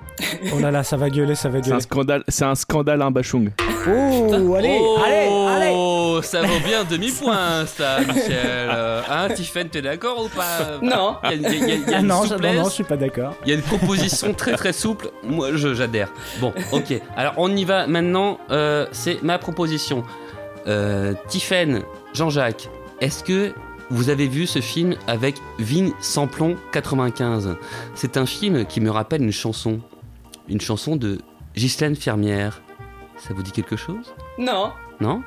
Oh 0.54 0.60
là 0.60 0.70
là, 0.70 0.84
ça 0.84 0.98
va 0.98 1.10
gueuler, 1.10 1.34
ça 1.36 1.48
va 1.50 1.60
C'est 1.64 1.68
un 1.70 1.72
gueuler. 1.72 1.82
scandale, 1.82 2.24
c'est 2.28 2.44
un 2.44 2.56
scandale, 2.56 3.02
un 3.02 3.12
bachung. 3.12 3.52
Oh, 3.88 4.54
allez, 4.56 4.78
oh, 4.82 4.98
allez, 5.04 5.28
allez 5.48 6.22
ça 6.24 6.42
vaut 6.42 6.60
bien 6.66 6.84
demi-point, 6.84 7.66
ça, 7.66 8.00
Michel. 8.02 8.34
Euh, 8.36 9.02
hein, 9.10 9.30
Tiffen, 9.34 9.68
t'es 9.70 9.82
d'accord 9.82 10.24
ou 10.26 10.30
pas? 10.30 10.80
Non. 10.82 11.16
Il 11.32 11.42
y 11.42 11.46
a, 11.46 11.50
il 11.52 11.60
y 11.60 11.72
a- 11.72 11.76
il 11.76 11.90
y 11.90 11.94
a 11.94 11.98
Ah 11.98 12.00
une 12.02 12.08
non, 12.08 12.16
je, 12.18 12.22
non, 12.24 12.30
souplesse, 12.36 12.56
non, 12.58 12.64
je 12.66 12.70
suis 12.70 12.84
pas 12.84 12.98
d'accord. 12.98 13.34
il 13.46 13.50
y 13.50 13.52
a 13.54 13.56
une 13.56 13.62
proposition 13.62 14.34
très 14.34 14.54
très 14.54 14.74
souple. 14.74 15.10
Moi, 15.24 15.50
je- 15.54 15.74
j'adhère. 15.74 16.10
Bon, 16.42 16.54
ok. 16.72 16.94
Alors, 17.16 17.34
on 17.38 17.54
y 17.56 17.64
va 17.66 17.88
maintenant. 17.88 18.40
Euh, 18.52 18.86
c'est 18.92 19.22
ma 19.24 19.38
proposition. 19.38 20.04
Euh, 20.68 21.14
Tiffen, 21.28 21.82
Jean-Jacques, 22.14 22.70
est-ce 23.04 23.22
que 23.24 23.54
vous 23.90 24.10
avez 24.10 24.28
vu 24.28 24.48
ce 24.48 24.62
film 24.62 24.96
avec 25.08 25.36
Vin 25.60 25.90
Samplon 26.00 26.56
95 26.72 27.58
C'est 27.96 28.16
un 28.16 28.26
film 28.26 28.66
qui 28.66 28.80
me 28.80 28.90
rappelle 28.90 29.22
une 29.22 29.34
chanson. 29.34 29.82
Une 30.48 30.62
chanson 30.62 30.96
de 30.96 31.20
Ghislaine 31.54 31.98
Fermière. 31.98 32.62
Ça 33.18 33.34
vous 33.34 33.44
dit 33.44 33.52
quelque 33.52 33.76
chose? 33.76 34.14
Non, 34.38 34.72
Non? 35.02 35.22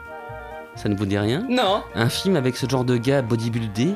Ça 0.74 0.88
ne 0.88 0.96
vous 0.96 1.06
dit 1.06 1.18
rien? 1.18 1.46
Non. 1.48 1.82
Un 1.94 2.08
film 2.08 2.36
avec 2.36 2.56
ce 2.56 2.66
genre 2.68 2.84
de 2.84 2.96
gars 2.96 3.20
bodybuildé 3.22 3.94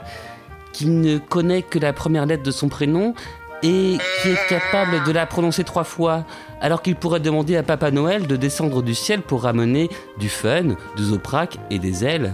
qui 0.73 0.87
ne 0.87 1.19
connaît 1.19 1.63
que 1.63 1.79
la 1.79 1.93
première 1.93 2.27
lettre 2.27 2.43
de 2.43 2.51
son 2.51 2.69
prénom 2.69 3.15
et 3.63 3.97
qui 4.23 4.29
est 4.29 4.49
capable 4.49 5.05
de 5.05 5.13
la 5.13 5.27
prononcer 5.27 5.65
trois 5.65 5.85
fois, 5.85 6.25
alors 6.61 6.81
qu'il 6.81 6.97
pourrait 6.97 7.21
demander 7.21 7.57
à 7.57 7.63
Papa 7.63 7.91
Noël 7.91 8.27
de 8.27 8.37
descendre 8.37 8.83
du 8.83 8.95
ciel 8.95 9.21
pour 9.23 9.43
ramener 9.43 9.91
du 10.19 10.29
fun, 10.29 10.77
du 10.97 11.03
zoprac 11.03 11.59
et 11.71 11.79
des 11.79 12.05
ailes. 12.05 12.33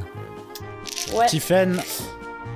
Ouais. 1.14 1.27
Tiffen, 1.27 1.81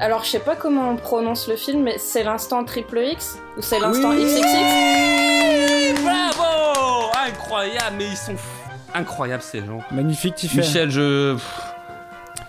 Alors, 0.01 0.25
je 0.25 0.31
sais 0.31 0.39
pas 0.41 0.57
comment 0.57 0.91
on 0.91 0.97
prononce 0.97 1.47
le 1.49 1.57
film, 1.57 1.83
mais 1.83 1.97
c'est 1.99 2.23
l'instant 2.25 2.65
triple 2.65 2.99
X 3.13 3.39
Ou 3.57 3.63
c'est 3.63 3.79
l'instant 3.79 4.11
Oui. 4.11 4.25
XXX 4.25 6.03
Bravo 6.03 7.11
Incroyable, 7.29 7.97
mais 7.99 8.07
ils 8.11 8.17
sont 8.17 8.33
f- 8.35 8.39
incroyables 8.95 9.43
ces 9.43 9.61
gens. 9.61 9.81
magnifique 9.91 10.35
Tiffen. 10.37 10.61
Michel, 10.61 10.91
je. 10.91 11.37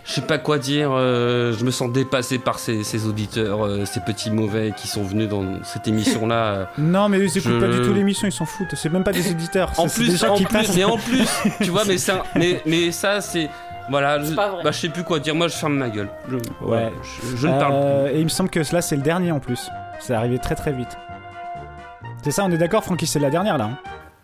Je 0.03 0.13
sais 0.15 0.21
pas 0.21 0.39
quoi 0.39 0.57
dire, 0.57 0.89
euh, 0.91 1.53
je 1.57 1.63
me 1.63 1.69
sens 1.71 1.89
dépassé 1.91 2.39
par 2.39 2.57
ces, 2.59 2.83
ces 2.83 3.05
auditeurs, 3.05 3.65
euh, 3.65 3.85
ces 3.85 3.99
petits 3.99 4.31
mauvais 4.31 4.73
qui 4.75 4.87
sont 4.87 5.03
venus 5.03 5.29
dans 5.29 5.45
cette 5.63 5.87
émission-là. 5.87 6.35
euh. 6.35 6.65
Non, 6.79 7.07
mais 7.07 7.19
ils 7.19 7.37
écoutent 7.37 7.51
Je- 7.53 7.59
pas 7.59 7.67
du 7.67 7.81
tout 7.81 7.93
l'émission, 7.93 8.27
ils 8.27 8.31
s'en 8.31 8.45
foutent. 8.45 8.73
C'est 8.75 8.89
même 8.89 9.03
pas 9.03 9.13
des 9.13 9.29
auditeurs. 9.29 9.71
En 9.77 9.87
c'est- 9.87 9.97
c'est 9.97 10.01
des 10.01 10.07
plus, 10.09 10.17
gens 10.17 10.33
en 10.33 10.37
qui 10.37 10.45
plus, 10.45 10.53
passent. 10.53 10.75
mais 10.75 10.83
en 10.83 10.97
plus, 10.97 11.27
tu 11.61 11.69
vois, 11.69 11.85
mais 11.85 11.97
ça, 11.99 12.23
mais, 12.35 12.61
mais 12.65 12.91
ça, 12.91 13.21
c'est. 13.21 13.47
Voilà, 13.91 14.19
je, 14.19 14.25
C'est 14.25 14.35
pas 14.35 14.49
vrai. 14.49 14.63
bah, 14.63 14.71
je 14.71 14.77
sais 14.79 14.89
plus 14.89 15.03
quoi 15.03 15.19
dire. 15.19 15.35
Moi, 15.35 15.47
je 15.47 15.55
ferme 15.55 15.75
ma 15.75 15.89
gueule. 15.89 16.09
Je, 16.29 16.37
Ouais. 16.65 16.91
je, 17.03 17.37
je 17.37 17.47
ne 17.47 17.59
parle 17.59 17.73
Euh, 17.75 18.09
Et 18.13 18.17
il 18.19 18.23
me 18.23 18.29
semble 18.29 18.49
que 18.49 18.59
là, 18.73 18.81
c'est 18.81 18.95
le 18.95 19.03
dernier 19.03 19.31
en 19.31 19.39
plus. 19.39 19.69
C'est 19.99 20.13
arrivé 20.13 20.39
très 20.39 20.55
très 20.55 20.71
vite. 20.71 20.97
C'est 22.23 22.31
ça, 22.31 22.43
on 22.45 22.51
est 22.51 22.57
d'accord, 22.57 22.83
Francky, 22.83 23.05
c'est 23.05 23.19
la 23.19 23.29
dernière 23.29 23.57
là. 23.57 23.65
hein 23.65 23.77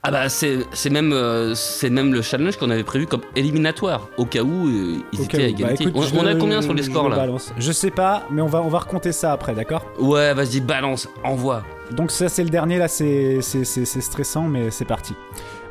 Ah 0.03 0.11
bah 0.11 0.29
c'est 0.29 0.59
c'est 0.71 0.91
même 0.91 1.11
euh, 1.11 1.53
c'est 1.55 1.89
même 1.89 2.13
le 2.13 2.21
challenge 2.21 2.55
qu'on 2.57 2.69
avait 2.69 2.83
prévu 2.83 3.07
comme 3.07 3.21
éliminatoire 3.35 4.07
au 4.17 4.25
cas 4.25 4.41
où 4.43 4.67
euh, 4.67 4.97
ils 5.11 5.19
Au 5.19 5.23
étaient 5.23 5.37
cas 5.37 5.43
à 5.43 5.47
où. 5.47 5.51
Bah, 5.51 5.57
égalité. 5.59 5.83
écoute, 5.85 5.93
on, 5.97 6.01
je 6.03 6.15
on 6.15 6.25
a 6.27 6.35
combien 6.35 6.61
sur 6.61 6.73
les 6.75 6.83
scores 6.83 7.09
là 7.09 7.15
balance. 7.17 7.51
Je 7.57 7.71
sais 7.71 7.89
pas, 7.91 8.23
mais 8.29 8.41
on 8.41 8.45
va, 8.47 8.61
on 8.61 8.67
va 8.69 8.79
recompter 8.79 9.11
ça 9.11 9.31
après, 9.33 9.53
d'accord 9.55 9.83
Ouais, 9.99 10.33
vas-y 10.35 10.59
balance, 10.61 11.09
envoie. 11.23 11.63
Donc 11.91 12.11
ça 12.11 12.29
c'est 12.29 12.43
le 12.43 12.49
dernier, 12.51 12.77
là 12.77 12.87
c'est 12.87 13.39
c'est- 13.41 13.65
c'est- 13.65 13.85
c'est 13.85 14.01
stressant, 14.01 14.43
mais 14.43 14.69
c'est 14.71 14.85
parti. 14.85 15.15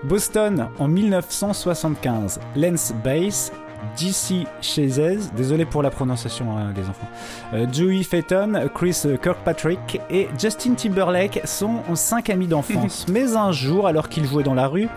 Boston 0.03 0.69
en 0.79 0.89
1975, 0.89 2.41
Lance 2.57 2.93
Bass, 3.05 3.53
DC 3.99 4.47
Chazes, 4.61 5.33
désolé 5.37 5.65
pour 5.65 5.83
la 5.83 5.91
prononciation 5.91 6.57
hein, 6.57 6.73
les 6.77 6.83
enfants, 6.83 7.09
euh, 7.55 7.67
Joey 7.73 8.03
Phaeton, 8.03 8.69
Chris 8.75 9.03
Kirkpatrick 9.23 10.01
et 10.11 10.29
Justin 10.39 10.75
Timberlake 10.75 11.41
sont 11.45 11.83
cinq 11.95 12.31
amis 12.31 12.47
d'enfance. 12.47 13.07
mais 13.13 13.37
un 13.37 13.53
jour, 13.53 13.87
alors 13.87 14.09
qu'ils 14.09 14.27
jouaient 14.27 14.43
dans 14.43 14.55
la 14.55 14.69
rue, 14.69 14.89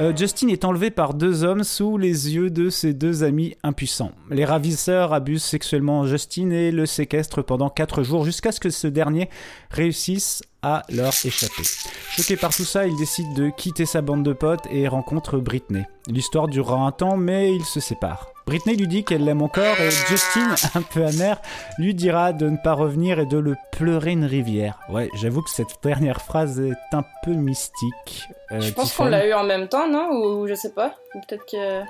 euh, 0.00 0.12
Justin 0.16 0.48
est 0.48 0.64
enlevé 0.64 0.90
par 0.90 1.14
deux 1.14 1.44
hommes 1.44 1.64
sous 1.64 1.98
les 1.98 2.34
yeux 2.34 2.50
de 2.50 2.70
ses 2.70 2.94
deux 2.94 3.24
amis 3.24 3.56
impuissants. 3.62 4.12
Les 4.30 4.44
ravisseurs 4.44 5.12
abusent 5.12 5.42
sexuellement 5.42 6.06
Justin 6.06 6.50
et 6.50 6.70
le 6.70 6.86
séquestrent 6.86 7.42
pendant 7.42 7.68
quatre 7.68 8.02
jours 8.02 8.24
jusqu'à 8.24 8.52
ce 8.52 8.60
que 8.60 8.70
ce 8.70 8.86
dernier 8.86 9.28
réussisse 9.70 10.42
à 10.62 10.82
leur 10.88 11.12
échapper. 11.24 11.62
Choqué 12.10 12.36
par 12.36 12.54
tout 12.54 12.64
ça, 12.64 12.86
il 12.86 12.96
décide 12.96 13.32
de 13.34 13.48
quitter 13.50 13.86
sa 13.86 14.00
bande 14.00 14.24
de 14.24 14.32
potes 14.32 14.66
et 14.70 14.88
rencontre 14.88 15.38
Britney. 15.38 15.84
L'histoire 16.08 16.48
durera 16.48 16.76
un 16.84 16.90
temps, 16.92 17.16
mais 17.16 17.52
ils 17.54 17.64
se 17.64 17.78
séparent. 17.80 18.26
Britney 18.46 18.76
lui 18.76 18.88
dit 18.88 19.04
qu'elle 19.04 19.24
l'aime 19.24 19.42
encore 19.42 19.78
et 19.78 19.90
Justin, 19.90 20.54
un 20.74 20.82
peu 20.82 21.04
amer, 21.04 21.40
lui 21.78 21.94
dira 21.94 22.32
de 22.32 22.48
ne 22.48 22.56
pas 22.56 22.72
revenir 22.72 23.18
et 23.20 23.26
de 23.26 23.36
le 23.38 23.54
pleurer 23.72 24.12
une 24.12 24.24
rivière. 24.24 24.78
Ouais, 24.88 25.10
j'avoue 25.14 25.42
que 25.42 25.50
cette 25.50 25.76
dernière 25.82 26.22
phrase 26.22 26.58
est 26.58 26.72
un 26.96 27.04
peu 27.24 27.32
mystique. 27.32 28.28
Euh, 28.50 28.60
Je 28.60 28.72
pense 28.72 28.94
qu'on 28.94 29.04
l'a 29.04 29.26
eu 29.26 29.34
en 29.34 29.44
même 29.44 29.68
temps, 29.68 29.86
non 29.88 30.08
Ou 30.12 30.46
je 30.48 30.54
sais 30.54 30.72
pas. 30.72 30.94
Ou 31.14 31.20
peut-être 31.28 31.44
que. 31.50 31.82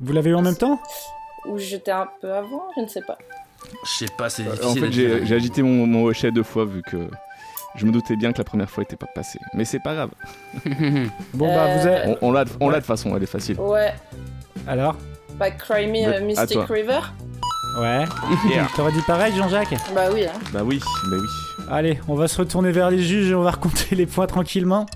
Vous 0.00 0.12
l'avez 0.14 0.30
eu 0.30 0.34
en 0.34 0.42
même 0.42 0.56
temps 0.56 0.80
Ou 1.46 1.58
j'étais 1.58 1.90
un 1.90 2.08
peu 2.20 2.32
avant, 2.32 2.62
je 2.76 2.80
ne 2.82 2.88
sais 2.88 3.02
pas. 3.06 3.18
Je 3.84 3.90
sais 3.90 4.06
pas, 4.16 4.30
c'est 4.30 4.48
En 4.48 4.72
difficile. 4.72 4.80
fait, 4.80 4.92
j'ai 4.92 5.06
dire. 5.18 5.26
j'ai 5.26 5.34
agité 5.34 5.62
mon, 5.62 5.86
mon 5.86 6.04
hochet 6.06 6.30
deux 6.32 6.42
fois 6.42 6.64
vu 6.64 6.80
que 6.82 7.08
je 7.76 7.86
me 7.86 7.92
doutais 7.92 8.16
bien 8.16 8.32
que 8.32 8.38
la 8.38 8.44
première 8.44 8.68
fois 8.70 8.82
était 8.82 8.96
pas 8.96 9.06
passée. 9.14 9.38
Mais 9.54 9.64
c'est 9.64 9.80
pas 9.80 9.94
grave. 9.94 10.10
Bon 11.34 11.54
bah 11.54 11.76
vous 11.76 11.86
avez... 11.86 12.16
On, 12.20 12.28
on 12.28 12.32
l'a 12.32 12.44
on 12.60 12.68
l'a 12.68 12.76
de 12.76 12.80
toute 12.80 12.86
façon, 12.86 13.14
elle 13.16 13.22
est 13.22 13.26
facile. 13.26 13.58
Ouais. 13.60 13.94
Alors 14.66 14.96
Bah, 15.38 15.50
Cry 15.50 15.86
Me 15.86 16.04
Bah, 16.04 16.12
euh, 16.14 16.16
à 16.18 16.20
Mystic. 16.20 16.58
River 16.68 17.00
Ouais. 17.78 18.04
T'aurais 18.76 18.92
dit 18.92 19.02
pareil 19.06 19.32
Jean-Jacques 19.36 19.74
Bah 19.94 20.06
oui, 20.12 20.24
hein. 20.26 20.38
Bah 20.52 20.60
oui, 20.64 20.80
bah 21.08 21.16
oui. 21.20 21.64
Allez, 21.70 22.00
on 22.08 22.14
va 22.16 22.26
se 22.26 22.36
retourner 22.38 22.72
vers 22.72 22.90
les 22.90 23.00
juges 23.00 23.30
et 23.30 23.34
on 23.34 23.42
va 23.42 23.52
recompter 23.52 23.94
les 23.94 24.06
points 24.06 24.26
tranquillement. 24.26 24.86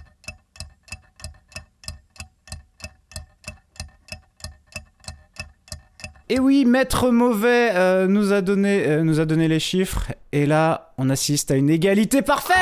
Et 6.31 6.39
oui, 6.39 6.65
Maître 6.65 7.11
Mauvais 7.11 7.71
euh, 7.75 8.07
nous, 8.07 8.33
a 8.33 8.41
donné, 8.41 8.85
euh, 8.87 9.03
nous 9.03 9.21
a 9.21 9.27
donné 9.27 9.47
les 9.47 9.61
chiffres, 9.61 10.07
et 10.33 10.47
là, 10.47 10.93
on 10.97 11.11
assiste 11.11 11.51
à 11.51 11.57
une 11.57 11.69
égalité 11.69 12.23
parfaite 12.23 12.57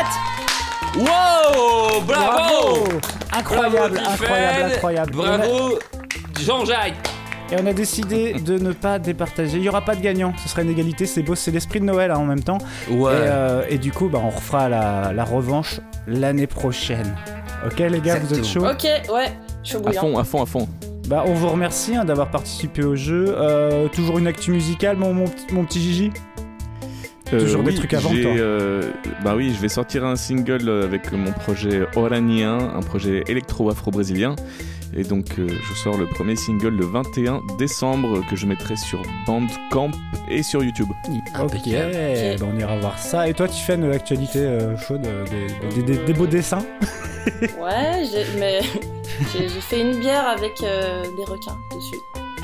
Wow 0.96 2.00
Bravo, 2.06 2.84
Incroyable, 3.32 3.94
Bravo, 3.94 4.10
incroyable, 4.10 4.72
incroyable. 4.72 5.12
Bravo 5.12 5.78
Jean-Jacques 6.40 7.08
Et 7.52 7.56
on 7.62 7.66
a 7.66 7.72
décidé 7.72 8.34
de 8.34 8.58
ne 8.58 8.72
pas 8.72 8.98
départager. 8.98 9.56
Il 9.58 9.62
n'y 9.62 9.68
aura 9.68 9.82
pas 9.82 9.94
de 9.94 10.02
gagnant. 10.02 10.34
Ce 10.42 10.48
sera 10.48 10.62
une 10.62 10.70
égalité. 10.70 11.06
C'est 11.06 11.22
beau. 11.22 11.34
C'est 11.34 11.50
l'esprit 11.52 11.80
de 11.80 11.84
Noël 11.86 12.10
hein, 12.10 12.16
en 12.16 12.24
même 12.24 12.42
temps. 12.42 12.58
Ouais. 12.90 13.12
Et, 13.12 13.16
euh, 13.16 13.62
et 13.70 13.78
du 13.78 13.90
coup, 13.92 14.08
bah, 14.08 14.20
on 14.22 14.28
refera 14.30 14.68
la, 14.68 15.12
la 15.14 15.24
revanche 15.24 15.80
l'année 16.06 16.46
prochaine. 16.48 17.16
Ok, 17.64 17.78
les 17.78 18.00
gars, 18.00 18.18
vous 18.18 18.34
êtes 18.34 18.44
chauds 18.44 18.66
Ok, 18.66 18.82
ouais. 19.14 19.32
Chaud 19.62 19.78
À 19.78 19.82
bouillant. 19.82 20.00
fond, 20.00 20.18
à 20.18 20.24
fond, 20.24 20.42
à 20.42 20.46
fond. 20.46 20.68
Bah, 21.12 21.24
on 21.26 21.34
vous 21.34 21.50
remercie 21.50 21.94
hein, 21.94 22.06
d'avoir 22.06 22.30
participé 22.30 22.82
au 22.82 22.96
jeu. 22.96 23.26
Euh, 23.36 23.86
toujours 23.88 24.18
une 24.18 24.26
actu 24.26 24.50
musicale, 24.50 24.96
mon, 24.96 25.12
mon, 25.12 25.26
petit- 25.26 25.52
mon 25.52 25.66
petit 25.66 25.78
Gigi 25.82 26.10
Toujours 27.26 27.62
des 27.62 27.74
trucs 27.74 27.94
j'ai, 27.98 28.22
toi. 28.22 28.30
euh, 28.34 28.90
bah 29.22 29.34
oui, 29.36 29.52
je 29.54 29.60
vais 29.60 29.68
sortir 29.68 30.06
un 30.06 30.16
single 30.16 30.66
euh, 30.70 30.84
avec 30.84 31.12
mon 31.12 31.30
projet 31.32 31.82
Oranien, 31.96 32.56
un 32.74 32.80
projet 32.80 33.24
électro-afro-brésilien. 33.26 34.36
Et 34.94 35.04
donc, 35.04 35.38
euh, 35.38 35.46
je 35.48 35.74
sors 35.74 35.96
le 35.96 36.06
premier 36.06 36.36
single 36.36 36.68
le 36.76 36.84
21 36.84 37.40
décembre 37.58 38.20
que 38.28 38.36
je 38.36 38.46
mettrai 38.46 38.76
sur 38.76 39.00
Bandcamp 39.26 39.90
et 40.28 40.42
sur 40.42 40.62
YouTube. 40.62 40.88
Ok, 41.40 41.52
bah, 41.66 42.46
on 42.54 42.58
ira 42.58 42.78
voir 42.78 42.98
ça. 42.98 43.26
Et 43.28 43.32
toi, 43.34 43.48
tu 43.48 43.62
fais 43.62 43.74
une 43.76 43.90
actualité 43.90 44.40
euh, 44.40 44.76
chaude, 44.76 45.06
euh, 45.06 45.24
des, 45.70 45.82
des- 45.82 45.96
des- 45.96 46.04
des 46.04 46.12
beaux 46.12 46.26
dessins 46.26 46.64
Ouais, 47.58 48.04
j'ai- 48.10 48.38
mais 48.38 48.60
j'ai 49.32 49.48
fait 49.48 49.80
une 49.80 49.98
bière 49.98 50.26
avec 50.28 50.52
euh, 50.62 51.02
des 51.16 51.24
requins 51.24 51.56
dessus. 51.74 51.96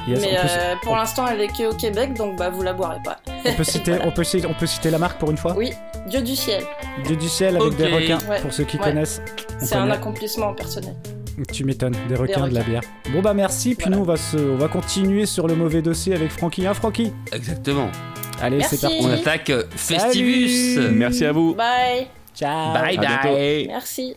Yes, 0.08 0.20
mais 0.22 0.36
peut- 0.36 0.46
euh, 0.48 0.74
pour 0.82 0.96
l'instant, 0.96 1.26
elle 1.30 1.40
est 1.42 1.48
que 1.48 1.70
au 1.70 1.74
Québec, 1.74 2.14
donc 2.14 2.36
bah 2.38 2.48
vous 2.48 2.62
la 2.62 2.72
boirez 2.72 3.00
pas. 3.04 3.18
on 3.44 3.52
peut, 3.52 3.64
citer, 3.64 3.96
on, 4.04 4.10
peut, 4.10 4.24
citer- 4.24 4.46
on 4.46 4.54
peut 4.54 4.66
citer 4.66 4.90
la 4.90 4.96
marque 4.98 5.18
pour 5.18 5.30
une 5.30 5.36
fois 5.36 5.54
Oui, 5.54 5.72
Dieu 6.06 6.22
du 6.22 6.34
ciel. 6.34 6.62
Dieu 7.04 7.16
du 7.16 7.28
ciel 7.28 7.56
avec 7.58 7.76
des 7.76 7.86
requins, 7.88 8.18
Ouais, 8.28 8.40
pour 8.40 8.52
ceux 8.54 8.64
qui 8.64 8.78
ouais. 8.78 8.84
connaissent. 8.84 9.20
on 9.60 9.66
C'est 9.66 9.74
un 9.74 9.90
accomplissement 9.90 10.54
personnel. 10.54 10.94
Tu 11.52 11.64
m'étonnes, 11.64 11.94
des 12.08 12.14
requins, 12.14 12.48
de 12.48 12.54
la 12.54 12.62
bière. 12.62 12.82
Bon 13.12 13.22
bah 13.22 13.34
merci, 13.34 13.74
puis 13.74 13.90
nous 13.90 13.98
on 13.98 14.04
va, 14.04 14.16
se, 14.16 14.36
on 14.36 14.56
va 14.56 14.68
continuer 14.68 15.26
sur 15.26 15.46
le 15.46 15.54
mauvais 15.54 15.82
dossier 15.82 16.14
avec 16.14 16.30
Francky. 16.30 16.66
Hein 16.66 16.74
Francky? 16.74 17.12
Exactement. 17.32 17.90
Allez, 18.40 18.62
c'est 18.62 18.80
parti. 18.80 18.98
On 19.02 19.10
attaque 19.10 19.50
euh, 19.50 19.64
Festivus 19.70 20.74
Salut. 20.74 20.94
Merci 20.94 21.24
à 21.24 21.32
vous. 21.32 21.54
Bye. 21.54 22.06
Ciao. 22.34 22.72
Bye 22.74 22.96
À 22.98 23.00
bientôt. 23.00 23.34
bye 23.34 23.66
Merci. 23.68 24.16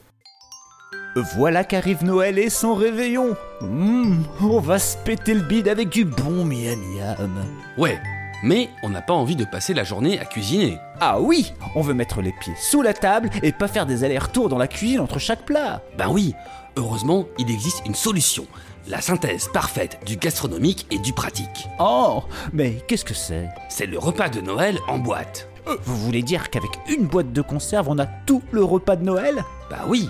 Voilà 1.36 1.63
qu'arrive 1.63 2.03
Noël 2.05 2.39
et 2.39 2.49
son 2.49 2.74
réveillon. 2.74 3.36
Mmh, 3.61 4.24
on 4.41 4.59
va 4.59 4.80
se 4.80 4.95
péter 4.97 5.34
le 5.34 5.41
bide 5.41 5.67
avec 5.67 5.89
du 5.89 6.05
bon 6.05 6.45
miam 6.45 6.80
miam. 6.95 7.43
Ouais, 7.78 7.99
mais 8.43 8.69
on 8.82 8.89
n'a 8.89 9.01
pas 9.01 9.13
envie 9.13 9.36
de 9.36 9.43
passer 9.43 9.74
la 9.74 9.84
journée 9.84 10.19
à 10.19 10.26
cuisiner. 10.26 10.78
Ah 10.99 11.19
oui, 11.19 11.51
on 11.76 11.82
veut 11.82 11.93
mettre 11.93 12.22
les 12.22 12.34
pieds 12.39 12.53
sous 12.57 12.82
la 12.82 12.93
table 12.93 13.30
et 13.43 13.51
pas 13.51 13.67
faire 13.67 13.86
des 13.86 14.03
allers-retours 14.03 14.49
dans 14.49 14.57
la 14.57 14.67
cuisine 14.67 14.99
entre 14.99 15.19
chaque 15.19 15.43
plat. 15.45 15.82
Ben 15.97 16.07
oui, 16.09 16.34
heureusement, 16.78 17.28
il 17.38 17.49
existe 17.51 17.84
une 17.86 17.95
solution. 17.95 18.45
La 18.88 18.99
synthèse 19.01 19.47
parfaite 19.53 19.99
du 20.05 20.17
gastronomique 20.17 20.88
et 20.91 20.97
du 20.97 21.13
pratique. 21.13 21.67
Oh, 21.80 22.24
mais 22.51 22.82
qu'est-ce 22.88 23.05
que 23.05 23.13
c'est? 23.13 23.47
C'est 23.69 23.86
le 23.86 23.99
repas 23.99 24.30
de 24.30 24.41
Noël 24.41 24.80
en 24.88 24.97
boîte. 24.97 25.47
Euh, 25.67 25.78
Vous 25.84 25.95
voulez 25.97 26.24
dire 26.24 26.49
qu'avec 26.49 26.72
une 26.89 27.05
boîte 27.05 27.32
de 27.32 27.41
conserve, 27.41 27.89
on 27.89 27.99
a 27.99 28.07
tout 28.07 28.41
le 28.51 28.63
repas 28.63 28.95
de 28.95 29.03
Noël? 29.03 29.43
Bah 29.69 29.86
oui, 29.88 30.09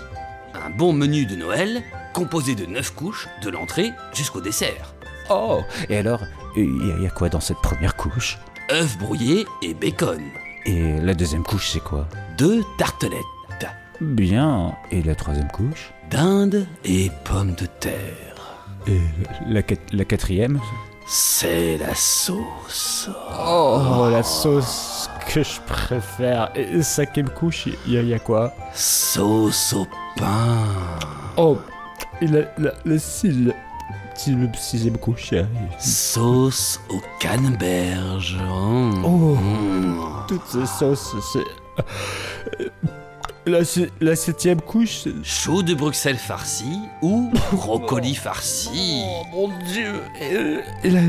un 0.54 0.70
bon 0.70 0.92
menu 0.94 1.26
de 1.26 1.36
Noël 1.36 1.82
composé 2.14 2.54
de 2.54 2.64
9 2.66 2.94
couches, 2.94 3.28
de 3.42 3.50
l'entrée 3.50 3.90
jusqu'au 4.14 4.40
dessert. 4.40 4.94
Oh, 5.30 5.60
et 5.88 5.96
alors, 5.98 6.20
il 6.56 7.02
y, 7.02 7.06
a 7.06 7.10
quoi 7.10 7.28
dans 7.28 7.40
cette 7.40 7.60
première 7.62 7.96
couche? 7.96 8.38
Œufs 8.70 8.98
brouillés 8.98 9.46
et 9.62 9.74
bacon. 9.74 10.20
Et 10.64 10.98
la 11.00 11.14
deuxième 11.14 11.42
couche, 11.42 11.70
c'est 11.70 11.82
quoi? 11.82 12.06
Deux 12.38 12.62
tartelettes. 12.78 13.20
Bien, 14.00 14.74
et 14.90 15.00
la 15.02 15.14
troisième 15.14 15.50
couche? 15.50 15.92
Dinde 16.12 16.66
et 16.84 17.10
pommes 17.24 17.54
de 17.54 17.66
terre. 17.80 17.94
Et 18.86 19.00
la, 19.48 19.62
quat- 19.62 19.78
la 19.92 20.04
quatrième? 20.04 20.60
C'est 21.06 21.78
la 21.78 21.94
sauce. 21.94 23.08
Oh, 23.46 24.08
la 24.10 24.22
sauce 24.22 25.08
que 25.32 25.42
je 25.42 25.60
préfère. 25.66 26.50
Et 26.54 26.82
cinquième 26.82 27.28
couche, 27.30 27.66
il 27.86 27.92
y, 27.92 27.96
a- 27.98 28.02
il 28.02 28.08
y 28.08 28.14
a 28.14 28.18
quoi? 28.18 28.52
Sauce 28.74 29.72
au 29.72 29.86
pain. 30.16 30.64
Oh, 31.36 31.56
et 32.20 32.26
la, 32.26 32.40
la, 32.58 32.72
la 32.84 32.98
six- 32.98 33.50
sixième 34.14 34.98
couche, 34.98 35.32
a- 35.32 35.46
Sauce 35.78 36.78
au 36.90 37.00
canneberge. 37.20 38.36
Mmh. 38.36 39.04
Oh. 39.04 39.34
Mmh. 39.36 40.26
toutes 40.28 40.46
ces 40.46 40.66
sauces, 40.66 41.14
c'est... 41.32 41.44
La, 43.44 43.58
la 44.00 44.14
septième 44.16 44.60
couche. 44.60 45.04
Chou 45.24 45.62
de 45.64 45.74
Bruxelles 45.74 46.16
farci 46.18 46.78
ou 47.02 47.28
brocoli 47.52 48.14
farci? 48.14 49.02
mon 49.32 49.48
dieu 49.66 50.00
Et 50.20 50.90
la, 50.90 51.00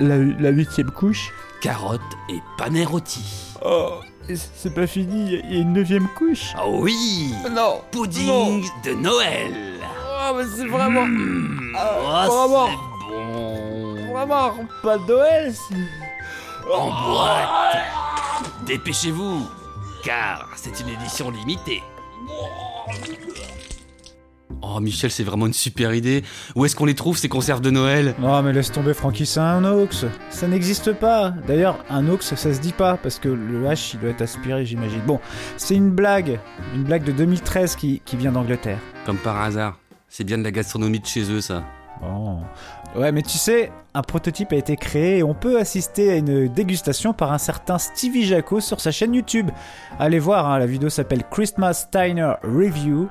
la, 0.00 0.16
hu- 0.16 0.36
la 0.38 0.48
huitième 0.50 0.90
couche? 0.90 1.30
Carottes 1.60 2.00
et 2.30 2.40
pané 2.56 2.84
rôti. 2.84 3.22
Oh, 3.64 4.00
c'est 4.34 4.74
pas 4.74 4.86
fini, 4.86 5.26
il 5.26 5.32
y 5.54 5.58
a- 5.58 5.60
une 5.60 5.74
neuvième 5.74 6.08
couche 6.16 6.54
Ah 6.56 6.66
oui 6.66 7.34
Non 7.50 7.82
Pudding 7.90 8.64
de 8.84 8.92
Noël. 8.94 9.52
Oh, 10.24 10.34
mais 10.36 10.44
c'est 10.56 10.66
vraiment... 10.66 11.04
Mmh. 11.06 11.72
Ah, 11.76 12.26
Oh, 12.30 12.48
vraiment 12.48 12.66
c'est 12.68 12.76
bon. 14.06 14.12
Vraiment, 14.14 14.52
pas 14.82 14.98
de 14.98 15.06
Noël 15.12 15.54
En 16.72 16.86
boîte. 17.12 17.48
Dépêchez-vous, 18.66 19.46
car 20.04 20.48
c'est 20.56 20.80
une 20.80 20.88
édition 20.88 21.30
limitée. 21.30 21.82
Oh 24.60 24.78
Michel, 24.80 25.10
c'est 25.10 25.24
vraiment 25.24 25.46
une 25.46 25.52
super 25.52 25.92
idée. 25.92 26.22
Où 26.54 26.64
est-ce 26.64 26.76
qu'on 26.76 26.84
les 26.84 26.94
trouve 26.94 27.16
ces 27.16 27.28
conserves 27.28 27.60
de 27.60 27.70
Noël? 27.70 28.14
Oh 28.22 28.40
mais 28.42 28.52
laisse 28.52 28.70
tomber 28.70 28.94
Francky, 28.94 29.26
c'est 29.26 29.40
un 29.40 29.64
ox. 29.64 30.04
Ça 30.30 30.46
n'existe 30.46 30.92
pas. 30.92 31.34
D'ailleurs, 31.46 31.84
un 31.90 32.08
ox, 32.08 32.34
ça 32.34 32.54
se 32.54 32.60
dit 32.60 32.72
pas 32.72 32.96
parce 32.96 33.18
que 33.18 33.28
le 33.28 33.64
H, 33.64 33.92
il 33.94 34.00
doit 34.00 34.10
être 34.10 34.22
aspiré, 34.22 34.64
j'imagine. 34.64 35.00
Bon, 35.06 35.20
c'est 35.56 35.74
une 35.74 35.90
blague, 35.90 36.38
une 36.74 36.84
blague 36.84 37.04
de 37.04 37.12
2013 37.12 37.76
qui, 37.76 38.02
qui 38.04 38.16
vient 38.16 38.32
d'Angleterre. 38.32 38.78
Comme 39.04 39.18
par 39.18 39.40
hasard. 39.40 39.78
C'est 40.08 40.24
bien 40.24 40.38
de 40.38 40.44
la 40.44 40.50
gastronomie 40.50 41.00
de 41.00 41.06
chez 41.06 41.30
eux, 41.30 41.40
ça. 41.40 41.64
Oh. 42.04 42.38
Ouais, 42.96 43.12
mais 43.12 43.22
tu 43.22 43.38
sais, 43.38 43.70
un 43.94 44.02
prototype 44.02 44.52
a 44.52 44.56
été 44.56 44.76
créé 44.76 45.18
et 45.18 45.22
on 45.22 45.34
peut 45.34 45.58
assister 45.58 46.10
à 46.10 46.16
une 46.16 46.48
dégustation 46.48 47.12
par 47.12 47.32
un 47.32 47.38
certain 47.38 47.78
Stevie 47.78 48.24
Jaco 48.24 48.60
sur 48.60 48.80
sa 48.80 48.90
chaîne 48.90 49.14
YouTube. 49.14 49.50
Allez 49.98 50.18
voir, 50.18 50.50
hein, 50.50 50.58
la 50.58 50.66
vidéo 50.66 50.90
s'appelle 50.90 51.22
Christmas 51.30 51.88
Diner 51.92 52.34
Review, 52.42 53.08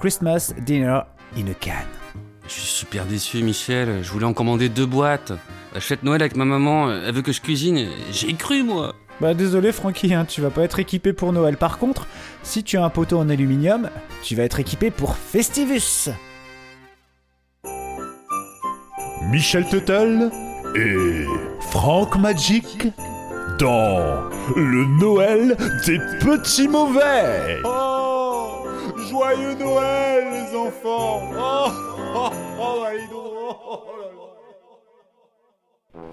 Christmas 0.00 0.52
Dinner 0.66 1.00
in 1.36 1.46
a 1.46 1.54
Can. 1.54 1.86
Je 2.46 2.52
suis 2.52 2.62
super 2.62 3.06
déçu, 3.06 3.42
Michel. 3.42 4.02
Je 4.02 4.10
voulais 4.10 4.26
en 4.26 4.34
commander 4.34 4.68
deux 4.68 4.86
boîtes. 4.86 5.32
La 5.74 5.80
fête 5.80 6.02
Noël 6.02 6.20
avec 6.20 6.36
ma 6.36 6.44
maman, 6.44 6.90
elle 6.90 7.14
veut 7.14 7.22
que 7.22 7.32
je 7.32 7.40
cuisine. 7.40 7.88
J'ai 8.10 8.34
cru, 8.34 8.64
moi. 8.64 8.94
Bah 9.20 9.34
désolé 9.34 9.70
Francky, 9.70 10.12
hein, 10.14 10.24
tu 10.24 10.40
vas 10.40 10.50
pas 10.50 10.62
être 10.62 10.80
équipé 10.80 11.12
pour 11.12 11.32
Noël. 11.32 11.56
Par 11.56 11.78
contre, 11.78 12.08
si 12.42 12.64
tu 12.64 12.76
as 12.76 12.84
un 12.84 12.90
poteau 12.90 13.18
en 13.18 13.28
aluminium, 13.28 13.88
tu 14.22 14.34
vas 14.34 14.42
être 14.42 14.58
équipé 14.58 14.90
pour 14.90 15.16
Festivus. 15.16 16.10
Michel 19.32 19.64
Tuttle 19.66 20.30
et 20.76 21.24
Franck 21.70 22.18
Magic 22.18 22.88
dans 23.58 24.28
le 24.54 24.84
Noël 25.00 25.56
des 25.86 25.98
petits 26.20 26.68
mauvais. 26.68 27.56
Oh 27.64 28.66
Joyeux 29.08 29.54
Noël, 29.54 30.24
les 30.32 30.54
enfants 30.54 31.22
Oh 31.34 31.70
Oh 32.14 32.28
Oh. 32.60 32.84
Oh. 33.14 33.78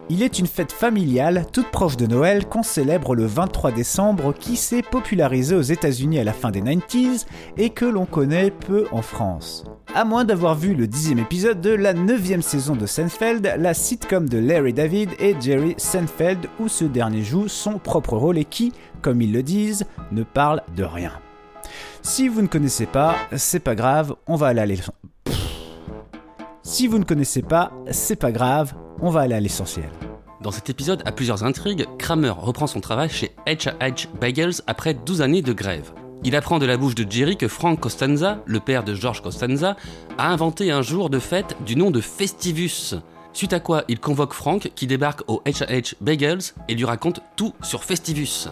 Il 0.08 0.24
est 0.24 0.40
une 0.40 0.48
fête 0.48 0.72
familiale 0.72 1.46
toute 1.52 1.72
proche 1.72 1.98
de 1.98 2.08
Noël 2.08 2.48
qu'on 2.48 2.64
célèbre 2.64 3.16
le 3.16 3.26
23 3.26 3.74
décembre 3.74 4.34
qui 4.34 4.56
s'est 4.56 4.82
popularisée 4.82 5.56
aux 5.56 5.62
États-Unis 5.62 6.20
à 6.20 6.24
la 6.24 6.32
fin 6.34 6.52
des 6.52 6.62
90s 6.62 7.26
et 7.58 7.70
que 7.72 7.84
l'on 7.84 8.06
connaît 8.06 8.50
peu 8.50 8.88
en 8.94 9.02
France. 9.02 9.66
À 9.96 10.06
moins 10.06 10.24
d'avoir 10.24 10.54
vu 10.54 10.76
le 10.76 10.86
dixième 10.86 11.18
épisode 11.18 11.62
de 11.62 11.72
la 11.72 11.94
neuvième 11.94 12.44
saison 12.44 12.76
de 12.76 12.86
Seinfeld, 12.86 13.56
la 13.58 13.74
sitcom 13.74 14.30
de 14.30 14.38
Larry 14.38 14.72
David 14.72 15.10
et 15.20 15.36
Jerry 15.42 15.74
Seinfeld 15.78 16.48
où 16.60 16.68
ce 16.68 16.86
dernier 16.86 17.24
joue 17.24 17.48
son 17.48 17.80
propre 17.80 18.16
rôle 18.16 18.38
et 18.38 18.46
qui, 18.46 18.72
comme 19.02 19.20
ils 19.20 19.34
le 19.34 19.42
disent, 19.42 19.86
ne 20.12 20.22
parle 20.22 20.62
de 20.78 20.84
rien. 20.84 21.12
Si 22.04 22.28
vous 22.28 22.44
ne 22.44 22.48
connaissez 22.48 22.86
pas, 22.86 23.16
c'est 23.36 23.60
pas 23.60 23.74
grave, 23.74 24.16
on 24.28 24.36
va 24.36 24.48
aller 24.48 24.62
à 24.62 24.66
l'essentiel. 24.68 24.94
Si 26.62 26.86
vous 26.86 27.00
ne 27.00 27.04
connaissez 27.04 27.42
pas, 27.42 27.72
c'est 27.90 28.16
pas 28.16 28.32
grave, 28.32 28.76
on 29.02 29.10
va 29.10 29.22
aller 29.22 29.36
à 29.36 29.40
l'essentiel. 29.40 29.90
Dans 30.42 30.52
cet 30.52 30.70
épisode 30.70 31.02
à 31.06 31.12
plusieurs 31.12 31.44
intrigues, 31.44 31.88
Kramer 31.98 32.30
reprend 32.30 32.68
son 32.68 32.80
travail 32.80 33.10
chez 33.10 33.32
H.H. 33.48 34.08
Bagels 34.22 34.62
après 34.68 34.94
12 34.94 35.24
années 35.24 35.42
de 35.42 35.52
grève. 35.52 35.92
Il 36.24 36.36
apprend 36.36 36.60
de 36.60 36.66
la 36.66 36.76
bouche 36.76 36.96
de 36.96 37.10
Jerry 37.10 37.38
que 37.38 37.48
Frank 37.48 37.80
Costanza, 37.80 38.40
le 38.46 38.60
père 38.60 38.84
de 38.84 38.94
George 38.94 39.22
Costanza, 39.22 39.78
a 40.18 40.28
inventé 40.28 40.70
un 40.70 40.82
jour 40.82 41.10
de 41.10 41.18
fête 41.18 41.56
du 41.64 41.78
nom 41.78 41.92
de 41.92 42.02
Festivus. 42.02 42.96
Suite 43.32 43.54
à 43.54 43.62
quoi 43.62 43.84
il 43.88 44.02
convoque 44.02 44.34
Frank 44.34 44.70
qui 44.76 44.86
débarque 44.86 45.22
au 45.28 45.42
H.H. 45.46 45.96
Bagels 46.02 46.42
et 46.68 46.76
lui 46.76 46.84
raconte 46.84 47.22
tout 47.38 47.54
sur 47.62 47.86
Festivus. 47.86 48.50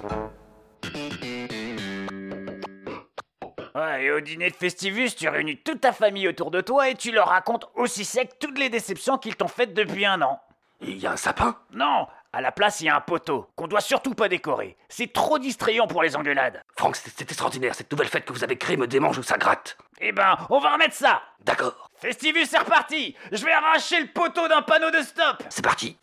Ouais, 3.76 4.06
et 4.06 4.12
au 4.12 4.22
dîner 4.22 4.50
de 4.50 4.56
Festivus, 4.56 5.16
tu 5.18 5.28
réunis 5.28 5.58
toute 5.58 5.82
ta 5.82 5.92
famille 5.92 6.28
autour 6.30 6.52
de 6.52 6.62
toi 6.62 6.90
et 6.90 6.96
tu 6.96 7.12
leur 7.12 7.28
racontes 7.28 7.68
aussi 7.76 8.06
sec 8.06 8.40
toutes 8.40 8.58
les 8.58 8.70
déceptions 8.70 9.18
qu'ils 9.18 9.36
t'ont 9.36 9.50
faites 9.50 9.74
depuis 9.74 10.06
un 10.06 10.22
an. 10.22 10.40
Il 10.82 10.98
y 10.98 11.08
a 11.08 11.12
un 11.12 11.18
sapin? 11.18 11.58
Non, 11.74 12.08
à 12.34 12.42
la 12.42 12.52
place, 12.52 12.82
il 12.82 12.86
y 12.86 12.90
a 12.90 12.96
un 12.96 13.02
poteau 13.02 13.48
qu'on 13.56 13.68
doit 13.68 13.82
surtout 13.82 14.14
pas 14.14 14.28
décorer. 14.28 14.78
C'est 14.90 15.12
trop 15.12 15.40
distrayant 15.40 15.88
pour 15.88 16.04
les 16.04 16.16
engueulades. 16.16 16.62
Franck, 16.78 16.98
c'est 16.98 17.22
extraordinaire. 17.22 17.74
Cette 17.74 17.92
nouvelle 17.92 18.08
fête 18.08 18.26
que 18.26 18.34
vous 18.34 18.44
avez 18.44 18.58
créée 18.58 18.78
me 18.78 18.88
démange 18.88 19.18
ou 19.18 19.24
ça 19.24 19.38
gratte. 19.38 19.78
Eh 20.02 20.12
ben, 20.12 20.38
on 20.50 20.60
va 20.60 20.74
remettre 20.74 20.94
ça 20.94 21.22
D'accord. 21.46 21.90
Festivus, 22.00 22.46
c'est 22.46 22.60
reparti 22.60 23.16
Je 23.32 23.44
vais 23.44 23.52
arracher 23.52 24.00
le 24.00 24.08
poteau 24.08 24.48
d'un 24.48 24.62
panneau 24.62 24.92
de 24.92 25.02
stop 25.02 25.44
C'est 25.50 25.64
parti. 25.64 25.98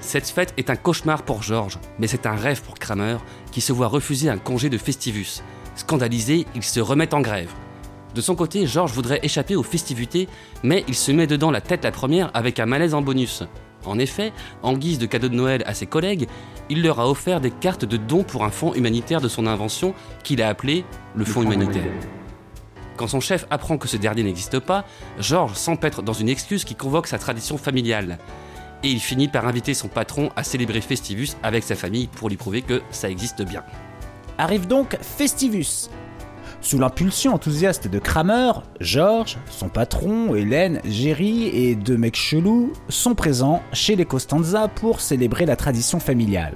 Cette 0.00 0.28
fête 0.28 0.54
est 0.56 0.70
un 0.70 0.76
cauchemar 0.76 1.22
pour 1.22 1.42
George, 1.42 1.78
mais 1.98 2.06
c'est 2.06 2.26
un 2.26 2.36
rêve 2.36 2.62
pour 2.62 2.74
Kramer, 2.74 3.16
qui 3.50 3.60
se 3.60 3.72
voit 3.72 3.88
refuser 3.88 4.28
un 4.30 4.38
congé 4.38 4.68
de 4.68 4.78
Festivus. 4.78 5.42
Scandalisé, 5.74 6.46
il 6.54 6.62
se 6.62 6.80
remet 6.80 7.12
en 7.14 7.20
grève. 7.20 7.52
De 8.14 8.20
son 8.20 8.34
côté, 8.34 8.66
George 8.66 8.92
voudrait 8.92 9.20
échapper 9.22 9.56
aux 9.56 9.62
festivités, 9.62 10.28
mais 10.62 10.84
il 10.88 10.94
se 10.94 11.12
met 11.12 11.26
dedans 11.26 11.50
la 11.50 11.60
tête 11.60 11.84
la 11.84 11.92
première 11.92 12.30
avec 12.34 12.58
un 12.58 12.66
malaise 12.66 12.94
en 12.94 13.02
bonus. 13.02 13.44
En 13.86 13.98
effet, 13.98 14.32
en 14.62 14.74
guise 14.74 14.98
de 14.98 15.06
cadeau 15.06 15.28
de 15.28 15.34
Noël 15.34 15.62
à 15.66 15.74
ses 15.74 15.86
collègues, 15.86 16.28
il 16.68 16.82
leur 16.82 17.00
a 17.00 17.08
offert 17.08 17.40
des 17.40 17.50
cartes 17.50 17.84
de 17.84 17.96
dons 17.96 18.22
pour 18.22 18.44
un 18.44 18.50
fonds 18.50 18.74
humanitaire 18.74 19.20
de 19.20 19.28
son 19.28 19.46
invention 19.46 19.94
qu'il 20.22 20.42
a 20.42 20.48
appelé 20.48 20.84
le 21.14 21.24
Fonds 21.24 21.42
humanitaire. 21.42 21.90
Quand 22.96 23.08
son 23.08 23.20
chef 23.20 23.46
apprend 23.50 23.78
que 23.78 23.88
ce 23.88 23.96
dernier 23.96 24.22
n'existe 24.22 24.58
pas, 24.58 24.84
George 25.18 25.54
s'empêtre 25.54 26.02
dans 26.02 26.12
une 26.12 26.28
excuse 26.28 26.64
qui 26.64 26.74
convoque 26.74 27.06
sa 27.06 27.18
tradition 27.18 27.56
familiale. 27.56 28.18
Et 28.82 28.88
il 28.88 29.00
finit 29.00 29.28
par 29.28 29.46
inviter 29.46 29.74
son 29.74 29.88
patron 29.88 30.30
à 30.36 30.44
célébrer 30.44 30.80
Festivus 30.80 31.30
avec 31.42 31.64
sa 31.64 31.76
famille 31.76 32.08
pour 32.08 32.28
lui 32.28 32.36
prouver 32.36 32.62
que 32.62 32.82
ça 32.90 33.10
existe 33.10 33.42
bien. 33.42 33.62
Arrive 34.38 34.66
donc 34.66 34.96
Festivus. 35.00 35.88
Sous 36.62 36.78
l'impulsion 36.78 37.34
enthousiaste 37.34 37.88
de 37.88 37.98
Kramer, 37.98 38.52
George, 38.80 39.38
son 39.48 39.68
patron, 39.70 40.34
Hélène, 40.34 40.80
Jerry 40.84 41.48
et 41.48 41.74
deux 41.74 41.96
mecs 41.96 42.16
chelous 42.16 42.72
sont 42.90 43.14
présents 43.14 43.62
chez 43.72 43.96
les 43.96 44.04
Costanza 44.04 44.68
pour 44.68 45.00
célébrer 45.00 45.46
la 45.46 45.56
tradition 45.56 46.00
familiale. 46.00 46.52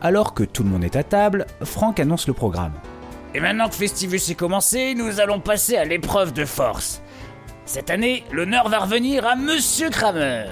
Alors 0.00 0.34
que 0.34 0.44
tout 0.44 0.62
le 0.62 0.68
monde 0.68 0.84
est 0.84 0.94
à 0.96 1.02
table, 1.02 1.46
Frank 1.62 1.98
annonce 1.98 2.28
le 2.28 2.32
programme. 2.32 2.74
Et 3.34 3.40
maintenant 3.40 3.68
que 3.68 3.74
Festivus 3.74 4.30
est 4.30 4.36
commencé, 4.36 4.94
nous 4.94 5.18
allons 5.18 5.40
passer 5.40 5.76
à 5.76 5.84
l'épreuve 5.84 6.32
de 6.32 6.44
force. 6.44 7.02
Cette 7.66 7.90
année, 7.90 8.22
l'honneur 8.30 8.68
va 8.68 8.78
revenir 8.80 9.26
à 9.26 9.34
Monsieur 9.34 9.90
Kramer. 9.90 10.44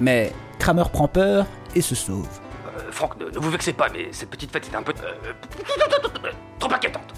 Mais 0.00 0.32
Kramer 0.58 0.84
prend 0.92 1.06
peur 1.06 1.46
et 1.76 1.80
se 1.80 1.94
sauve. 1.94 2.26
Euh, 2.66 2.90
Franck, 2.90 3.20
ne, 3.20 3.26
ne 3.26 3.38
vous 3.38 3.50
vexez 3.50 3.72
pas, 3.72 3.86
mais 3.92 4.08
cette 4.10 4.30
petite 4.30 4.50
fête 4.50 4.68
est 4.72 4.76
un 4.76 4.82
peu. 4.82 4.94
euh, 5.04 6.30
trop 6.58 6.72
inquiétante. 6.72 7.14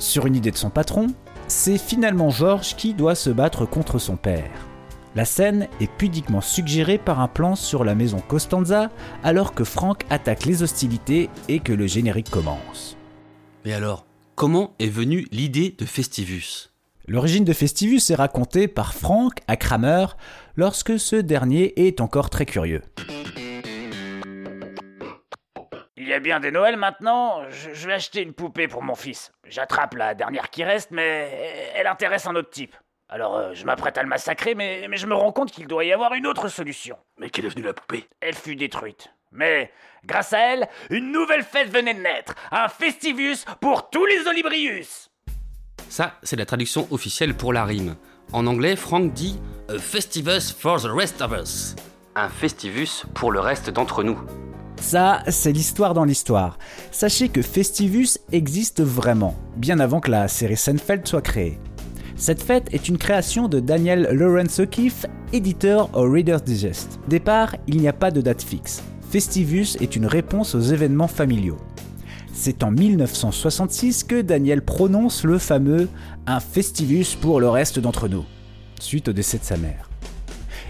Sur 0.00 0.26
une 0.26 0.34
idée 0.34 0.50
de 0.50 0.56
son 0.56 0.70
patron, 0.70 1.08
c'est 1.46 1.76
finalement 1.76 2.30
George 2.30 2.74
qui 2.74 2.94
doit 2.94 3.14
se 3.14 3.28
battre 3.28 3.66
contre 3.66 3.98
son 3.98 4.16
père. 4.16 4.50
La 5.14 5.26
scène 5.26 5.68
est 5.78 5.90
pudiquement 5.92 6.40
suggérée 6.40 6.96
par 6.96 7.20
un 7.20 7.28
plan 7.28 7.54
sur 7.54 7.84
la 7.84 7.94
maison 7.94 8.18
Costanza 8.26 8.90
alors 9.22 9.52
que 9.52 9.62
Frank 9.62 10.04
attaque 10.08 10.46
les 10.46 10.62
hostilités 10.62 11.28
et 11.48 11.60
que 11.60 11.74
le 11.74 11.86
générique 11.86 12.30
commence. 12.30 12.96
Mais 13.66 13.74
alors, 13.74 14.06
comment 14.36 14.72
est 14.78 14.88
venue 14.88 15.26
l'idée 15.32 15.76
de 15.78 15.84
Festivus? 15.84 16.70
L'origine 17.06 17.44
de 17.44 17.52
Festivus 17.52 18.10
est 18.10 18.14
racontée 18.14 18.68
par 18.68 18.94
Frank 18.94 19.34
à 19.48 19.56
Kramer 19.56 20.06
lorsque 20.56 20.98
ce 20.98 21.16
dernier 21.16 21.86
est 21.86 22.00
encore 22.00 22.30
très 22.30 22.46
curieux. 22.46 22.82
Il 26.00 26.08
y 26.08 26.14
a 26.14 26.18
bien 26.18 26.40
des 26.40 26.50
Noëls 26.50 26.78
maintenant, 26.78 27.42
je, 27.50 27.74
je 27.74 27.86
vais 27.86 27.92
acheter 27.92 28.22
une 28.22 28.32
poupée 28.32 28.68
pour 28.68 28.82
mon 28.82 28.94
fils. 28.94 29.32
J'attrape 29.44 29.92
la 29.92 30.14
dernière 30.14 30.48
qui 30.48 30.64
reste, 30.64 30.92
mais 30.92 31.70
elle 31.74 31.86
intéresse 31.86 32.26
un 32.26 32.34
autre 32.36 32.48
type. 32.48 32.74
Alors 33.10 33.36
euh, 33.36 33.52
je 33.52 33.66
m'apprête 33.66 33.98
à 33.98 34.02
le 34.02 34.08
massacrer, 34.08 34.54
mais, 34.54 34.86
mais 34.88 34.96
je 34.96 35.06
me 35.06 35.14
rends 35.14 35.30
compte 35.30 35.50
qu'il 35.50 35.66
doit 35.66 35.84
y 35.84 35.92
avoir 35.92 36.14
une 36.14 36.26
autre 36.26 36.48
solution. 36.48 36.96
Mais 37.18 37.28
qu'est 37.28 37.42
devenue 37.42 37.64
la 37.64 37.74
poupée? 37.74 38.08
Elle 38.20 38.34
fut 38.34 38.56
détruite. 38.56 39.12
Mais, 39.30 39.70
grâce 40.02 40.32
à 40.32 40.38
elle, 40.38 40.68
une 40.88 41.12
nouvelle 41.12 41.42
fête 41.42 41.68
venait 41.68 41.92
de 41.92 42.00
naître. 42.00 42.34
Un 42.50 42.68
Festivus 42.68 43.44
pour 43.60 43.90
tous 43.90 44.06
les 44.06 44.26
Olibrius. 44.26 45.10
Ça, 45.90 46.14
c'est 46.22 46.36
la 46.36 46.46
traduction 46.46 46.88
officielle 46.90 47.34
pour 47.34 47.52
la 47.52 47.66
rime. 47.66 47.94
En 48.32 48.46
anglais, 48.46 48.74
Frank 48.74 49.12
dit 49.12 49.38
A 49.68 49.78
Festivus 49.78 50.50
for 50.50 50.80
the 50.80 50.88
rest 50.90 51.20
of 51.20 51.32
us. 51.32 51.76
Un 52.14 52.30
Festivus 52.30 53.04
pour 53.14 53.32
le 53.32 53.40
reste 53.40 53.68
d'entre 53.68 54.02
nous. 54.02 54.18
Ça, 54.80 55.22
c'est 55.28 55.52
l'histoire 55.52 55.94
dans 55.94 56.04
l'histoire. 56.04 56.58
Sachez 56.90 57.28
que 57.28 57.42
Festivus 57.42 58.18
existe 58.32 58.82
vraiment, 58.82 59.36
bien 59.56 59.78
avant 59.78 60.00
que 60.00 60.10
la 60.10 60.26
série 60.26 60.56
Seinfeld 60.56 61.06
soit 61.06 61.22
créée. 61.22 61.58
Cette 62.16 62.42
fête 62.42 62.72
est 62.72 62.88
une 62.88 62.98
création 62.98 63.46
de 63.46 63.60
Daniel 63.60 64.08
Lawrence 64.12 64.58
O'Keefe, 64.58 65.06
éditeur 65.32 65.90
au 65.96 66.10
Reader's 66.10 66.42
Digest. 66.42 66.98
Départ, 67.08 67.54
il 67.66 67.76
n'y 67.76 67.88
a 67.88 67.92
pas 67.92 68.10
de 68.10 68.20
date 68.20 68.42
fixe. 68.42 68.82
Festivus 69.10 69.76
est 69.80 69.96
une 69.96 70.06
réponse 70.06 70.54
aux 70.54 70.60
événements 70.60 71.08
familiaux. 71.08 71.58
C'est 72.32 72.62
en 72.62 72.70
1966 72.70 74.04
que 74.04 74.22
Daniel 74.22 74.62
prononce 74.62 75.24
le 75.24 75.38
fameux 75.38 75.88
Un 76.26 76.40
Festivus 76.40 77.16
pour 77.20 77.40
le 77.40 77.48
reste 77.48 77.78
d'entre 77.78 78.08
nous, 78.08 78.24
suite 78.80 79.08
au 79.08 79.12
décès 79.12 79.38
de 79.38 79.44
sa 79.44 79.56
mère. 79.56 79.89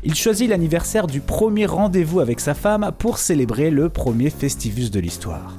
Il 0.03 0.15
choisit 0.15 0.49
l'anniversaire 0.49 1.07
du 1.07 1.21
premier 1.21 1.67
rendez-vous 1.67 2.21
avec 2.21 2.41
sa 2.41 2.55
femme 2.55 2.91
pour 2.99 3.19
célébrer 3.19 3.71
le 3.71 3.91
premier 3.91 4.31
Festivus 4.31 4.91
de 4.91 4.99
l'histoire. 4.99 5.55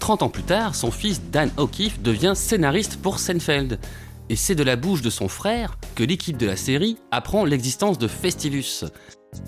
30 0.00 0.22
ans 0.22 0.28
plus 0.30 0.44
tard, 0.44 0.74
son 0.74 0.90
fils 0.90 1.20
Dan 1.30 1.50
O'Keefe 1.58 2.00
devient 2.00 2.32
scénariste 2.34 2.96
pour 3.02 3.18
Seinfeld. 3.18 3.78
Et 4.30 4.36
c'est 4.36 4.54
de 4.54 4.62
la 4.62 4.76
bouche 4.76 5.02
de 5.02 5.10
son 5.10 5.28
frère 5.28 5.78
que 5.94 6.04
l'équipe 6.04 6.38
de 6.38 6.46
la 6.46 6.56
série 6.56 6.96
apprend 7.10 7.44
l'existence 7.44 7.98
de 7.98 8.08
Festivus. 8.08 8.84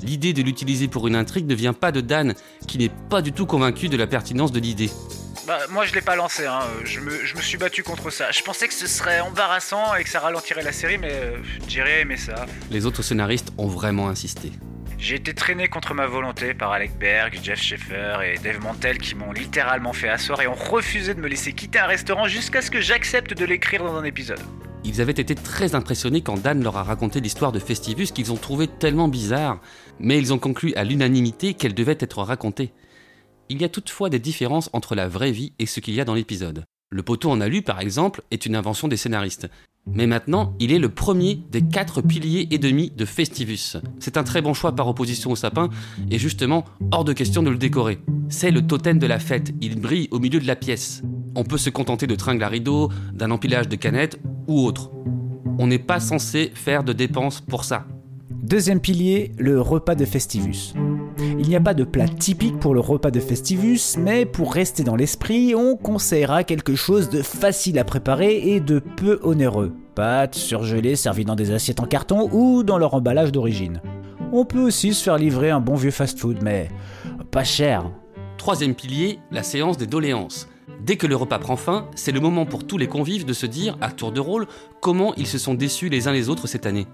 L'idée 0.03 0.35
de 0.35 0.43
l'utiliser 0.43 0.89
pour 0.89 1.09
une 1.09 1.17
intrigue 1.17 1.47
ne 1.47 1.55
vient 1.55 1.73
pas 1.73 1.91
de 1.91 2.03
Dan, 2.03 2.35
qui 2.67 2.77
n'est 2.77 2.93
pas 3.09 3.23
du 3.23 3.33
tout 3.33 3.47
convaincu 3.47 3.89
de 3.89 3.97
la 3.97 4.07
pertinence 4.07 4.53
de 4.53 4.61
l'idée. 4.61 4.91
Bah, 5.49 5.61
moi 5.71 5.87
je 5.87 5.95
l'ai 5.95 6.03
pas 6.03 6.15
lancé, 6.15 6.45
hein. 6.45 6.61
je, 6.85 7.01
me, 7.01 7.25
je 7.25 7.35
me 7.35 7.41
suis 7.41 7.57
battu 7.57 7.83
contre 7.83 8.11
ça. 8.11 8.31
Je 8.31 8.43
pensais 8.43 8.69
que 8.69 8.75
ce 8.75 8.87
serait 8.87 9.21
embarrassant 9.21 9.95
et 9.95 10.05
que 10.05 10.11
ça 10.11 10.21
ralentirait 10.21 10.63
la 10.63 10.73
série, 10.73 10.99
mais 10.99 11.11
euh, 11.11 12.01
aimé 12.03 12.19
ça. 12.19 12.45
Les 12.71 12.85
autres 12.85 13.01
scénaristes 13.01 13.51
ont 13.57 13.67
vraiment 13.67 14.11
insisté. 14.11 14.53
J'ai 14.99 15.15
été 15.15 15.33
traîné 15.33 15.69
contre 15.69 15.95
ma 15.95 16.07
volonté 16.07 16.53
par 16.53 16.73
Alec 16.73 16.99
Berg, 16.99 17.41
Jeff 17.43 17.63
Schaeffer 17.63 18.19
et 18.27 18.39
Dave 18.41 18.61
Mantel 18.61 18.99
qui 18.99 19.15
m'ont 19.15 19.33
littéralement 19.33 19.95
fait 19.95 20.11
asseoir 20.11 20.43
et 20.43 20.47
ont 20.47 20.55
refusé 20.55 21.15
de 21.15 21.21
me 21.21 21.29
laisser 21.29 21.55
quitter 21.55 21.79
un 21.79 21.87
restaurant 21.87 22.29
jusqu'à 22.29 22.61
ce 22.61 22.71
que 22.71 22.83
j'accepte 22.83 23.33
de 23.33 23.47
l'écrire 23.47 23.83
dans 23.83 23.97
un 23.97 24.05
épisode. 24.05 24.41
Ils 24.85 25.01
avaient 25.01 25.13
été 25.13 25.35
très 25.35 25.75
impressionnés 25.75 26.21
quand 26.21 26.37
Dan 26.43 26.63
leur 26.63 26.77
a 26.77 26.83
raconté 26.83 27.21
l'histoire 27.21 27.53
de 27.53 27.59
Festivus 27.59 28.13
qu'ils 28.13 28.33
ont 28.33 28.37
trouvé 28.37 28.69
tellement 28.69 29.09
bizarre, 29.09 29.63
mais 29.99 30.19
ils 30.19 30.35
ont 30.35 30.39
conclu 30.39 30.75
à 30.75 30.85
l'unanimité 30.85 31.55
qu'elle 31.55 31.75
devait 31.75 31.97
être 32.01 32.23
racontée. 32.23 32.71
Il 33.51 33.63
y 33.63 33.65
a 33.65 33.69
toutefois 33.71 34.11
des 34.11 34.19
différences 34.19 34.69
entre 34.75 34.95
la 34.95 35.09
vraie 35.09 35.31
vie 35.31 35.53
et 35.59 35.65
ce 35.65 35.81
qu'il 35.81 35.95
y 35.95 36.01
a 36.01 36.05
dans 36.05 36.15
l'épisode. 36.15 36.65
Le 36.91 37.03
poteau 37.03 37.31
en 37.31 37.41
alu, 37.41 37.63
par 37.63 37.81
exemple, 37.81 38.23
est 38.31 38.45
une 38.45 38.55
invention 38.55 38.89
des 38.89 38.99
scénaristes. 38.99 39.49
Mais 39.87 40.07
maintenant, 40.07 40.55
il 40.61 40.71
est 40.71 40.79
le 40.79 40.91
premier 40.91 41.41
des 41.51 41.63
quatre 41.63 42.03
piliers 42.03 42.49
et 42.51 42.59
demi 42.59 42.91
de 42.91 43.07
Festivus. 43.07 43.79
C'est 44.01 44.19
un 44.19 44.23
très 44.23 44.43
bon 44.43 44.53
choix 44.53 44.73
par 44.73 44.87
opposition 44.87 45.31
au 45.31 45.37
sapin, 45.37 45.71
et 46.11 46.19
justement, 46.19 46.67
hors 46.91 47.05
de 47.05 47.15
question 47.15 47.43
de 47.43 47.49
le 47.49 47.57
décorer. 47.57 48.01
C'est 48.29 48.51
le 48.51 48.67
totem 48.67 48.99
de 48.99 49.07
la 49.07 49.19
fête, 49.19 49.55
il 49.63 49.81
brille 49.81 50.09
au 50.11 50.19
milieu 50.19 50.41
de 50.41 50.47
la 50.47 50.57
pièce. 50.57 51.03
On 51.35 51.45
peut 51.45 51.57
se 51.57 51.71
contenter 51.71 52.07
de 52.07 52.17
tringles 52.17 52.45
à 52.45 52.49
rideaux, 52.49 52.91
d'un 53.15 53.31
empilage 53.31 53.69
de 53.69 53.77
canettes 53.77 54.21
ou 54.47 54.61
autre. 54.61 54.91
On 55.59 55.67
n'est 55.67 55.79
pas 55.79 56.01
censé 56.01 56.53
faire 56.55 56.85
de 56.85 56.93
dépenses 56.93 57.41
pour 57.41 57.65
ça. 57.65 57.87
Deuxième 58.43 58.81
pilier, 58.81 59.33
le 59.39 59.59
repas 59.59 59.95
de 59.95 60.05
Festivus. 60.05 60.75
Il 61.21 61.49
n'y 61.49 61.57
a 61.57 61.61
pas 61.61 61.75
de 61.75 61.85
plat 61.85 62.07
typique 62.07 62.59
pour 62.61 62.75
le 62.75 62.81
repas 62.81 63.11
de 63.11 63.21
Festivus, 63.21 63.97
mais 63.99 64.25
pour 64.25 64.53
rester 64.53 64.85
dans 64.85 64.97
l'esprit, 64.97 65.55
on 65.55 65.77
conseillera 65.77 66.45
quelque 66.45 66.77
chose 66.77 67.11
de 67.11 67.23
facile 67.23 67.79
à 67.79 67.85
préparer 67.85 68.51
et 68.51 68.61
de 68.61 68.79
peu 68.79 69.19
onéreux. 69.23 69.73
Pâtes 69.95 70.37
surgelées 70.37 70.97
servies 70.97 71.25
dans 71.25 71.35
des 71.35 71.51
assiettes 71.51 71.81
en 71.81 71.87
carton 71.87 72.29
ou 72.33 72.63
dans 72.63 72.79
leur 72.79 72.95
emballage 72.95 73.33
d'origine. 73.33 73.81
On 74.33 74.45
peut 74.45 74.61
aussi 74.61 74.95
se 74.95 75.03
faire 75.03 75.19
livrer 75.19 75.51
un 75.51 75.61
bon 75.61 75.75
vieux 75.75 75.91
fast-food, 75.91 76.39
mais 76.43 76.69
pas 77.31 77.45
cher. 77.45 77.91
Troisième 78.37 78.75
pilier, 78.75 79.19
la 79.33 79.43
séance 79.43 79.77
des 79.77 79.87
doléances. 79.87 80.49
Dès 80.81 80.97
que 80.97 81.07
le 81.07 81.17
repas 81.17 81.39
prend 81.39 81.57
fin, 81.57 81.89
c'est 81.95 82.13
le 82.13 82.21
moment 82.21 82.47
pour 82.47 82.67
tous 82.67 82.79
les 82.79 82.87
convives 82.87 83.25
de 83.25 83.33
se 83.33 83.47
dire, 83.47 83.77
à 83.81 83.91
tour 83.91 84.13
de 84.13 84.21
rôle, 84.21 84.47
comment 84.81 85.15
ils 85.17 85.27
se 85.27 85.39
sont 85.39 85.55
déçus 85.55 85.89
les 85.89 86.09
uns 86.09 86.13
les 86.13 86.29
autres 86.29 86.47
cette 86.47 86.67
année. 86.67 86.87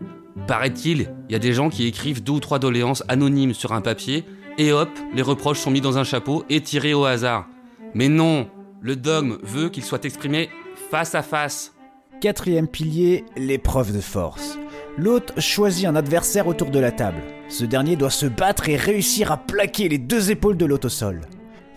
Paraît-il, 0.46 1.10
il 1.28 1.32
y 1.32 1.36
a 1.36 1.40
des 1.40 1.52
gens 1.52 1.70
qui 1.70 1.86
écrivent 1.86 2.22
deux 2.22 2.32
ou 2.32 2.40
trois 2.40 2.58
doléances 2.58 3.04
anonymes 3.08 3.54
sur 3.54 3.72
un 3.72 3.80
papier, 3.80 4.24
et 4.58 4.72
hop, 4.72 4.88
les 5.14 5.22
reproches 5.22 5.60
sont 5.60 5.70
mis 5.70 5.80
dans 5.80 5.98
un 5.98 6.04
chapeau 6.04 6.44
et 6.48 6.60
tirés 6.60 6.94
au 6.94 7.04
hasard. 7.04 7.46
Mais 7.94 8.08
non, 8.08 8.48
le 8.80 8.96
dogme 8.96 9.38
veut 9.42 9.68
qu'ils 9.68 9.84
soient 9.84 10.04
exprimés 10.04 10.48
face 10.90 11.14
à 11.14 11.22
face. 11.22 11.74
Quatrième 12.20 12.68
pilier, 12.68 13.24
l'épreuve 13.36 13.94
de 13.94 14.00
force. 14.00 14.58
L'hôte 14.96 15.38
choisit 15.40 15.86
un 15.86 15.96
adversaire 15.96 16.46
autour 16.46 16.70
de 16.70 16.78
la 16.78 16.92
table. 16.92 17.20
Ce 17.48 17.64
dernier 17.64 17.96
doit 17.96 18.10
se 18.10 18.26
battre 18.26 18.68
et 18.68 18.76
réussir 18.76 19.32
à 19.32 19.36
plaquer 19.36 19.88
les 19.88 19.98
deux 19.98 20.30
épaules 20.30 20.56
de 20.56 20.64
l'hôte. 20.64 20.86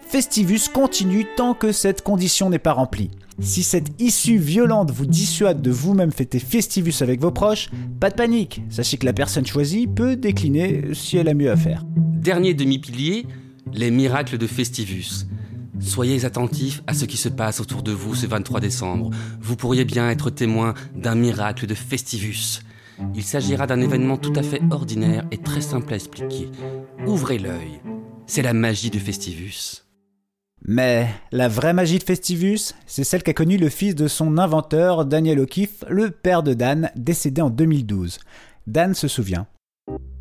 Festivus 0.10 0.70
continue 0.74 1.26
tant 1.36 1.54
que 1.54 1.74
cette 1.74 2.02
condition 2.02 2.50
n'est 2.50 2.60
pas 2.60 2.72
remplie. 2.72 3.12
Si 3.42 3.62
cette 3.62 4.02
issue 4.02 4.38
violente 4.38 4.90
vous 4.90 5.06
dissuade 5.06 5.62
de 5.62 5.70
vous-même 5.70 6.14
fêter 6.14 6.40
Festivus 6.40 7.02
avec 7.02 7.20
vos 7.20 7.32
proches, 7.32 7.70
pas 8.00 8.10
de 8.10 8.16
panique, 8.16 8.62
sachez 8.70 8.98
que 8.98 9.06
la 9.06 9.12
personne 9.12 9.46
choisie 9.46 9.86
peut 9.86 10.16
décliner 10.16 10.94
si 10.94 11.18
elle 11.18 11.28
a 11.28 11.34
mieux 11.34 11.52
à 11.52 11.58
faire. 11.58 11.84
Dernier 11.98 12.54
demi-pilier, 12.54 13.28
les 13.74 13.92
miracles 13.92 14.38
de 14.38 14.48
Festivus. 14.48 15.28
Soyez 15.82 16.24
attentifs 16.24 16.82
à 16.88 16.94
ce 16.94 17.04
qui 17.04 17.18
se 17.18 17.30
passe 17.30 17.60
autour 17.60 17.84
de 17.84 17.92
vous 17.92 18.16
ce 18.16 18.28
23 18.28 18.62
décembre. 18.62 19.12
Vous 19.42 19.58
pourriez 19.58 19.84
bien 19.84 20.10
être 20.10 20.30
témoin 20.30 20.74
d'un 20.96 21.16
miracle 21.16 21.68
de 21.68 21.76
Festivus. 21.76 22.62
Il 23.14 23.24
s'agira 23.24 23.68
d'un 23.68 23.82
événement 23.82 24.18
tout 24.18 24.34
à 24.38 24.42
fait 24.42 24.62
ordinaire 24.72 25.28
et 25.32 25.38
très 25.38 25.62
simple 25.62 25.92
à 25.92 25.98
expliquer. 25.98 26.50
Ouvrez 27.06 27.40
l'œil. 27.40 27.82
C'est 28.26 28.42
la 28.42 28.54
magie 28.54 28.90
de 28.90 29.00
Festivus. 29.00 29.87
Mais 30.66 31.08
la 31.32 31.48
vraie 31.48 31.74
magie 31.74 32.00
de 32.00 32.04
Festivus, 32.04 32.74
c'est 32.86 33.04
celle 33.04 33.24
qu'a 33.24 33.34
connue 33.34 33.58
le 33.58 33.70
fils 33.70 33.96
de 33.96 34.08
son 34.08 34.38
inventeur, 34.38 35.06
Daniel 35.06 35.40
O'Keefe, 35.40 35.84
le 35.90 36.12
père 36.12 36.44
de 36.44 36.54
Dan, 36.54 36.92
décédé 36.96 37.42
en 37.42 37.50
2012. 37.50 38.20
Dan 38.66 38.94
se 38.94 39.08
souvient. 39.08 39.48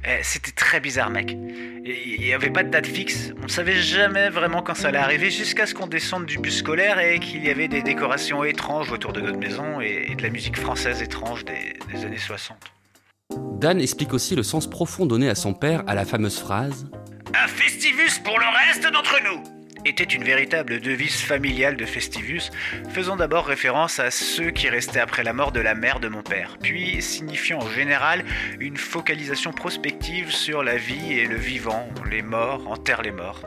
Eh, 0.05 0.23
C'était 0.23 0.53
très 0.53 0.79
bizarre, 0.79 1.11
mec. 1.11 1.37
Il 1.85 2.21
n'y 2.21 2.33
avait 2.33 2.51
pas 2.51 2.63
de 2.63 2.71
date 2.71 2.87
fixe. 2.87 3.33
On 3.43 3.49
savait 3.49 3.81
jamais 3.81 4.29
vraiment 4.29 4.63
quand 4.63 4.75
ça 4.75 4.89
allait 4.89 4.99
arriver 4.99 5.31
jusqu'à 5.31 5.67
ce 5.67 5.75
qu'on 5.75 5.89
descende 5.89 6.27
du 6.27 6.39
bus 6.39 6.59
scolaire 6.59 7.01
et 7.01 7.19
qu'il 7.19 7.45
y 7.45 7.51
avait 7.51 7.67
des 7.67 7.83
décorations 7.83 8.45
étranges 8.45 8.93
autour 8.93 9.13
de 9.13 9.21
notre 9.21 9.39
maison 9.39 9.81
et, 9.81 10.07
et 10.11 10.15
de 10.15 10.23
la 10.23 10.31
musique 10.31 10.57
française 10.57 11.03
étrange 11.03 11.45
des, 11.45 11.75
des 11.93 12.05
années 12.05 12.19
60. 12.19 12.57
Dan 13.59 13.81
explique 13.81 14.13
aussi 14.13 14.37
le 14.37 14.45
sens 14.45 14.69
profond 14.71 15.07
donné 15.07 15.29
à 15.29 15.35
son 15.35 15.55
père 15.55 15.83
à 15.89 15.95
la 15.95 16.05
fameuse 16.05 16.39
phrase 16.39 16.87
Un 17.35 17.49
Festivus 17.49 18.21
pour 18.23 18.39
le 18.39 18.45
reste 18.69 18.93
d'entre 18.93 19.17
nous 19.25 19.56
était 19.89 20.05
une 20.05 20.25
véritable 20.25 20.81
devise 20.81 21.21
familiale 21.21 21.77
de 21.77 21.85
Festivus, 21.85 22.51
faisant 22.91 23.17
d'abord 23.17 23.47
référence 23.47 24.01
à 24.01 24.11
ceux 24.11 24.51
qui 24.51 24.69
restaient 24.69 25.01
après 25.01 25.23
la 25.23 25.33
mort 25.33 25.53
de 25.53 25.61
la 25.61 25.75
mère 25.75 26.01
de 26.01 26.09
mon 26.09 26.23
père, 26.23 26.57
puis 26.61 27.01
signifiant 27.01 27.59
en 27.59 27.71
général 27.71 28.25
une 28.59 28.77
focalisation 28.77 29.53
prospective 29.53 30.31
sur 30.33 30.63
la 30.63 30.77
vie 30.77 31.13
et 31.13 31.27
le 31.27 31.37
vivant, 31.37 31.89
les 32.11 32.23
morts 32.23 32.69
enterrent 32.69 33.03
les 33.03 33.13
morts. 33.13 33.43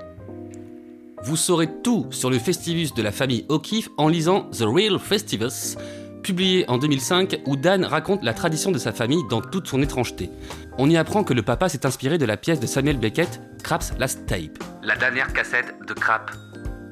Vous 1.23 1.35
saurez 1.35 1.67
tout 1.83 2.07
sur 2.11 2.29
le 2.29 2.39
Festivus 2.39 2.93
de 2.95 3.01
la 3.01 3.11
famille 3.11 3.45
O'Keefe 3.49 3.89
en 3.97 4.07
lisant 4.07 4.49
The 4.51 4.63
Real 4.63 4.97
Festivus, 4.99 5.75
publié 6.21 6.69
en 6.69 6.77
2005 6.77 7.41
où 7.45 7.55
Dan 7.55 7.83
raconte 7.85 8.23
la 8.23 8.33
tradition 8.33 8.71
de 8.71 8.77
sa 8.77 8.91
famille 8.91 9.23
dans 9.29 9.41
toute 9.41 9.67
son 9.67 9.81
étrangeté. 9.81 10.29
On 10.77 10.89
y 10.89 10.97
apprend 10.97 11.23
que 11.23 11.33
le 11.33 11.41
papa 11.41 11.69
s'est 11.69 11.85
inspiré 11.85 12.17
de 12.17 12.25
la 12.25 12.37
pièce 12.37 12.59
de 12.59 12.67
Samuel 12.67 12.97
Beckett, 12.97 13.41
Craps 13.63 13.93
Last 13.97 14.25
Tape, 14.25 14.63
la 14.83 14.95
dernière 14.95 15.33
cassette 15.33 15.75
de 15.87 15.93
Crap. 15.93 16.31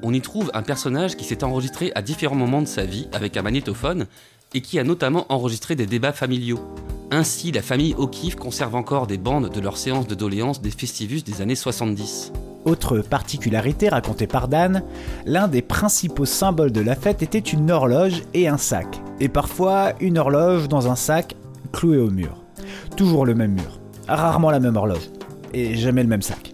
On 0.03 0.13
y 0.13 0.21
trouve 0.21 0.51
un 0.53 0.61
personnage 0.61 1.15
qui 1.15 1.25
s'est 1.25 1.43
enregistré 1.43 1.91
à 1.95 2.01
différents 2.01 2.35
moments 2.35 2.61
de 2.61 2.67
sa 2.67 2.85
vie 2.85 3.07
avec 3.13 3.37
un 3.37 3.41
magnétophone 3.41 4.05
et 4.53 4.61
qui 4.61 4.79
a 4.79 4.83
notamment 4.83 5.25
enregistré 5.29 5.75
des 5.75 5.85
débats 5.85 6.13
familiaux. 6.13 6.59
Ainsi, 7.09 7.51
la 7.51 7.61
famille 7.61 7.95
O'Keefe 7.97 8.35
conserve 8.35 8.75
encore 8.75 9.07
des 9.07 9.17
bandes 9.17 9.49
de 9.49 9.61
leurs 9.61 9.77
séances 9.77 10.07
de 10.07 10.15
doléances 10.15 10.61
des 10.61 10.71
Festivus 10.71 11.23
des 11.23 11.41
années 11.41 11.55
70. 11.55 12.33
Autre 12.65 12.99
particularité 12.99 13.87
racontée 13.87 14.27
par 14.27 14.49
Dan, 14.49 14.83
l'un 15.25 15.47
des 15.47 15.61
principaux 15.61 16.25
symboles 16.25 16.73
de 16.73 16.81
la 16.81 16.95
fête 16.95 17.21
était 17.21 17.39
une 17.39 17.71
horloge 17.71 18.23
et 18.33 18.49
un 18.49 18.57
sac. 18.57 18.99
Et 19.19 19.29
parfois 19.29 19.93
une 19.99 20.17
horloge 20.17 20.67
dans 20.67 20.89
un 20.89 20.95
sac 20.95 21.35
cloué 21.71 21.97
au 21.97 22.09
mur. 22.09 22.43
Toujours 22.95 23.25
le 23.25 23.35
même 23.35 23.53
mur. 23.53 23.79
Rarement 24.07 24.51
la 24.51 24.59
même 24.59 24.75
horloge. 24.75 25.09
Et 25.53 25.75
jamais 25.75 26.03
le 26.03 26.09
même 26.09 26.21
sac. 26.21 26.53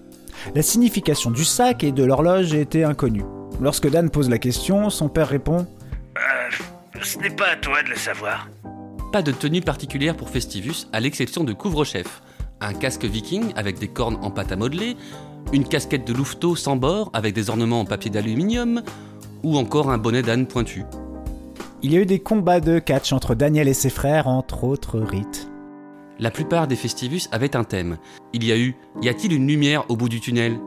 La 0.56 0.62
signification 0.62 1.32
du 1.32 1.46
sac 1.46 1.84
et 1.84 1.92
de 1.92 2.04
l'horloge 2.04 2.54
était 2.54 2.84
inconnue. 2.84 3.24
Lorsque 3.62 3.90
Dan 3.90 4.10
pose 4.10 4.30
la 4.30 4.38
question, 4.38 4.90
son 4.90 5.10
père 5.10 5.30
répond 5.30 5.66
Euh, 6.18 7.02
ce 7.02 7.18
n'est 7.20 7.30
pas 7.30 7.50
à 7.54 7.56
toi 7.56 7.84
de 7.84 7.90
le 7.90 7.96
savoir. 7.96 8.48
Pas 9.12 9.22
de 9.22 9.32
tenue 9.32 9.62
particulière 9.62 10.16
pour 10.18 10.30
Festivus, 10.30 10.88
à 10.92 11.00
l'exception 11.00 11.44
de 11.44 11.54
couvre-chef. 11.54 12.22
Un 12.62 12.74
casque 12.74 13.06
viking 13.06 13.54
avec 13.56 13.80
des 13.80 13.88
cornes 13.88 14.18
en 14.22 14.32
pâte 14.32 14.52
à 14.52 14.56
modeler, 14.56 14.96
une 15.52 15.66
casquette 15.66 16.08
de 16.08 16.14
louveteau 16.14 16.56
sans 16.56 16.76
bord 16.76 17.10
avec 17.14 17.34
des 17.36 17.50
ornements 17.50 17.82
en 17.82 17.86
papier 17.86 18.10
d'aluminium, 18.10 18.82
ou 19.44 19.58
encore 19.58 19.92
un 19.92 19.98
bonnet 19.98 20.24
d'âne 20.24 20.48
pointu. 20.48 20.84
Il 21.86 21.92
y 21.92 21.98
a 21.98 22.00
eu 22.00 22.06
des 22.06 22.20
combats 22.20 22.62
de 22.62 22.80
catch 22.80 23.12
entre 23.12 23.36
Daniel 23.36 23.68
et 23.68 23.74
ses 23.74 23.90
frères, 23.90 24.30
entre 24.30 24.64
autres 24.64 25.02
rites. 25.02 25.50
La 26.18 26.32
plupart 26.32 26.66
des 26.66 26.78
Festivus 26.78 27.28
avaient 27.34 27.58
un 27.58 27.66
thème. 27.66 27.98
Il 28.32 28.46
y 28.46 28.54
a 28.54 28.58
eu 28.58 28.78
Y 29.02 29.10
a-t-il 29.10 29.34
une 29.34 29.46
lumière 29.46 29.84
au 29.90 29.98
bout 29.98 30.08
du 30.08 30.22
tunnel? 30.22 30.58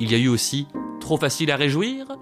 Il 0.00 0.10
y 0.10 0.16
a 0.16 0.18
eu 0.18 0.26
aussi 0.26 0.66
Trop 0.98 1.16
facile 1.16 1.52
à 1.52 1.56
réjouir? 1.56 2.18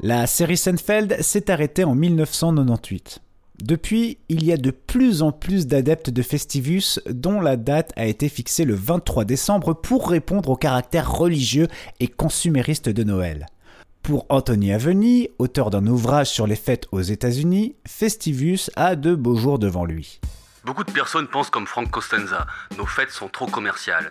La 0.00 0.26
série 0.26 0.58
Seinfeld 0.58 1.22
s'est 1.22 1.50
arrêtée 1.50 1.84
en 1.84 1.94
1998. 1.94 3.20
Depuis, 3.62 4.18
il 4.28 4.44
y 4.44 4.52
a 4.52 4.58
de 4.58 4.70
plus 4.70 5.22
en 5.22 5.32
plus 5.32 5.66
d'adeptes 5.66 6.10
de 6.10 6.22
Festivus 6.22 7.00
dont 7.08 7.40
la 7.40 7.56
date 7.56 7.92
a 7.96 8.04
été 8.04 8.28
fixée 8.28 8.66
le 8.66 8.74
23 8.74 9.24
décembre 9.24 9.72
pour 9.72 10.10
répondre 10.10 10.50
au 10.50 10.56
caractère 10.56 11.10
religieux 11.10 11.68
et 11.98 12.08
consumériste 12.08 12.90
de 12.90 13.04
Noël. 13.04 13.46
Pour 14.02 14.26
Anthony 14.30 14.72
Aveni, 14.72 15.28
auteur 15.38 15.70
d'un 15.70 15.86
ouvrage 15.86 16.30
sur 16.30 16.46
les 16.46 16.56
fêtes 16.56 16.86
aux 16.92 17.02
États-Unis, 17.02 17.76
Festivus 17.86 18.70
a 18.76 18.96
de 18.96 19.14
beaux 19.14 19.36
jours 19.36 19.58
devant 19.58 19.84
lui. 19.84 20.20
Beaucoup 20.64 20.84
de 20.84 20.90
personnes 20.90 21.28
pensent 21.28 21.50
comme 21.50 21.66
Frank 21.66 21.90
Costanza, 21.90 22.46
nos 22.76 22.86
fêtes 22.86 23.10
sont 23.10 23.28
trop 23.28 23.46
commerciales. 23.46 24.10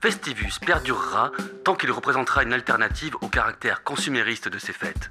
Festivus 0.00 0.58
perdurera 0.64 1.30
tant 1.64 1.74
qu'il 1.74 1.90
représentera 1.90 2.42
une 2.42 2.52
alternative 2.52 3.16
au 3.20 3.28
caractère 3.28 3.82
consumériste 3.82 4.48
de 4.48 4.58
ces 4.58 4.72
fêtes. 4.72 5.10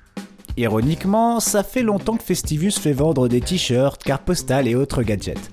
Ironiquement, 0.58 1.40
ça 1.40 1.64
fait 1.64 1.84
longtemps 1.84 2.18
que 2.18 2.24
Festivus 2.24 2.80
fait 2.80 2.94
vendre 2.94 3.28
des 3.28 3.40
t-shirts, 3.40 4.04
cartes 4.04 4.26
postales 4.26 4.68
et 4.68 4.76
autres 4.76 5.04
gadgets. 5.04 5.50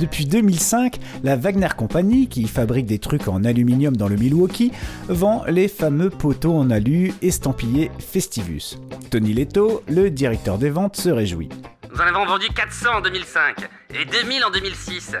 Depuis 0.00 0.26
2005, 0.26 0.98
la 1.22 1.36
Wagner 1.36 1.68
Company, 1.76 2.28
qui 2.28 2.48
fabrique 2.48 2.86
des 2.86 2.98
trucs 2.98 3.28
en 3.28 3.44
aluminium 3.44 3.96
dans 3.96 4.08
le 4.08 4.16
Milwaukee, 4.16 4.72
vend 5.08 5.44
les 5.46 5.68
fameux 5.68 6.10
poteaux 6.10 6.56
en 6.56 6.70
alu 6.70 7.12
estampillés 7.22 7.90
Festivus. 7.98 8.78
Tony 9.10 9.34
Leto, 9.34 9.82
le 9.88 10.10
directeur 10.10 10.58
des 10.58 10.70
ventes, 10.70 10.96
se 10.96 11.10
réjouit. 11.10 11.48
Nous 11.92 12.00
en 12.00 12.06
avons 12.06 12.26
vendu 12.26 12.46
400 12.48 12.88
en 12.96 13.00
2005 13.02 13.68
et 13.90 14.04
2000 14.04 14.44
en 14.44 14.50
2006. 14.50 15.16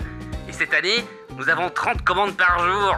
Et 0.48 0.52
cette 0.52 0.74
année, 0.74 1.04
nous 1.38 1.48
avons 1.48 1.70
30 1.70 2.02
commandes 2.02 2.36
par 2.36 2.58
jour. 2.58 2.96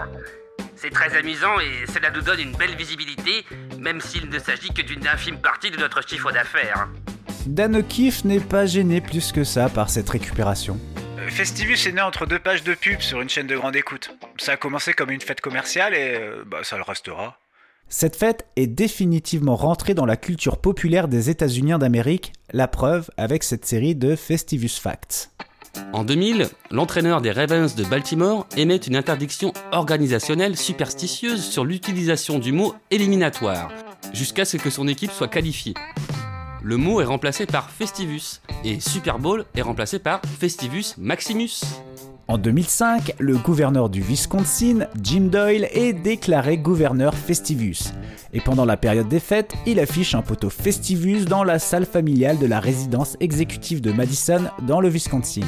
C'est 0.76 0.90
très 0.90 1.14
amusant 1.16 1.60
et 1.60 1.90
cela 1.92 2.10
nous 2.10 2.22
donne 2.22 2.40
une 2.40 2.52
belle 2.52 2.74
visibilité, 2.74 3.44
même 3.78 4.00
s'il 4.00 4.30
ne 4.30 4.38
s'agit 4.38 4.72
que 4.72 4.82
d'une 4.82 5.06
infime 5.06 5.38
partie 5.38 5.70
de 5.70 5.76
notre 5.76 6.06
chiffre 6.06 6.32
d'affaires. 6.32 6.88
Dan 7.46 7.76
O'Keefe 7.76 8.24
n'est 8.24 8.40
pas 8.40 8.66
gêné 8.66 9.00
plus 9.00 9.30
que 9.30 9.44
ça 9.44 9.68
par 9.68 9.90
cette 9.90 10.08
récupération. 10.08 10.78
Festivus 11.30 11.86
est 11.86 11.92
né 11.92 12.00
entre 12.00 12.26
deux 12.26 12.38
pages 12.38 12.62
de 12.62 12.74
pub 12.74 13.00
sur 13.00 13.20
une 13.20 13.28
chaîne 13.28 13.46
de 13.46 13.56
grande 13.56 13.76
écoute. 13.76 14.10
Ça 14.38 14.52
a 14.52 14.56
commencé 14.56 14.92
comme 14.92 15.10
une 15.10 15.20
fête 15.20 15.40
commerciale 15.40 15.94
et 15.94 16.14
euh, 16.14 16.44
bah, 16.46 16.58
ça 16.62 16.76
le 16.76 16.82
restera. 16.82 17.38
Cette 17.88 18.16
fête 18.16 18.46
est 18.56 18.66
définitivement 18.66 19.54
rentrée 19.54 19.94
dans 19.94 20.06
la 20.06 20.16
culture 20.16 20.58
populaire 20.58 21.08
des 21.08 21.30
États-Unis 21.30 21.78
d'Amérique, 21.78 22.32
la 22.52 22.68
preuve 22.68 23.10
avec 23.16 23.44
cette 23.44 23.64
série 23.64 23.94
de 23.94 24.16
Festivus 24.16 24.80
Facts. 24.80 25.30
En 25.92 26.04
2000, 26.04 26.48
l'entraîneur 26.70 27.20
des 27.20 27.30
Ravens 27.30 27.74
de 27.74 27.84
Baltimore 27.84 28.46
émet 28.56 28.76
une 28.76 28.96
interdiction 28.96 29.52
organisationnelle 29.72 30.56
superstitieuse 30.56 31.44
sur 31.44 31.64
l'utilisation 31.64 32.38
du 32.38 32.52
mot 32.52 32.74
éliminatoire, 32.90 33.70
jusqu'à 34.12 34.44
ce 34.44 34.56
que 34.56 34.70
son 34.70 34.88
équipe 34.88 35.12
soit 35.12 35.28
qualifiée. 35.28 35.74
Le 36.68 36.76
mot 36.76 37.00
est 37.00 37.04
remplacé 37.04 37.46
par 37.46 37.70
Festivus, 37.70 38.40
et 38.64 38.80
Super 38.80 39.20
Bowl 39.20 39.44
est 39.54 39.62
remplacé 39.62 40.00
par 40.00 40.20
Festivus 40.40 40.96
Maximus. 40.98 41.60
En 42.26 42.38
2005, 42.38 43.14
le 43.20 43.36
gouverneur 43.36 43.88
du 43.88 44.00
Wisconsin, 44.00 44.88
Jim 45.00 45.28
Doyle, 45.30 45.68
est 45.70 45.92
déclaré 45.92 46.58
gouverneur 46.58 47.14
Festivus. 47.14 47.92
Et 48.32 48.40
pendant 48.40 48.64
la 48.64 48.76
période 48.76 49.06
des 49.06 49.20
fêtes, 49.20 49.54
il 49.64 49.78
affiche 49.78 50.16
un 50.16 50.22
poteau 50.22 50.50
Festivus 50.50 51.24
dans 51.24 51.44
la 51.44 51.60
salle 51.60 51.86
familiale 51.86 52.40
de 52.40 52.46
la 52.46 52.58
résidence 52.58 53.16
exécutive 53.20 53.80
de 53.80 53.92
Madison 53.92 54.50
dans 54.66 54.80
le 54.80 54.88
Wisconsin. 54.88 55.46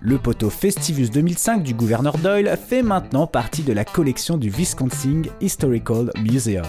Le 0.00 0.16
poteau 0.16 0.48
Festivus 0.48 1.10
2005 1.10 1.62
du 1.62 1.74
gouverneur 1.74 2.16
Doyle 2.16 2.56
fait 2.56 2.82
maintenant 2.82 3.26
partie 3.26 3.64
de 3.64 3.74
la 3.74 3.84
collection 3.84 4.38
du 4.38 4.48
Wisconsin 4.48 5.24
Historical 5.42 6.10
Museum. 6.22 6.64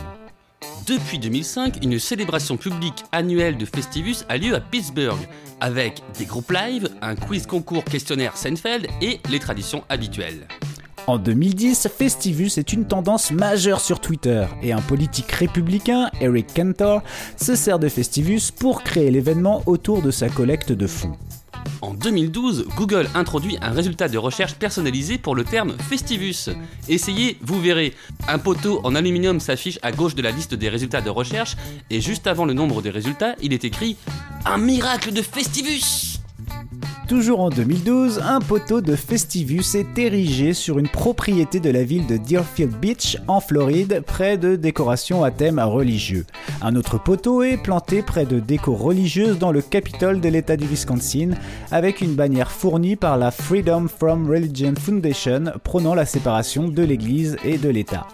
Depuis 0.87 1.17
2005, 1.17 1.83
une 1.83 1.97
célébration 1.97 2.57
publique 2.57 3.05
annuelle 3.11 3.57
de 3.57 3.65
Festivus 3.65 4.17
a 4.29 4.37
lieu 4.37 4.53
à 4.53 4.59
Pittsburgh, 4.59 5.27
avec 5.59 6.03
des 6.19 6.25
groupes 6.25 6.51
live, 6.51 6.89
un 7.01 7.15
quiz 7.15 7.47
concours 7.47 7.83
questionnaire 7.83 8.37
Seinfeld 8.37 8.85
et 9.01 9.19
les 9.31 9.39
traditions 9.39 9.83
habituelles. 9.89 10.47
En 11.07 11.17
2010, 11.17 11.87
Festivus 11.87 12.51
est 12.57 12.71
une 12.71 12.85
tendance 12.85 13.31
majeure 13.31 13.81
sur 13.81 13.99
Twitter 13.99 14.45
et 14.61 14.73
un 14.73 14.81
politique 14.81 15.31
républicain, 15.31 16.11
Eric 16.21 16.53
Cantor, 16.55 17.01
se 17.35 17.55
sert 17.55 17.79
de 17.79 17.89
Festivus 17.89 18.51
pour 18.51 18.83
créer 18.83 19.09
l'événement 19.09 19.63
autour 19.65 20.03
de 20.03 20.11
sa 20.11 20.29
collecte 20.29 20.71
de 20.71 20.85
fonds. 20.85 21.17
En 21.81 21.93
2012, 21.93 22.67
Google 22.77 23.07
introduit 23.15 23.57
un 23.61 23.71
résultat 23.71 24.07
de 24.07 24.17
recherche 24.17 24.55
personnalisé 24.55 25.17
pour 25.17 25.35
le 25.35 25.43
terme 25.43 25.75
Festivus. 25.89 26.49
Essayez, 26.87 27.37
vous 27.41 27.61
verrez. 27.61 27.93
Un 28.27 28.39
poteau 28.39 28.81
en 28.83 28.95
aluminium 28.95 29.39
s'affiche 29.39 29.79
à 29.81 29.91
gauche 29.91 30.15
de 30.15 30.21
la 30.21 30.31
liste 30.31 30.53
des 30.53 30.69
résultats 30.69 31.01
de 31.01 31.09
recherche 31.09 31.55
et 31.89 32.01
juste 32.01 32.27
avant 32.27 32.45
le 32.45 32.53
nombre 32.53 32.81
des 32.81 32.89
résultats, 32.89 33.35
il 33.41 33.53
est 33.53 33.63
écrit 33.63 33.97
Un 34.45 34.57
miracle 34.57 35.11
de 35.13 35.21
Festivus 35.21 36.19
Toujours 37.07 37.41
en 37.41 37.51
2012, 37.51 38.19
un 38.25 38.39
poteau 38.39 38.81
de 38.81 38.95
Festivus 38.95 39.75
est 39.75 39.95
érigé 39.99 40.53
sur 40.53 40.79
une 40.79 40.87
propriété 40.87 41.59
de 41.59 41.69
la 41.69 41.83
ville 41.83 42.07
de 42.07 42.17
Deerfield 42.17 42.73
Beach 42.79 43.17
en 43.27 43.39
Floride, 43.39 44.01
près 44.07 44.39
de 44.39 44.55
décorations 44.55 45.23
à 45.23 45.29
thème 45.29 45.59
religieux. 45.59 46.25
Un 46.63 46.75
autre 46.75 46.97
poteau 46.97 47.43
est 47.43 47.57
planté 47.57 48.01
près 48.01 48.25
de 48.25 48.39
décos 48.39 48.73
religieuses 48.73 49.37
dans 49.37 49.51
le 49.51 49.61
Capitole 49.61 50.19
de 50.19 50.29
l'État 50.29 50.57
du 50.57 50.65
Wisconsin, 50.65 51.31
avec 51.71 52.01
une 52.01 52.15
bannière 52.15 52.51
fournie 52.51 52.95
par 52.95 53.17
la 53.17 53.29
Freedom 53.29 53.87
from 53.87 54.27
Religion 54.27 54.73
Foundation 54.75 55.43
prônant 55.63 55.93
la 55.93 56.05
séparation 56.05 56.69
de 56.69 56.81
l'Église 56.81 57.37
et 57.43 57.59
de 57.59 57.69
l'État. 57.69 58.07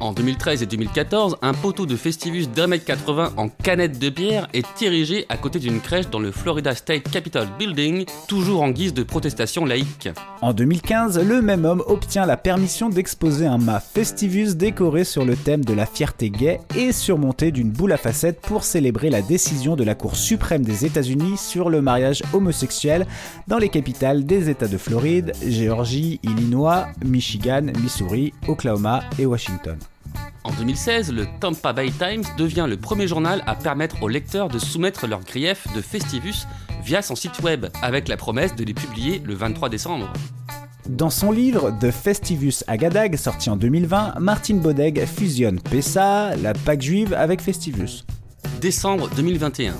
En 0.00 0.14
2013 0.14 0.62
et 0.62 0.66
2014, 0.66 1.36
un 1.42 1.52
poteau 1.52 1.84
de 1.84 1.94
Festivus 1.94 2.46
d'un 2.46 2.66
mètre 2.66 2.86
80 2.86 3.34
en 3.36 3.48
canette 3.50 3.98
de 3.98 4.08
pierre 4.08 4.48
est 4.54 4.80
érigé 4.80 5.26
à 5.28 5.36
côté 5.36 5.58
d'une 5.58 5.78
crèche 5.78 6.08
dans 6.08 6.18
le 6.18 6.32
Florida 6.32 6.74
State 6.74 7.10
Capitol 7.10 7.46
Building, 7.58 8.06
toujours 8.26 8.62
en 8.62 8.70
guise 8.70 8.94
de 8.94 9.02
protestation 9.02 9.66
laïque. 9.66 10.08
En 10.40 10.54
2015, 10.54 11.22
le 11.22 11.42
même 11.42 11.66
homme 11.66 11.82
obtient 11.86 12.24
la 12.24 12.38
permission 12.38 12.88
d'exposer 12.88 13.44
un 13.44 13.58
mât 13.58 13.80
Festivus 13.80 14.56
décoré 14.56 15.04
sur 15.04 15.26
le 15.26 15.36
thème 15.36 15.66
de 15.66 15.74
la 15.74 15.84
fierté 15.84 16.30
gay 16.30 16.60
et 16.74 16.92
surmonté 16.92 17.50
d'une 17.50 17.70
boule 17.70 17.92
à 17.92 17.98
facettes 17.98 18.40
pour 18.40 18.64
célébrer 18.64 19.10
la 19.10 19.20
décision 19.20 19.76
de 19.76 19.84
la 19.84 19.94
Cour 19.94 20.16
suprême 20.16 20.64
des 20.64 20.86
États-Unis 20.86 21.36
sur 21.36 21.68
le 21.68 21.82
mariage 21.82 22.22
homosexuel 22.32 23.06
dans 23.48 23.58
les 23.58 23.68
capitales 23.68 24.24
des 24.24 24.48
États 24.48 24.66
de 24.66 24.78
Floride, 24.78 25.32
Géorgie, 25.46 26.20
Illinois, 26.22 26.86
Michigan, 27.04 27.66
Missouri, 27.82 28.32
Oklahoma 28.48 29.02
et 29.18 29.26
Washington. 29.26 29.69
En 30.44 30.52
2016, 30.52 31.12
le 31.12 31.26
Tampa 31.38 31.72
Bay 31.72 31.90
Times 31.90 32.24
devient 32.38 32.66
le 32.68 32.76
premier 32.76 33.06
journal 33.06 33.42
à 33.46 33.54
permettre 33.54 34.02
aux 34.02 34.08
lecteurs 34.08 34.48
de 34.48 34.58
soumettre 34.58 35.06
leurs 35.06 35.24
griefs 35.24 35.66
de 35.74 35.80
Festivus 35.80 36.46
via 36.82 37.02
son 37.02 37.14
site 37.14 37.40
web, 37.42 37.66
avec 37.82 38.08
la 38.08 38.16
promesse 38.16 38.56
de 38.56 38.64
les 38.64 38.74
publier 38.74 39.20
le 39.24 39.34
23 39.34 39.68
décembre. 39.68 40.12
Dans 40.88 41.10
son 41.10 41.30
livre 41.30 41.72
The 41.78 41.90
Festivus 41.90 42.64
Agadag, 42.66 43.16
sorti 43.16 43.50
en 43.50 43.56
2020, 43.56 44.14
Martine 44.18 44.60
Bodeg 44.60 45.04
fusionne 45.06 45.60
Pessa, 45.60 46.34
la 46.36 46.54
Pâque 46.54 46.82
juive, 46.82 47.14
avec 47.14 47.42
Festivus. 47.42 48.04
Décembre 48.60 49.08
2021. 49.14 49.74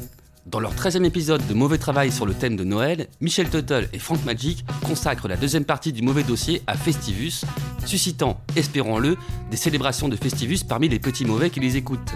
Dans 0.51 0.59
leur 0.59 0.75
13e 0.75 1.05
épisode 1.05 1.47
de 1.47 1.55
Mauvais 1.55 1.79
Travail 1.79 2.11
sur 2.11 2.27
le 2.27 2.35
thème 2.35 2.57
de 2.57 2.65
Noël, 2.65 3.07
Michel 3.21 3.49
Tuttle 3.49 3.89
et 3.93 4.01
Frank 4.01 4.25
Magic 4.25 4.65
consacrent 4.85 5.29
la 5.29 5.37
deuxième 5.37 5.65
partie 5.65 5.93
du 5.93 6.03
mauvais 6.03 6.25
dossier 6.25 6.61
à 6.67 6.77
Festivus, 6.77 7.45
suscitant, 7.87 8.41
espérons-le, 8.57 9.17
des 9.53 9.57
célébrations 9.57 10.09
de 10.09 10.17
Festivus 10.17 10.65
parmi 10.69 10.89
les 10.89 10.99
petits 10.99 11.25
mauvais 11.25 11.51
qui 11.51 11.61
les 11.61 11.77
écoutent. 11.77 12.15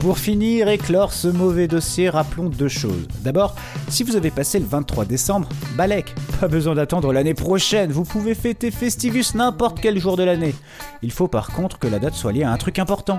Pour 0.00 0.18
finir 0.18 0.68
et 0.68 0.78
clore 0.78 1.12
ce 1.12 1.28
mauvais 1.28 1.68
dossier, 1.68 2.08
rappelons 2.08 2.48
deux 2.48 2.68
choses. 2.68 3.06
D'abord, 3.22 3.54
si 3.90 4.02
vous 4.02 4.16
avez 4.16 4.30
passé 4.30 4.58
le 4.58 4.64
23 4.64 5.04
décembre, 5.04 5.46
Balek, 5.76 6.14
pas 6.40 6.48
besoin 6.48 6.74
d'attendre 6.74 7.12
l'année 7.12 7.34
prochaine, 7.34 7.92
vous 7.92 8.04
pouvez 8.04 8.34
fêter 8.34 8.70
Festivus 8.70 9.34
n'importe 9.34 9.78
quel 9.78 9.98
jour 9.98 10.16
de 10.16 10.22
l'année. 10.22 10.54
Il 11.02 11.12
faut 11.12 11.28
par 11.28 11.48
contre 11.48 11.78
que 11.78 11.86
la 11.86 11.98
date 11.98 12.14
soit 12.14 12.32
liée 12.32 12.44
à 12.44 12.50
un 12.50 12.56
truc 12.56 12.78
important. 12.78 13.18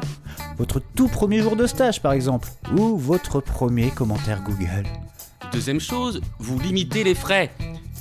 Votre 0.58 0.82
tout 0.96 1.08
premier 1.08 1.44
jour 1.44 1.56
de 1.56 1.68
stage 1.68 2.02
par 2.02 2.14
exemple, 2.14 2.50
ou 2.76 2.98
votre 2.98 3.42
premier 3.42 3.92
commentaire 3.92 4.42
Google. 4.42 4.88
Deuxième 5.54 5.80
chose, 5.80 6.20
vous 6.40 6.60
limitez 6.60 7.04
les 7.04 7.16
frais. 7.16 7.52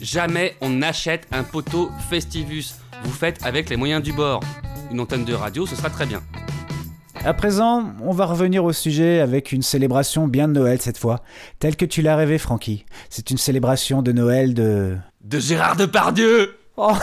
Jamais 0.00 0.56
on 0.62 0.70
n'achète 0.70 1.26
un 1.32 1.42
poteau 1.42 1.90
Festivus. 2.08 2.76
Vous 3.04 3.12
faites 3.12 3.44
avec 3.44 3.68
les 3.68 3.76
moyens 3.76 4.02
du 4.02 4.14
bord. 4.14 4.40
Une 4.90 5.00
antenne 5.00 5.26
de 5.26 5.34
radio, 5.34 5.66
ce 5.66 5.76
sera 5.76 5.90
très 5.90 6.06
bien. 6.06 6.22
À 7.24 7.34
présent, 7.34 7.92
on 8.02 8.12
va 8.12 8.24
revenir 8.24 8.64
au 8.64 8.72
sujet 8.72 9.20
avec 9.20 9.52
une 9.52 9.60
célébration 9.62 10.26
bien 10.26 10.48
de 10.48 10.54
Noël 10.54 10.80
cette 10.80 10.96
fois, 10.96 11.20
telle 11.58 11.76
que 11.76 11.84
tu 11.84 12.00
l'as 12.00 12.16
rêvé, 12.16 12.38
Francky. 12.38 12.86
C'est 13.10 13.30
une 13.30 13.36
célébration 13.36 14.00
de 14.00 14.10
Noël 14.12 14.54
de. 14.54 14.96
De 15.22 15.38
Gérard 15.38 15.76
Depardieu 15.76 16.56
Oh 16.76 16.94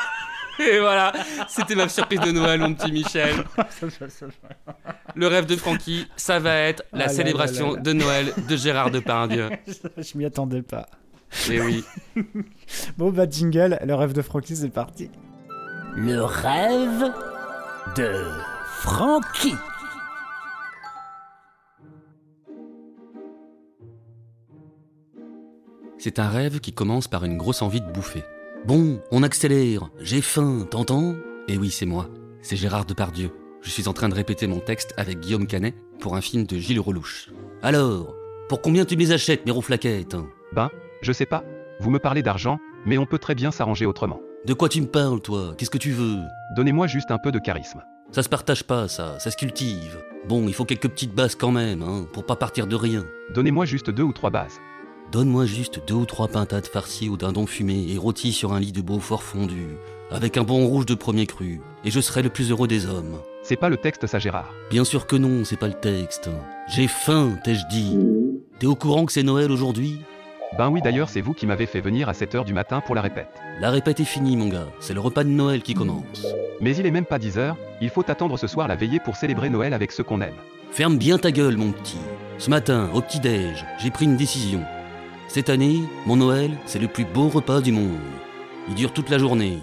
Et 0.58 0.78
voilà, 0.78 1.12
c'était 1.48 1.74
ma 1.74 1.88
surprise 1.88 2.20
de 2.20 2.30
Noël, 2.30 2.60
mon 2.60 2.72
petit 2.74 2.90
Michel. 2.92 3.34
Le 5.14 5.26
rêve 5.26 5.46
de 5.46 5.56
Francky, 5.56 6.06
ça 6.16 6.38
va 6.38 6.54
être 6.56 6.82
la 6.92 7.06
Ah 7.06 7.08
célébration 7.08 7.70
là 7.70 7.76
là. 7.76 7.82
de 7.82 7.92
Noël 7.92 8.32
de 8.48 8.56
Gérard 8.56 8.90
Depardieu. 8.90 9.50
Je 9.98 10.16
m'y 10.16 10.24
attendais 10.24 10.62
pas. 10.62 10.86
Et 11.50 11.60
oui. 11.60 11.84
Bon 12.96 13.10
bah 13.10 13.28
jingle, 13.28 13.78
le 13.84 13.94
rêve 13.94 14.12
de 14.12 14.22
Francky 14.22 14.54
c'est 14.56 14.68
parti. 14.70 15.10
Le 15.94 16.22
rêve 16.22 17.12
de 17.96 18.22
Francky. 18.78 19.54
C'est 25.98 26.18
un 26.18 26.28
rêve 26.28 26.60
qui 26.60 26.72
commence 26.72 27.08
par 27.08 27.24
une 27.24 27.38
grosse 27.38 27.62
envie 27.62 27.80
de 27.80 27.90
bouffer. 27.90 28.22
Bon, 28.66 29.00
on 29.10 29.22
accélère, 29.22 29.88
j'ai 29.98 30.20
faim, 30.20 30.66
t'entends? 30.70 31.14
Et 31.48 31.56
oui, 31.56 31.70
c'est 31.70 31.86
moi, 31.86 32.10
c'est 32.42 32.56
Gérard 32.56 32.84
Depardieu. 32.84 33.30
Je 33.62 33.70
suis 33.70 33.88
en 33.88 33.94
train 33.94 34.10
de 34.10 34.14
répéter 34.14 34.46
mon 34.46 34.60
texte 34.60 34.92
avec 34.98 35.20
Guillaume 35.20 35.46
Canet 35.46 35.74
pour 35.98 36.14
un 36.14 36.20
film 36.20 36.44
de 36.44 36.58
Gilles 36.58 36.78
Relouche. 36.78 37.30
Alors, 37.62 38.14
pour 38.48 38.60
combien 38.60 38.84
tu 38.84 38.94
me 38.96 39.00
les 39.00 39.12
achètes, 39.12 39.46
mes 39.46 39.52
rouflaquettes 39.52 40.16
Ben, 40.52 40.70
je 41.00 41.12
sais 41.12 41.26
pas. 41.26 41.44
Vous 41.80 41.90
me 41.90 41.98
parlez 41.98 42.22
d'argent, 42.22 42.58
mais 42.84 42.98
on 42.98 43.06
peut 43.06 43.18
très 43.18 43.34
bien 43.34 43.50
s'arranger 43.50 43.86
autrement. 43.86 44.20
De 44.44 44.52
quoi 44.52 44.68
tu 44.68 44.82
me 44.82 44.86
parles, 44.86 45.22
toi? 45.22 45.54
Qu'est-ce 45.56 45.70
que 45.70 45.78
tu 45.78 45.92
veux? 45.92 46.18
Donnez-moi 46.54 46.86
juste 46.86 47.10
un 47.10 47.18
peu 47.18 47.32
de 47.32 47.38
charisme. 47.38 47.82
Ça 48.16 48.22
se 48.22 48.30
partage 48.30 48.64
pas, 48.64 48.88
ça, 48.88 49.18
ça 49.18 49.30
se 49.30 49.36
cultive. 49.36 50.02
Bon, 50.26 50.48
il 50.48 50.54
faut 50.54 50.64
quelques 50.64 50.88
petites 50.88 51.14
bases 51.14 51.34
quand 51.34 51.50
même, 51.50 51.82
hein, 51.82 52.06
pour 52.14 52.24
pas 52.24 52.34
partir 52.34 52.66
de 52.66 52.74
rien. 52.74 53.04
Donnez-moi 53.34 53.66
juste 53.66 53.90
deux 53.90 54.04
ou 54.04 54.14
trois 54.14 54.30
bases. 54.30 54.58
Donne-moi 55.12 55.44
juste 55.44 55.86
deux 55.86 55.96
ou 55.96 56.06
trois 56.06 56.26
pintades 56.26 56.66
farcies 56.66 57.10
au 57.10 57.18
dindon 57.18 57.44
fumé 57.44 57.88
et 57.90 57.98
rôties 57.98 58.32
sur 58.32 58.54
un 58.54 58.60
lit 58.60 58.72
de 58.72 58.80
Beaufort 58.80 59.22
fondu, 59.22 59.66
avec 60.10 60.38
un 60.38 60.44
bon 60.44 60.66
rouge 60.66 60.86
de 60.86 60.94
premier 60.94 61.26
cru, 61.26 61.60
et 61.84 61.90
je 61.90 62.00
serai 62.00 62.22
le 62.22 62.30
plus 62.30 62.50
heureux 62.50 62.66
des 62.66 62.86
hommes. 62.86 63.18
C'est 63.42 63.56
pas 63.56 63.68
le 63.68 63.76
texte, 63.76 64.06
ça, 64.06 64.18
Gérard. 64.18 64.54
Bien 64.70 64.84
sûr 64.84 65.06
que 65.06 65.16
non, 65.16 65.44
c'est 65.44 65.58
pas 65.58 65.68
le 65.68 65.78
texte. 65.78 66.30
J'ai 66.74 66.88
faim, 66.88 67.36
t'ai-je 67.44 67.68
dit. 67.68 67.98
T'es 68.58 68.66
au 68.66 68.76
courant 68.76 69.04
que 69.04 69.12
c'est 69.12 69.24
Noël 69.24 69.52
aujourd'hui? 69.52 70.00
Ben 70.58 70.70
oui, 70.70 70.80
d'ailleurs, 70.80 71.10
c'est 71.10 71.20
vous 71.20 71.34
qui 71.34 71.46
m'avez 71.46 71.66
fait 71.66 71.82
venir 71.82 72.08
à 72.08 72.12
7h 72.12 72.44
du 72.44 72.54
matin 72.54 72.80
pour 72.80 72.94
la 72.94 73.02
répète. 73.02 73.28
La 73.60 73.70
répète 73.70 74.00
est 74.00 74.04
finie, 74.04 74.38
mon 74.38 74.48
gars. 74.48 74.68
C'est 74.80 74.94
le 74.94 75.00
repas 75.00 75.22
de 75.22 75.28
Noël 75.28 75.62
qui 75.62 75.74
commence. 75.74 76.26
Mais 76.62 76.74
il 76.74 76.86
est 76.86 76.90
même 76.90 77.04
pas 77.04 77.18
10h, 77.18 77.54
il 77.82 77.90
faut 77.90 78.10
attendre 78.10 78.38
ce 78.38 78.46
soir 78.46 78.66
la 78.66 78.74
veillée 78.74 78.98
pour 78.98 79.16
célébrer 79.16 79.50
Noël 79.50 79.74
avec 79.74 79.92
ceux 79.92 80.02
qu'on 80.02 80.22
aime. 80.22 80.34
Ferme 80.70 80.96
bien 80.96 81.18
ta 81.18 81.30
gueule, 81.30 81.58
mon 81.58 81.72
petit. 81.72 81.98
Ce 82.38 82.48
matin, 82.48 82.88
au 82.94 83.02
petit-déj, 83.02 83.66
j'ai 83.78 83.90
pris 83.90 84.06
une 84.06 84.16
décision. 84.16 84.62
Cette 85.28 85.50
année, 85.50 85.82
mon 86.06 86.16
Noël, 86.16 86.52
c'est 86.64 86.78
le 86.78 86.88
plus 86.88 87.04
beau 87.04 87.28
repas 87.28 87.60
du 87.60 87.72
monde. 87.72 87.98
Il 88.68 88.74
dure 88.74 88.92
toute 88.92 89.10
la 89.10 89.18
journée. 89.18 89.58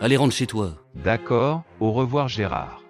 Allez, 0.00 0.16
rentre 0.16 0.34
chez 0.34 0.46
toi. 0.46 0.74
D'accord, 0.94 1.62
au 1.80 1.90
revoir 1.90 2.28
Gérard. 2.28 2.82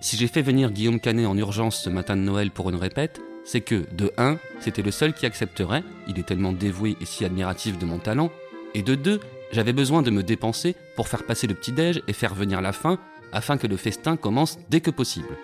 Si 0.00 0.16
j'ai 0.16 0.26
fait 0.26 0.42
venir 0.42 0.70
Guillaume 0.70 1.00
Canet 1.00 1.26
en 1.26 1.36
urgence 1.36 1.76
ce 1.82 1.90
matin 1.90 2.16
de 2.16 2.22
Noël 2.22 2.50
pour 2.50 2.70
une 2.70 2.76
répète, 2.76 3.20
c'est 3.44 3.60
que, 3.60 3.84
de 3.92 4.12
1, 4.16 4.38
c'était 4.60 4.82
le 4.82 4.90
seul 4.90 5.12
qui 5.12 5.26
accepterait, 5.26 5.84
il 6.08 6.18
est 6.18 6.26
tellement 6.26 6.52
dévoué 6.52 6.96
et 7.00 7.04
si 7.04 7.24
admiratif 7.24 7.78
de 7.78 7.86
mon 7.86 7.98
talent, 7.98 8.30
et 8.74 8.82
de 8.82 8.94
2, 8.94 9.20
j'avais 9.52 9.72
besoin 9.72 10.02
de 10.02 10.10
me 10.10 10.22
dépenser 10.22 10.74
pour 10.96 11.08
faire 11.08 11.24
passer 11.24 11.46
le 11.46 11.54
petit-déj 11.54 12.02
et 12.08 12.12
faire 12.12 12.34
venir 12.34 12.60
la 12.60 12.72
fin, 12.72 12.98
afin 13.32 13.56
que 13.56 13.66
le 13.66 13.76
festin 13.76 14.16
commence 14.16 14.58
dès 14.70 14.80
que 14.80 14.90
possible. 14.90 15.36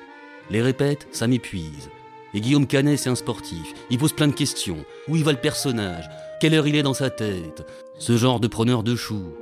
Les 0.50 0.62
répètes, 0.62 1.08
ça 1.10 1.26
m'épuise. 1.26 1.90
Et 2.34 2.40
Guillaume 2.40 2.66
Canet, 2.66 2.98
c'est 2.98 3.10
un 3.10 3.14
sportif. 3.14 3.72
Il 3.90 3.98
pose 3.98 4.12
plein 4.12 4.28
de 4.28 4.34
questions. 4.34 4.84
Où 5.08 5.16
il 5.16 5.24
va 5.24 5.32
le 5.32 5.38
personnage? 5.38 6.08
Quelle 6.40 6.54
heure 6.54 6.66
il 6.66 6.76
est 6.76 6.82
dans 6.82 6.94
sa 6.94 7.10
tête? 7.10 7.66
Ce 7.98 8.16
genre 8.16 8.40
de 8.40 8.48
preneur 8.48 8.82
de 8.82 8.94
chou. 8.96 9.34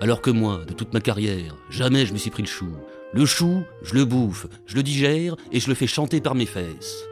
Alors 0.00 0.20
que 0.20 0.30
moi, 0.30 0.64
de 0.66 0.72
toute 0.72 0.92
ma 0.92 1.00
carrière, 1.00 1.56
jamais 1.70 2.06
je 2.06 2.12
me 2.12 2.18
suis 2.18 2.30
pris 2.30 2.42
le 2.42 2.48
chou. 2.48 2.70
Le 3.12 3.26
chou, 3.26 3.62
je 3.82 3.94
le 3.94 4.04
bouffe, 4.04 4.46
je 4.66 4.74
le 4.74 4.82
digère 4.82 5.36
et 5.52 5.60
je 5.60 5.68
le 5.68 5.74
fais 5.74 5.86
chanter 5.86 6.20
par 6.20 6.34
mes 6.34 6.46
fesses. 6.46 7.04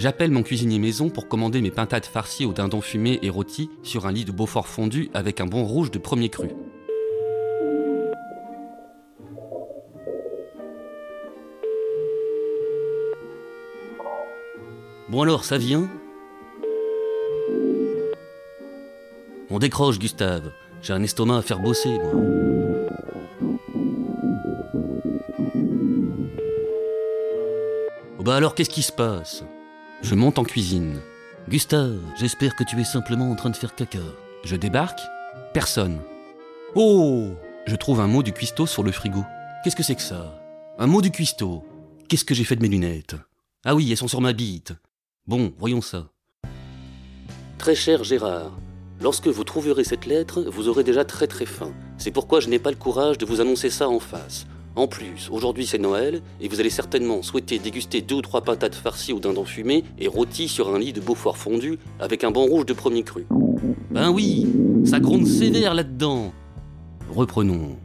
J'appelle 0.00 0.30
mon 0.30 0.42
cuisinier 0.42 0.78
maison 0.78 1.10
pour 1.10 1.28
commander 1.28 1.60
mes 1.60 1.70
pintades 1.70 2.06
farcies 2.06 2.46
au 2.46 2.54
dindon 2.54 2.80
fumé 2.80 3.18
et 3.20 3.28
rôti 3.28 3.68
sur 3.82 4.06
un 4.06 4.12
lit 4.12 4.24
de 4.24 4.32
Beaufort 4.32 4.66
fondu 4.66 5.10
avec 5.12 5.42
un 5.42 5.44
bon 5.44 5.62
rouge 5.62 5.90
de 5.90 5.98
premier 5.98 6.30
cru. 6.30 6.48
Bon 15.10 15.20
alors, 15.20 15.44
ça 15.44 15.58
vient? 15.58 15.86
On 19.50 19.58
décroche, 19.58 19.98
Gustave. 19.98 20.50
J'ai 20.80 20.94
un 20.94 21.02
estomac 21.02 21.36
à 21.36 21.42
faire 21.42 21.58
bosser, 21.58 21.90
moi. 21.90 22.12
Oh 28.18 28.22
bah 28.22 28.36
alors, 28.36 28.54
qu'est-ce 28.54 28.70
qui 28.70 28.80
se 28.80 28.92
passe? 28.92 29.44
Je 30.02 30.14
monte 30.14 30.38
en 30.38 30.44
cuisine. 30.44 31.00
Gustave, 31.48 31.98
j'espère 32.16 32.56
que 32.56 32.64
tu 32.64 32.80
es 32.80 32.84
simplement 32.84 33.30
en 33.30 33.36
train 33.36 33.50
de 33.50 33.56
faire 33.56 33.74
caca. 33.74 33.98
Je 34.44 34.56
débarque 34.56 35.00
Personne. 35.52 36.00
Oh 36.74 37.28
Je 37.66 37.76
trouve 37.76 38.00
un 38.00 38.06
mot 38.06 38.22
du 38.22 38.32
cuistot 38.32 38.66
sur 38.66 38.82
le 38.82 38.92
frigo. 38.92 39.24
Qu'est-ce 39.62 39.76
que 39.76 39.82
c'est 39.82 39.94
que 39.96 40.02
ça? 40.02 40.40
Un 40.78 40.86
mot 40.86 41.02
du 41.02 41.10
cuistot. 41.10 41.64
Qu'est-ce 42.08 42.24
que 42.24 42.34
j'ai 42.34 42.44
fait 42.44 42.56
de 42.56 42.62
mes 42.62 42.68
lunettes? 42.68 43.16
Ah 43.64 43.74
oui, 43.74 43.90
elles 43.90 43.96
sont 43.96 44.08
sur 44.08 44.20
ma 44.20 44.32
bite. 44.32 44.72
Bon, 45.26 45.52
voyons 45.58 45.82
ça. 45.82 46.08
Très 47.58 47.74
cher 47.74 48.04
Gérard, 48.04 48.52
lorsque 49.00 49.28
vous 49.28 49.44
trouverez 49.44 49.84
cette 49.84 50.06
lettre, 50.06 50.42
vous 50.42 50.68
aurez 50.68 50.82
déjà 50.82 51.04
très 51.04 51.26
très 51.26 51.44
faim. 51.44 51.72
C'est 51.98 52.10
pourquoi 52.10 52.40
je 52.40 52.48
n'ai 52.48 52.58
pas 52.58 52.70
le 52.70 52.76
courage 52.76 53.18
de 53.18 53.26
vous 53.26 53.42
annoncer 53.42 53.68
ça 53.68 53.88
en 53.88 54.00
face. 54.00 54.46
En 54.80 54.88
plus, 54.88 55.28
aujourd'hui 55.30 55.66
c'est 55.66 55.76
Noël, 55.76 56.22
et 56.40 56.48
vous 56.48 56.58
allez 56.58 56.70
certainement 56.70 57.20
souhaiter 57.20 57.58
déguster 57.58 58.00
deux 58.00 58.14
ou 58.14 58.22
trois 58.22 58.40
patates 58.40 58.74
farcies 58.74 59.12
au 59.12 59.18
dindon 59.18 59.44
fumé 59.44 59.84
et 59.98 60.08
rôties 60.08 60.48
sur 60.48 60.74
un 60.74 60.78
lit 60.78 60.94
de 60.94 61.02
Beaufort 61.02 61.36
fondu 61.36 61.78
avec 61.98 62.24
un 62.24 62.30
bon 62.30 62.46
rouge 62.46 62.64
de 62.64 62.72
premier 62.72 63.02
cru. 63.02 63.26
Ben 63.90 64.10
oui, 64.10 64.46
ça 64.86 64.98
gronde 64.98 65.26
sévère 65.26 65.74
là-dedans. 65.74 66.32
Reprenons. 67.10 67.76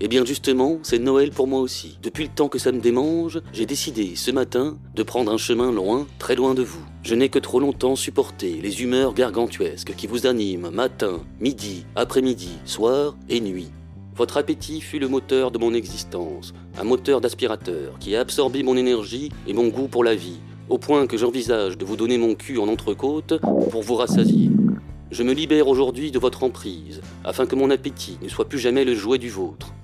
Eh 0.00 0.06
bien 0.06 0.24
justement, 0.24 0.78
c'est 0.84 1.00
Noël 1.00 1.32
pour 1.32 1.48
moi 1.48 1.58
aussi. 1.58 1.98
Depuis 2.04 2.22
le 2.22 2.30
temps 2.30 2.48
que 2.48 2.60
ça 2.60 2.70
me 2.70 2.78
démange, 2.78 3.40
j'ai 3.52 3.66
décidé 3.66 4.14
ce 4.14 4.30
matin 4.30 4.78
de 4.94 5.02
prendre 5.02 5.32
un 5.32 5.38
chemin 5.38 5.72
loin, 5.72 6.06
très 6.20 6.36
loin 6.36 6.54
de 6.54 6.62
vous. 6.62 6.84
Je 7.02 7.16
n'ai 7.16 7.30
que 7.30 7.40
trop 7.40 7.58
longtemps 7.58 7.96
supporté 7.96 8.60
les 8.62 8.80
humeurs 8.80 9.14
gargantuesques 9.14 9.96
qui 9.96 10.06
vous 10.06 10.28
animent 10.28 10.70
matin, 10.70 11.20
midi, 11.40 11.84
après-midi, 11.96 12.50
soir 12.64 13.16
et 13.28 13.40
nuit. 13.40 13.72
Votre 14.16 14.36
appétit 14.36 14.80
fut 14.80 15.00
le 15.00 15.08
moteur 15.08 15.50
de 15.50 15.58
mon 15.58 15.74
existence, 15.74 16.54
un 16.78 16.84
moteur 16.84 17.20
d'aspirateur 17.20 17.98
qui 17.98 18.14
a 18.14 18.20
absorbé 18.20 18.62
mon 18.62 18.76
énergie 18.76 19.30
et 19.48 19.52
mon 19.52 19.66
goût 19.66 19.88
pour 19.88 20.04
la 20.04 20.14
vie, 20.14 20.38
au 20.68 20.78
point 20.78 21.08
que 21.08 21.16
j'envisage 21.16 21.76
de 21.76 21.84
vous 21.84 21.96
donner 21.96 22.16
mon 22.16 22.36
cul 22.36 22.58
en 22.58 22.68
entrecôte 22.68 23.40
pour 23.70 23.82
vous 23.82 23.96
rassasier. 23.96 24.50
Je 25.10 25.24
me 25.24 25.32
libère 25.32 25.66
aujourd'hui 25.66 26.12
de 26.12 26.20
votre 26.20 26.44
emprise, 26.44 27.00
afin 27.24 27.46
que 27.46 27.56
mon 27.56 27.70
appétit 27.70 28.18
ne 28.22 28.28
soit 28.28 28.48
plus 28.48 28.60
jamais 28.60 28.84
le 28.84 28.94
jouet 28.94 29.18
du 29.18 29.30
vôtre. 29.30 29.74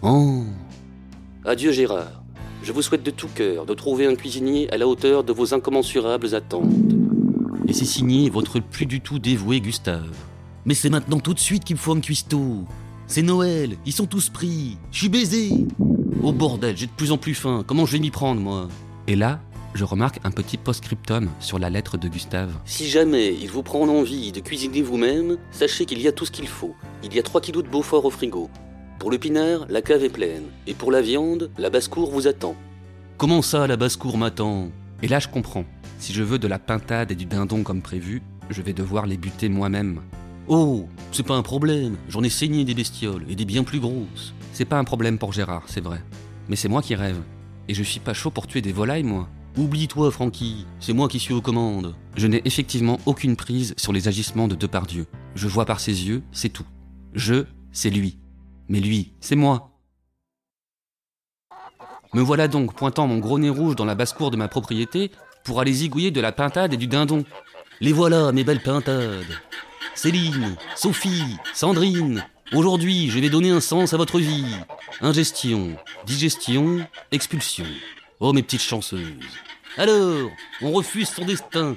Oh 0.00 0.44
Adieu 1.44 1.72
Gérard. 1.72 2.22
Je 2.62 2.72
vous 2.72 2.80
souhaite 2.80 3.02
de 3.02 3.10
tout 3.10 3.28
cœur 3.34 3.66
de 3.66 3.74
trouver 3.74 4.06
un 4.06 4.14
cuisinier 4.14 4.72
à 4.72 4.78
la 4.78 4.88
hauteur 4.88 5.24
de 5.24 5.32
vos 5.32 5.52
incommensurables 5.52 6.34
attentes. 6.34 6.72
Et 7.68 7.74
c'est 7.74 7.84
signé 7.84 8.30
votre 8.30 8.60
plus 8.60 8.86
du 8.86 9.02
tout 9.02 9.18
dévoué 9.18 9.60
Gustave. 9.60 10.16
Mais 10.64 10.74
c'est 10.74 10.90
maintenant 10.90 11.20
tout 11.20 11.34
de 11.34 11.38
suite 11.38 11.64
qu'il 11.64 11.76
me 11.76 11.80
faut 11.80 11.92
un 11.92 12.00
cuistot. 12.00 12.64
C'est 13.12 13.20
Noël, 13.20 13.76
ils 13.84 13.92
sont 13.92 14.06
tous 14.06 14.30
pris. 14.30 14.78
Je 14.90 15.00
suis 15.00 15.10
baisé. 15.10 15.66
Oh 16.22 16.32
bordel, 16.32 16.78
j'ai 16.78 16.86
de 16.86 16.92
plus 16.92 17.12
en 17.12 17.18
plus 17.18 17.34
faim. 17.34 17.62
Comment 17.66 17.84
je 17.84 17.92
vais 17.92 17.98
m'y 17.98 18.10
prendre, 18.10 18.40
moi? 18.40 18.68
Et 19.06 19.16
là, 19.16 19.38
je 19.74 19.84
remarque 19.84 20.18
un 20.24 20.30
petit 20.30 20.56
post-scriptum 20.56 21.28
sur 21.38 21.58
la 21.58 21.68
lettre 21.68 21.98
de 21.98 22.08
Gustave. 22.08 22.54
Si 22.64 22.88
jamais 22.88 23.34
il 23.34 23.50
vous 23.50 23.62
prend 23.62 23.86
envie 23.86 24.32
de 24.32 24.40
cuisiner 24.40 24.80
vous-même, 24.80 25.36
sachez 25.50 25.84
qu'il 25.84 26.00
y 26.00 26.08
a 26.08 26.12
tout 26.12 26.24
ce 26.24 26.30
qu'il 26.30 26.48
faut. 26.48 26.74
Il 27.04 27.14
y 27.14 27.18
a 27.18 27.22
3 27.22 27.42
kilos 27.42 27.62
de 27.62 27.68
Beaufort 27.68 28.06
au 28.06 28.10
frigo. 28.10 28.48
Pour 28.98 29.10
le 29.10 29.18
pinard, 29.18 29.66
la 29.68 29.82
cave 29.82 30.04
est 30.04 30.08
pleine. 30.08 30.44
Et 30.66 30.72
pour 30.72 30.90
la 30.90 31.02
viande, 31.02 31.50
la 31.58 31.68
basse-cour 31.68 32.10
vous 32.10 32.28
attend. 32.28 32.56
Comment 33.18 33.42
ça, 33.42 33.66
la 33.66 33.76
basse-cour 33.76 34.16
m'attend? 34.16 34.70
Et 35.02 35.08
là, 35.08 35.18
je 35.18 35.28
comprends. 35.28 35.66
Si 35.98 36.14
je 36.14 36.22
veux 36.22 36.38
de 36.38 36.48
la 36.48 36.58
pintade 36.58 37.12
et 37.12 37.14
du 37.14 37.26
dindon 37.26 37.62
comme 37.62 37.82
prévu, 37.82 38.22
je 38.48 38.62
vais 38.62 38.72
devoir 38.72 39.04
les 39.04 39.18
buter 39.18 39.50
moi-même. 39.50 40.00
Oh, 40.48 40.88
c'est 41.12 41.26
pas 41.26 41.36
un 41.36 41.42
problème. 41.42 41.96
J'en 42.08 42.22
ai 42.22 42.28
saigné 42.28 42.64
des 42.64 42.74
bestioles 42.74 43.24
et 43.28 43.36
des 43.36 43.44
bien 43.44 43.62
plus 43.62 43.80
grosses. 43.80 44.34
C'est 44.52 44.64
pas 44.64 44.78
un 44.78 44.84
problème 44.84 45.18
pour 45.18 45.32
Gérard, 45.32 45.64
c'est 45.66 45.80
vrai. 45.80 46.02
Mais 46.48 46.56
c'est 46.56 46.68
moi 46.68 46.82
qui 46.82 46.94
rêve. 46.94 47.20
Et 47.68 47.74
je 47.74 47.82
suis 47.82 48.00
pas 48.00 48.12
chaud 48.12 48.30
pour 48.30 48.46
tuer 48.46 48.60
des 48.60 48.72
volailles, 48.72 49.04
moi. 49.04 49.28
Oublie-toi, 49.56 50.10
Francky, 50.10 50.66
c'est 50.80 50.92
moi 50.92 51.08
qui 51.08 51.18
suis 51.18 51.34
aux 51.34 51.40
commandes. 51.40 51.94
Je 52.16 52.26
n'ai 52.26 52.42
effectivement 52.44 52.98
aucune 53.06 53.36
prise 53.36 53.74
sur 53.76 53.92
les 53.92 54.08
agissements 54.08 54.48
de 54.48 54.54
Depardieu. 54.54 55.06
Je 55.34 55.46
vois 55.46 55.64
par 55.64 55.78
ses 55.78 56.08
yeux, 56.08 56.22
c'est 56.32 56.48
tout. 56.48 56.66
Je, 57.12 57.44
c'est 57.70 57.90
lui. 57.90 58.18
Mais 58.68 58.80
lui, 58.80 59.12
c'est 59.20 59.36
moi. 59.36 59.70
Me 62.14 62.20
voilà 62.20 62.48
donc 62.48 62.74
pointant 62.74 63.06
mon 63.06 63.18
gros 63.18 63.38
nez 63.38 63.48
rouge 63.48 63.76
dans 63.76 63.84
la 63.84 63.94
basse-cour 63.94 64.30
de 64.30 64.36
ma 64.36 64.48
propriété 64.48 65.10
pour 65.44 65.60
aller 65.60 65.72
zigouiller 65.72 66.10
de 66.10 66.20
la 66.20 66.32
pintade 66.32 66.74
et 66.74 66.76
du 66.76 66.86
dindon. 66.86 67.24
Les 67.80 67.92
voilà, 67.92 68.32
mes 68.32 68.44
belles 68.44 68.62
pintades. 68.62 69.24
Céline, 69.94 70.56
Sophie, 70.74 71.36
Sandrine, 71.54 72.24
aujourd'hui 72.52 73.10
je 73.10 73.18
vais 73.18 73.28
donner 73.28 73.50
un 73.50 73.60
sens 73.60 73.92
à 73.92 73.96
votre 73.96 74.18
vie. 74.18 74.56
Ingestion, 75.00 75.76
digestion, 76.06 76.86
expulsion. 77.10 77.66
Oh 78.18 78.32
mes 78.32 78.42
petites 78.42 78.62
chanceuses. 78.62 79.12
Alors, 79.76 80.30
on 80.60 80.72
refuse 80.72 81.08
son 81.08 81.24
destin. 81.24 81.76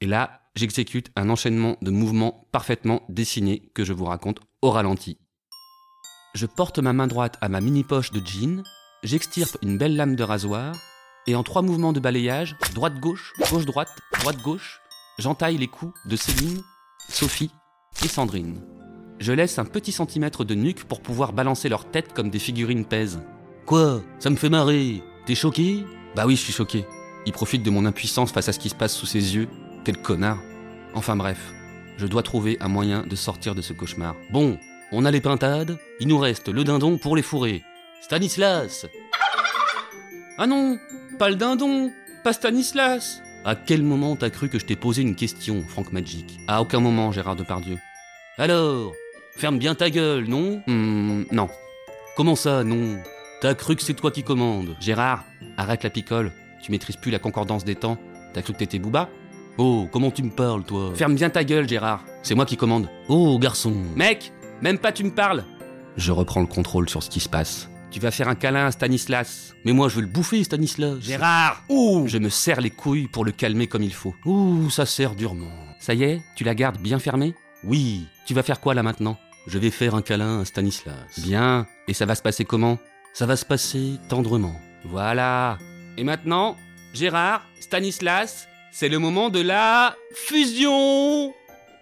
Et 0.00 0.06
là, 0.06 0.40
j'exécute 0.54 1.10
un 1.16 1.30
enchaînement 1.30 1.76
de 1.82 1.90
mouvements 1.90 2.48
parfaitement 2.52 3.02
dessinés 3.08 3.70
que 3.74 3.84
je 3.84 3.92
vous 3.92 4.06
raconte 4.06 4.40
au 4.62 4.70
ralenti. 4.70 5.18
Je 6.34 6.46
porte 6.46 6.78
ma 6.78 6.92
main 6.92 7.06
droite 7.06 7.38
à 7.40 7.48
ma 7.48 7.60
mini-poche 7.60 8.12
de 8.12 8.24
jean, 8.24 8.62
j'extirpe 9.02 9.56
une 9.62 9.78
belle 9.78 9.96
lame 9.96 10.16
de 10.16 10.22
rasoir, 10.22 10.74
et 11.26 11.34
en 11.34 11.42
trois 11.42 11.62
mouvements 11.62 11.92
de 11.92 12.00
balayage, 12.00 12.56
droite-gauche, 12.74 13.32
gauche-droite, 13.50 13.90
droite-gauche, 14.20 14.80
j'entaille 15.18 15.56
les 15.56 15.68
coups 15.68 15.94
de 16.06 16.16
Céline, 16.16 16.62
Sophie 17.08 17.50
et 18.04 18.08
Sandrine. 18.08 18.60
Je 19.18 19.32
laisse 19.32 19.58
un 19.58 19.64
petit 19.64 19.92
centimètre 19.92 20.44
de 20.44 20.54
nuque 20.54 20.84
pour 20.84 21.00
pouvoir 21.00 21.32
balancer 21.32 21.68
leur 21.68 21.90
tête 21.90 22.12
comme 22.12 22.30
des 22.30 22.38
figurines 22.38 22.84
pèses. 22.84 23.20
Quoi? 23.64 24.02
Ça 24.18 24.30
me 24.30 24.36
fait 24.36 24.50
marrer 24.50 25.02
T'es 25.24 25.34
choqué? 25.34 25.84
Bah 26.14 26.24
oui, 26.26 26.36
je 26.36 26.42
suis 26.42 26.52
choqué. 26.52 26.84
Il 27.24 27.32
profite 27.32 27.62
de 27.62 27.70
mon 27.70 27.86
impuissance 27.86 28.32
face 28.32 28.48
à 28.48 28.52
ce 28.52 28.58
qui 28.58 28.68
se 28.68 28.74
passe 28.74 28.94
sous 28.94 29.06
ses 29.06 29.34
yeux. 29.34 29.48
Quel 29.84 30.00
connard. 30.00 30.38
Enfin 30.94 31.16
bref, 31.16 31.38
je 31.96 32.06
dois 32.06 32.22
trouver 32.22 32.56
un 32.60 32.68
moyen 32.68 33.04
de 33.06 33.16
sortir 33.16 33.54
de 33.54 33.62
ce 33.62 33.72
cauchemar. 33.72 34.14
Bon, 34.30 34.58
on 34.92 35.04
a 35.04 35.10
les 35.10 35.20
pintades, 35.20 35.78
il 36.00 36.08
nous 36.08 36.18
reste 36.18 36.48
le 36.48 36.64
dindon 36.64 36.98
pour 36.98 37.16
les 37.16 37.22
fourrer. 37.22 37.62
Stanislas 38.02 38.86
Ah 40.38 40.46
non, 40.46 40.78
pas 41.18 41.28
le 41.28 41.36
dindon, 41.36 41.90
pas 42.22 42.32
Stanislas 42.32 43.20
À 43.46 43.54
quel 43.54 43.84
moment 43.84 44.16
t'as 44.16 44.28
cru 44.28 44.48
que 44.48 44.58
je 44.58 44.64
t'ai 44.64 44.74
posé 44.74 45.02
une 45.02 45.14
question, 45.14 45.62
Franck 45.68 45.92
Magic? 45.92 46.40
À 46.48 46.60
aucun 46.60 46.80
moment, 46.80 47.12
Gérard 47.12 47.36
Depardieu. 47.36 47.78
Alors 48.38 48.92
Ferme 49.36 49.56
bien 49.60 49.76
ta 49.76 49.88
gueule, 49.88 50.26
non? 50.26 50.62
Hmm, 50.66 51.22
non. 51.30 51.48
Comment 52.16 52.34
ça, 52.34 52.64
non? 52.64 53.00
T'as 53.40 53.54
cru 53.54 53.76
que 53.76 53.84
c'est 53.84 53.94
toi 53.94 54.10
qui 54.10 54.24
commandes 54.24 54.74
Gérard, 54.80 55.24
arrête 55.56 55.84
la 55.84 55.90
picole. 55.90 56.32
Tu 56.60 56.72
maîtrises 56.72 56.96
plus 56.96 57.12
la 57.12 57.20
concordance 57.20 57.64
des 57.64 57.76
temps. 57.76 57.98
T'as 58.34 58.42
cru 58.42 58.52
que 58.52 58.58
t'étais 58.58 58.80
Booba? 58.80 59.08
Oh, 59.58 59.88
comment 59.92 60.10
tu 60.10 60.24
me 60.24 60.30
parles, 60.30 60.64
toi? 60.64 60.90
Ferme 60.96 61.14
bien 61.14 61.30
ta 61.30 61.44
gueule, 61.44 61.68
Gérard. 61.68 62.04
C'est 62.24 62.34
moi 62.34 62.46
qui 62.46 62.56
commande. 62.56 62.88
Oh, 63.08 63.38
garçon. 63.38 63.74
Mec, 63.94 64.32
même 64.60 64.78
pas 64.78 64.90
tu 64.90 65.04
me 65.04 65.14
parles. 65.14 65.44
Je 65.96 66.10
reprends 66.10 66.40
le 66.40 66.48
contrôle 66.48 66.88
sur 66.88 67.00
ce 67.00 67.10
qui 67.10 67.20
se 67.20 67.28
passe. 67.28 67.70
Tu 67.90 68.00
vas 68.00 68.10
faire 68.10 68.28
un 68.28 68.34
câlin 68.34 68.66
à 68.66 68.72
Stanislas. 68.72 69.54
Mais 69.64 69.72
moi, 69.72 69.88
je 69.88 69.96
veux 69.96 70.00
le 70.02 70.06
bouffer, 70.08 70.42
Stanislas. 70.44 70.98
Gérard 71.00 71.62
Ouh 71.68 72.06
Je 72.06 72.18
me 72.18 72.28
serre 72.28 72.60
les 72.60 72.70
couilles 72.70 73.08
pour 73.08 73.24
le 73.24 73.32
calmer 73.32 73.68
comme 73.68 73.82
il 73.82 73.94
faut. 73.94 74.14
Ouh, 74.24 74.68
ça 74.70 74.86
serre 74.86 75.14
durement. 75.14 75.52
Ça 75.78 75.94
y 75.94 76.02
est 76.02 76.22
Tu 76.34 76.44
la 76.44 76.54
gardes 76.54 76.78
bien 76.78 76.98
fermée? 76.98 77.34
Oui. 77.64 78.06
Tu 78.26 78.34
vas 78.34 78.42
faire 78.42 78.60
quoi 78.60 78.74
là 78.74 78.82
maintenant? 78.82 79.16
Je 79.46 79.58
vais 79.58 79.70
faire 79.70 79.94
un 79.94 80.02
câlin 80.02 80.40
à 80.40 80.44
Stanislas. 80.44 81.18
Bien. 81.18 81.66
Et 81.88 81.94
ça 81.94 82.06
va 82.06 82.14
se 82.14 82.22
passer 82.22 82.44
comment? 82.44 82.78
Ça 83.14 83.24
va 83.24 83.36
se 83.36 83.44
passer 83.44 83.92
tendrement. 84.08 84.60
Voilà. 84.84 85.58
Et 85.96 86.04
maintenant, 86.04 86.56
Gérard, 86.92 87.42
Stanislas, 87.60 88.48
c'est 88.72 88.88
le 88.88 88.98
moment 88.98 89.30
de 89.30 89.40
la 89.40 89.96
fusion 90.14 91.32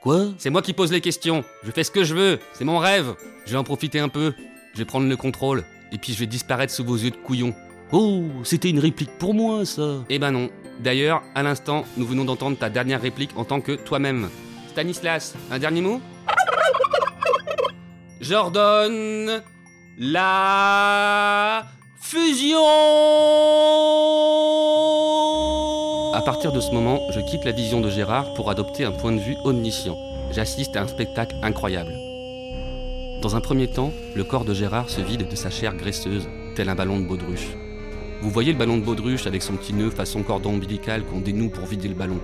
Quoi? 0.03 0.27
C'est 0.39 0.51
moi 0.51 0.61
qui 0.61 0.75
pose 0.75 0.93
les 0.93 1.01
questions. 1.01 1.45
Je 1.65 1.71
fais 1.71 1.83
ce 1.83 1.91
que 1.91 2.05
je 2.05 2.15
veux. 2.15 2.39
C'est 2.53 2.65
mon 2.65 2.79
rêve. 2.79 3.15
Je 3.47 3.53
vais 3.53 3.57
en 3.57 3.65
profiter 3.65 4.01
un 4.01 4.11
peu. 4.11 4.35
Je 4.75 4.79
vais 4.79 4.85
prendre 4.85 5.09
le 5.09 5.17
contrôle. 5.17 5.65
Et 5.93 5.99
puis 5.99 6.13
je 6.13 6.21
vais 6.21 6.27
disparaître 6.27 6.73
sous 6.73 6.85
vos 6.85 6.97
yeux 6.97 7.11
de 7.11 7.17
couillon. 7.17 7.55
Oh, 7.93 8.25
c'était 8.43 8.71
une 8.71 8.79
réplique 8.79 9.19
pour 9.19 9.35
moi, 9.35 9.65
ça. 9.65 10.05
Eh 10.09 10.19
ben 10.19 10.31
non. 10.31 10.51
D'ailleurs, 10.81 11.23
à 11.35 11.43
l'instant, 11.43 11.85
nous 11.97 12.07
venons 12.07 12.25
d'entendre 12.25 12.59
ta 12.59 12.69
dernière 12.69 13.01
réplique 13.01 13.31
en 13.37 13.45
tant 13.45 13.61
que 13.61 13.73
toi-même. 13.73 14.29
Stanislas, 14.69 15.35
un 15.51 15.59
dernier 15.59 15.81
mot? 15.81 16.01
J'ordonne 18.21 19.43
la 19.99 21.67
fusion 22.01 22.59
À 26.15 26.23
partir 26.23 26.53
de 26.53 26.61
ce 26.61 26.71
moment, 26.71 27.01
je 27.11 27.21
quitte 27.21 27.45
la 27.45 27.53
vision 27.53 27.81
de 27.81 27.91
Gérard 27.91 28.35
pour 28.35 28.51
adopter 28.51 28.85
un 28.85 28.93
point 28.93 29.13
de 29.13 29.21
vue 29.21 29.37
omniscient. 29.45 29.97
J'assiste 30.33 30.77
à 30.77 30.83
un 30.83 30.89
spectacle 30.89 31.37
incroyable. 31.43 31.93
Dans 33.25 33.37
un 33.37 33.41
premier 33.41 33.69
temps, 33.69 33.91
le 34.15 34.23
corps 34.23 34.45
de 34.45 34.53
Gérard 34.53 34.91
se 34.91 35.01
vide 35.01 35.27
de 35.31 35.35
sa 35.35 35.49
chair 35.49 35.75
graisseuse, 35.75 36.29
tel 36.55 36.69
un 36.69 36.75
ballon 36.75 37.01
de 37.01 37.07
baudruche. 37.07 37.57
Vous 38.21 38.29
voyez 38.29 38.53
le 38.53 38.59
ballon 38.59 38.77
de 38.77 38.85
baudruche 38.85 39.27
avec 39.27 39.41
son 39.41 39.55
petit 39.55 39.73
nœud 39.73 39.89
façon 39.89 40.23
cordon 40.23 40.51
ombilical 40.51 41.03
qu'on 41.07 41.21
dénoue 41.21 41.49
pour 41.49 41.65
vider 41.65 41.89
le 41.89 41.95
ballon 41.95 42.21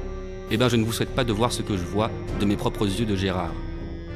Eh 0.50 0.58
ben 0.58 0.68
je 0.68 0.76
ne 0.76 0.84
vous 0.84 0.92
souhaite 0.92 1.14
pas 1.14 1.24
de 1.24 1.32
voir 1.32 1.52
ce 1.52 1.62
que 1.62 1.74
je 1.74 1.84
vois 1.84 2.10
de 2.38 2.44
mes 2.44 2.58
propres 2.58 2.86
yeux 2.86 3.06
de 3.06 3.16
Gérard. 3.16 3.54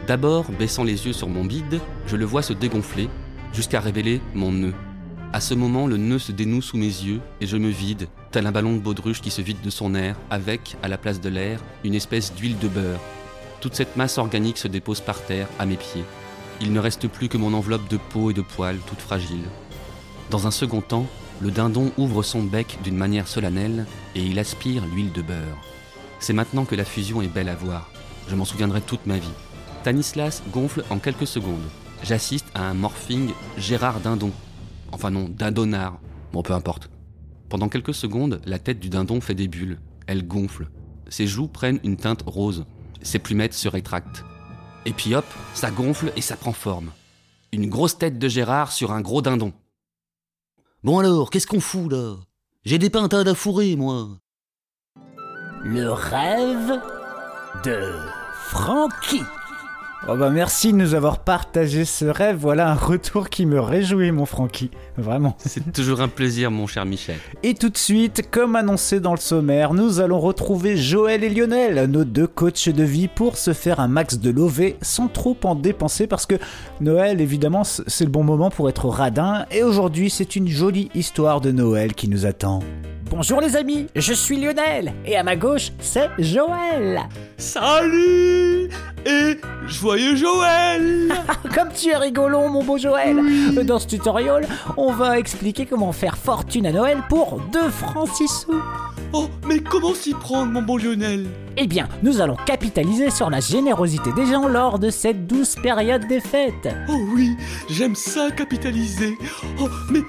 D'abord, 0.07 0.45
baissant 0.59 0.85
les 0.85 1.07
yeux 1.07 1.14
sur 1.14 1.26
mon 1.26 1.47
bide, 1.47 1.80
je 2.07 2.16
le 2.16 2.26
vois 2.26 2.43
se 2.43 2.53
dégonfler 2.53 3.09
jusqu'à 3.55 3.80
révéler 3.80 4.20
mon 4.35 4.53
nœud. 4.53 4.74
À 5.32 5.41
ce 5.41 5.55
moment, 5.55 5.87
le 5.87 5.97
nœud 5.97 6.18
se 6.18 6.32
dénoue 6.32 6.61
sous 6.61 6.76
mes 6.76 6.85
yeux 6.85 7.22
et 7.41 7.47
je 7.47 7.57
me 7.57 7.70
vide, 7.70 8.09
tel 8.30 8.47
un 8.47 8.53
ballon 8.53 8.74
de 8.74 8.80
baudruche 8.80 9.22
qui 9.22 9.30
se 9.30 9.41
vide 9.41 9.62
de 9.64 9.70
son 9.70 9.95
air, 9.95 10.16
avec, 10.28 10.76
à 10.82 10.89
la 10.89 10.99
place 10.99 11.22
de 11.22 11.30
l'air, 11.30 11.61
une 11.82 11.95
espèce 11.95 12.35
d'huile 12.35 12.59
de 12.59 12.68
beurre. 12.68 13.01
Toute 13.62 13.74
cette 13.74 13.97
masse 13.97 14.18
organique 14.18 14.59
se 14.59 14.68
dépose 14.68 15.01
par 15.01 15.22
terre, 15.22 15.49
à 15.59 15.64
mes 15.64 15.76
pieds. 15.76 16.05
Il 16.61 16.73
ne 16.73 16.81
reste 16.81 17.09
plus 17.09 17.29
que 17.29 17.37
mon 17.37 17.55
enveloppe 17.55 17.89
de 17.89 17.97
peau 17.97 18.31
et 18.31 18.35
de 18.35 18.43
poils, 18.43 18.79
toute 18.87 19.01
fragile. 19.01 19.45
Dans 20.31 20.47
un 20.47 20.51
second 20.51 20.81
temps, 20.81 21.07
le 21.41 21.51
dindon 21.51 21.93
ouvre 21.99 22.23
son 22.23 22.43
bec 22.43 22.79
d'une 22.83 22.97
manière 22.97 23.29
solennelle 23.29 23.87
et 24.15 24.23
il 24.23 24.39
aspire 24.39 24.87
l'huile 24.87 25.13
de 25.13 25.23
beurre. 25.23 25.59
C'est 26.21 26.33
maintenant 26.33 26.65
que 26.65 26.77
la 26.77 26.85
fusion 26.85 27.23
est 27.23 27.29
belle 27.29 27.49
à 27.49 27.55
voir. 27.55 27.91
Je 28.29 28.37
m'en 28.37 28.45
souviendrai 28.45 28.81
toute 28.81 29.07
ma 29.07 29.19
vie. 29.19 29.29
Stanislas 29.83 30.43
gonfle 30.53 30.85
en 30.91 30.99
quelques 30.99 31.27
secondes. 31.27 31.69
J'assiste 32.03 32.47
à 32.55 32.63
un 32.63 32.75
morphing 32.75 33.33
Gérard 33.59 34.01
Dindon. 34.01 34.31
Enfin 34.93 35.11
non, 35.11 35.29
Dindonard. 35.29 35.99
Bon, 36.33 36.43
peu 36.43 36.55
importe. 36.55 36.89
Pendant 37.49 37.69
quelques 37.69 37.95
secondes, 37.95 38.41
la 38.47 38.59
tête 38.59 38.81
du 38.81 38.89
dindon 38.89 39.21
fait 39.21 39.35
des 39.35 39.49
bulles. 39.49 39.79
Elle 40.07 40.27
gonfle. 40.27 40.69
Ses 41.09 41.27
joues 41.27 41.49
prennent 41.49 41.81
une 41.85 41.97
teinte 41.97 42.25
rose. 42.27 42.65
Ses 43.03 43.19
plumettes 43.19 43.55
se 43.55 43.69
rétractent. 43.69 44.25
Et 44.87 44.93
puis 44.93 45.14
hop, 45.14 45.26
ça 45.55 45.70
gonfle 45.70 46.12
et 46.16 46.20
ça 46.20 46.37
prend 46.37 46.53
forme. 46.53 46.93
Une 47.53 47.70
grosse 47.70 47.99
tête 47.99 48.18
de 48.18 48.28
Gérard 48.28 48.72
sur 48.72 48.93
un 48.93 49.01
gros 49.01 49.22
dindon. 49.22 49.53
Bon 50.82 50.99
alors, 50.99 51.30
qu'est-ce 51.30 51.47
qu'on 51.47 51.61
fout 51.61 51.91
là? 51.91 52.16
J'ai 52.64 52.78
des 52.78 52.91
pintades 52.91 53.28
à 53.28 53.35
fourrer, 53.35 53.76
moi. 53.76 54.09
Le 55.62 55.91
rêve 55.91 56.80
de 57.64 57.95
Francky. 58.49 59.22
Oh 60.07 60.17
bah 60.17 60.29
merci 60.29 60.71
de 60.71 60.77
nous 60.77 60.93
avoir 60.93 61.21
partagé 61.21 61.87
ce 61.87 62.05
rêve. 62.05 62.37
Voilà 62.39 62.71
un 62.71 62.75
retour 62.75 63.31
qui 63.31 63.47
me 63.47 63.59
réjouit, 63.59 64.13
mon 64.13 64.27
Francky. 64.27 64.71
Vraiment. 64.99 65.35
C'est 65.39 65.73
toujours 65.73 66.03
un 66.03 66.09
plaisir, 66.09 66.51
mon 66.51 66.67
cher 66.67 66.85
Michel. 66.85 67.17
Et 67.43 67.55
tout 67.55 67.71
de 67.71 67.79
suite, 67.79 68.29
comme 68.31 68.55
annoncé 68.55 69.01
dans 69.01 69.13
le 69.13 69.19
sommaire, 69.19 69.73
nous 69.73 70.01
allons 70.01 70.21
retrouver 70.21 70.77
Joël 70.77 71.25
et 71.25 71.31
Lionel, 71.31 71.91
nos 71.91 72.05
deux 72.05 72.27
coachs 72.27 72.69
de 72.69 72.85
vie, 72.85 73.09
pour 73.09 73.39
se 73.39 73.55
faire 73.55 73.81
un 73.81 73.89
max 73.89 74.19
de 74.19 74.29
lové 74.29 74.77
sans 74.83 75.09
trop 75.09 75.39
en 75.45 75.55
dépenser 75.55 76.07
parce 76.07 76.27
que 76.27 76.35
Noël, 76.83 77.23
évidemment, 77.23 77.65
c'est 77.65 78.05
le 78.05 78.11
bon 78.11 78.25
moment 78.25 78.51
pour 78.51 78.69
être 78.69 78.87
radin. 78.91 79.47
Et 79.51 79.63
aujourd'hui, 79.63 80.11
c'est 80.11 80.37
une 80.37 80.49
jolie 80.49 80.91
histoire 80.95 81.41
de 81.41 81.51
Noël 81.51 81.95
qui 81.95 82.09
nous 82.09 82.27
attend. 82.27 82.61
Bonjour 83.17 83.41
les 83.41 83.55
amis, 83.55 83.87
je 83.95 84.12
suis 84.12 84.41
Lionel 84.41 84.93
et 85.07 85.17
à 85.17 85.23
ma 85.23 85.37
gauche 85.37 85.71
c'est 85.79 86.11
Joël. 86.19 87.01
Salut 87.37 88.69
et 89.07 89.39
joyeux 89.69 90.17
Joël 90.17 91.12
Comme 91.55 91.69
tu 91.73 91.91
es 91.91 91.97
rigolo 91.97 92.49
mon 92.49 92.65
beau 92.65 92.77
Joël. 92.77 93.17
Dans 93.65 93.79
ce 93.79 93.87
tutoriel, 93.87 94.49
on 94.77 94.91
va 94.91 95.17
expliquer 95.21 95.65
comment 95.65 95.93
faire 95.93 96.17
fortune 96.17 96.67
à 96.67 96.73
Noël 96.73 97.05
pour 97.09 97.41
2 97.53 97.69
francs 97.69 98.09
6 98.15 98.27
sous. 98.27 98.62
Oh, 99.12 99.29
mais 99.47 99.61
comment 99.61 99.95
s'y 99.95 100.12
prendre 100.12 100.51
mon 100.51 100.62
bon 100.62 100.77
Lionel? 100.77 101.29
Eh 101.57 101.69
bien, 101.69 101.89
nous 102.03 102.21
allons 102.21 102.37
capitaliser 102.47 103.11
sur 103.11 103.31
la 103.31 103.39
générosité 103.39 104.11
des 104.15 104.27
gens 104.27 104.49
lors 104.49 104.81
de 104.81 104.91
cette 104.91 105.29
douce 105.29 105.55
période 105.55 106.09
des 106.09 106.19
fêtes. 106.19 106.69
Oh 106.89 106.99
oui, 107.15 107.37
j'aime 107.71 107.95
ça 107.95 108.33
capitaliser. 108.33 109.17
Oh, 109.61 109.69
mais 109.89 110.03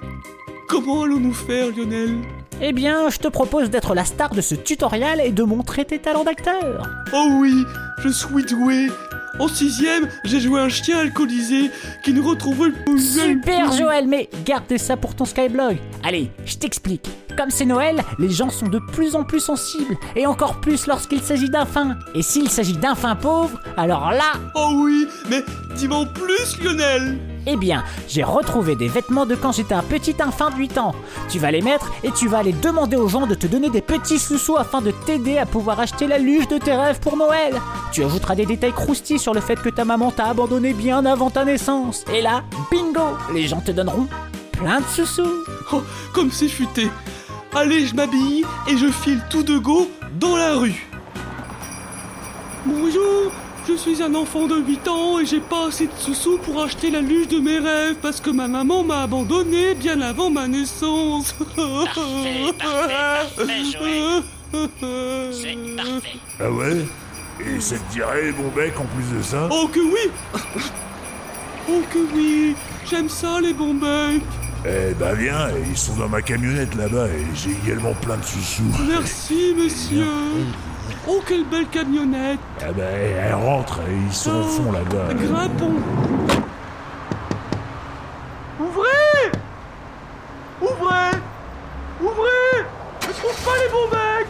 comment 0.68 1.04
allons-nous 1.04 1.36
faire 1.36 1.68
Lionel? 1.68 2.24
Eh 2.62 2.74
bien, 2.74 3.10
je 3.10 3.18
te 3.18 3.28
propose 3.28 3.70
d'être 3.70 3.94
la 3.94 4.06
star 4.06 4.34
de 4.34 4.42
ce 4.42 4.56
tutoriel 4.56 5.22
et 5.24 5.32
de 5.32 5.44
montrer 5.44 5.86
tes 5.86 6.00
talents 6.00 6.24
d'acteur. 6.24 6.88
Oh 7.14 7.28
oui, 7.40 7.66
je 8.04 8.10
suis 8.10 8.44
doué. 8.46 8.88
En 9.38 9.50
sixième, 9.50 10.08
j'ai 10.24 10.40
joué 10.40 10.62
un 10.62 10.70
chien 10.70 11.00
alcoolisé 11.00 11.70
qui 12.04 12.14
ne 12.14 12.22
retrouvait 12.22 12.70
le 12.88 12.98
Super 12.98 13.74
Joël, 13.74 14.08
mais 14.08 14.30
gardez 14.46 14.78
ça 14.78 14.96
pour 14.96 15.14
ton 15.14 15.26
Skyblog. 15.26 15.78
Allez, 16.04 16.32
je 16.46 16.56
t'explique. 16.56 17.10
Comme 17.38 17.50
c'est 17.50 17.66
Noël, 17.66 18.02
les 18.18 18.30
gens 18.30 18.50
sont 18.50 18.70
de 18.70 18.80
plus 18.94 19.14
en 19.16 19.26
plus 19.26 19.42
sensibles, 19.42 19.98
et 20.16 20.26
encore 20.26 20.62
plus 20.62 20.88
lorsqu'il 20.88 21.20
s'agit 21.22 21.50
d'un 21.50 21.66
fin. 21.66 21.98
Et 22.14 22.22
s'il 22.22 22.50
s'agit 22.50 22.78
d'un 22.78 22.96
fin 22.96 23.16
pauvre, 23.16 23.60
alors 23.76 24.12
là... 24.12 24.34
Oh 24.56 24.72
oui, 24.76 25.06
mais 25.30 25.44
dis-moi 25.76 25.98
en 25.98 26.06
plus 26.06 26.58
Lionel 26.64 27.18
eh 27.46 27.56
bien, 27.56 27.84
j'ai 28.08 28.24
retrouvé 28.24 28.76
des 28.76 28.88
vêtements 28.88 29.26
de 29.26 29.36
quand 29.36 29.52
j'étais 29.52 29.74
un 29.74 29.84
petit 29.84 30.16
infant 30.20 30.50
de 30.50 30.56
8 30.56 30.78
ans. 30.78 30.96
Tu 31.30 31.40
vas 31.40 31.52
les 31.52 31.62
mettre 31.62 31.92
et 32.04 32.12
tu 32.12 32.28
vas 32.28 32.40
aller 32.40 32.54
demander 32.54 32.98
aux 32.98 33.08
gens 33.08 33.28
de 33.28 33.36
te 33.36 33.48
donner 33.48 33.70
des 33.70 33.82
petits 33.82 34.20
sous-sous 34.20 34.58
afin 34.58 34.82
de 34.82 34.92
t'aider 34.92 35.38
à 35.38 35.46
pouvoir 35.46 35.80
acheter 35.80 36.08
la 36.08 36.18
luge 36.18 36.48
de 36.48 36.58
tes 36.58 36.74
rêves 36.74 37.00
pour 37.00 37.18
Noël. 37.18 37.62
Tu 37.92 38.04
ajouteras 38.04 38.36
des 38.36 38.46
détails 38.46 38.74
croustillés 38.74 39.20
sur 39.20 39.34
le 39.34 39.42
fait 39.42 39.62
que 39.62 39.70
ta 39.70 39.86
maman 39.86 40.12
t'a 40.12 40.26
abandonné 40.26 40.74
bien 40.74 41.06
avant 41.06 41.30
ta 41.30 41.46
naissance. 41.46 42.04
Et 42.14 42.22
là, 42.22 42.44
bingo, 42.72 43.18
les 43.34 43.48
gens 43.48 43.62
te 43.62 43.72
donneront 43.72 44.08
plein 44.52 44.80
de 44.80 44.86
sous-sous. 44.86 45.44
Oh, 45.72 45.84
comme 46.14 46.32
c'est 46.32 46.48
futé. 46.48 46.90
Allez, 47.56 47.86
je 47.86 47.96
m'habille 47.96 48.44
et 48.68 48.78
je 48.78 48.88
file 48.88 49.22
tout 49.30 49.44
de 49.44 49.58
go 49.58 49.90
dans 50.20 50.36
la 50.36 50.56
rue. 50.56 50.88
Bonjour, 52.66 53.32
je 53.68 53.76
suis 53.76 54.02
un 54.04 54.14
enfant 54.16 54.48
de 54.48 54.56
8 54.58 54.88
ans 54.88 55.20
et 55.20 55.26
j'ai 55.26 55.40
pas 55.40 55.68
assez 55.68 55.88
de 55.88 55.92
sous-sous 55.98 56.38
pour 56.40 56.62
acheter 56.64 56.92
la 56.92 57.02
luge 57.02 57.28
de 57.28 57.40
mes 57.40 57.58
rêves 57.60 57.96
parce 58.02 58.22
que 58.22 58.30
ma 58.30 58.48
maman 58.48 58.84
m'a 58.84 59.04
abandonné 59.04 59.74
bien 59.76 60.00
avant 60.02 60.30
ma 60.30 60.48
naissance. 60.48 61.34
Parfait, 61.56 62.54
parfait, 62.60 62.94
parfait, 63.36 63.64
Joël. 63.72 64.24
C'est 65.32 65.58
parfait. 65.76 66.20
Ah 66.40 66.52
ouais? 66.52 66.86
Et 67.46 67.60
ça 67.60 67.76
te 67.78 67.92
dirait 67.92 68.32
bon 68.32 68.50
bec 68.56 68.74
en 68.80 68.86
plus 68.86 69.18
de 69.18 69.22
ça? 69.22 69.50
Oh 69.52 69.68
que 69.68 69.80
oui 69.80 70.12
Oh 71.70 71.82
que 71.92 72.00
oui 72.16 72.56
J'aime 72.90 73.10
ça 73.10 73.42
les 73.42 73.54
bons 73.54 73.74
becs 73.74 74.22
Eh 74.66 74.94
bah 74.94 75.14
viens, 75.16 75.50
ils 75.70 75.78
sont 75.78 75.96
dans 75.96 76.08
ma 76.08 76.22
camionnette 76.22 76.76
là-bas 76.76 77.08
et 77.08 77.26
j'ai 77.34 77.52
également 77.66 77.94
plein 77.96 78.18
de 78.18 78.24
sous-sous. 78.24 78.64
Merci 78.88 79.54
monsieur 79.58 80.06
Oh, 81.08 81.22
quelle 81.28 81.46
belle 81.46 81.68
camionnette. 81.68 82.40
Ah 82.62 82.72
bah, 82.76 82.84
elle 82.84 83.36
rentre, 83.36 83.80
ils 84.08 84.14
sont 84.14 84.40
au 84.40 84.44
fond 84.44 84.72
là-bas. 84.72 85.14
Grimpons. 85.14 85.76
Ouvrez. 88.60 89.32
Ouvrez. 90.62 91.12
Ouvrez. 92.02 92.66
Je 93.02 93.12
trouve 93.12 93.46
pas 93.46 93.58
les 93.64 93.70
bons 93.72 93.90
becs 93.92 94.28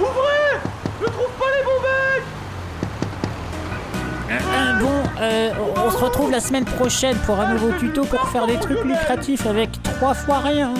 Ouvrez. 0.00 0.60
Je 1.00 1.06
trouve 1.06 1.30
pas 1.38 1.46
les 1.56 1.64
bons 1.64 1.80
becs 1.82 2.26
Euh, 4.30 4.80
bon, 4.80 5.02
euh, 5.20 5.50
on 5.76 5.90
se 5.90 5.96
retrouve 5.96 6.30
la 6.30 6.40
semaine 6.40 6.64
prochaine 6.66 7.16
pour 7.24 7.40
un 7.40 7.54
nouveau 7.54 7.72
tuto 7.78 8.04
pour 8.04 8.28
faire 8.28 8.46
des 8.46 8.58
trucs 8.58 8.84
lucratifs 8.84 9.46
avec 9.46 9.82
trois 9.82 10.14
fois 10.14 10.38
rien. 10.40 10.74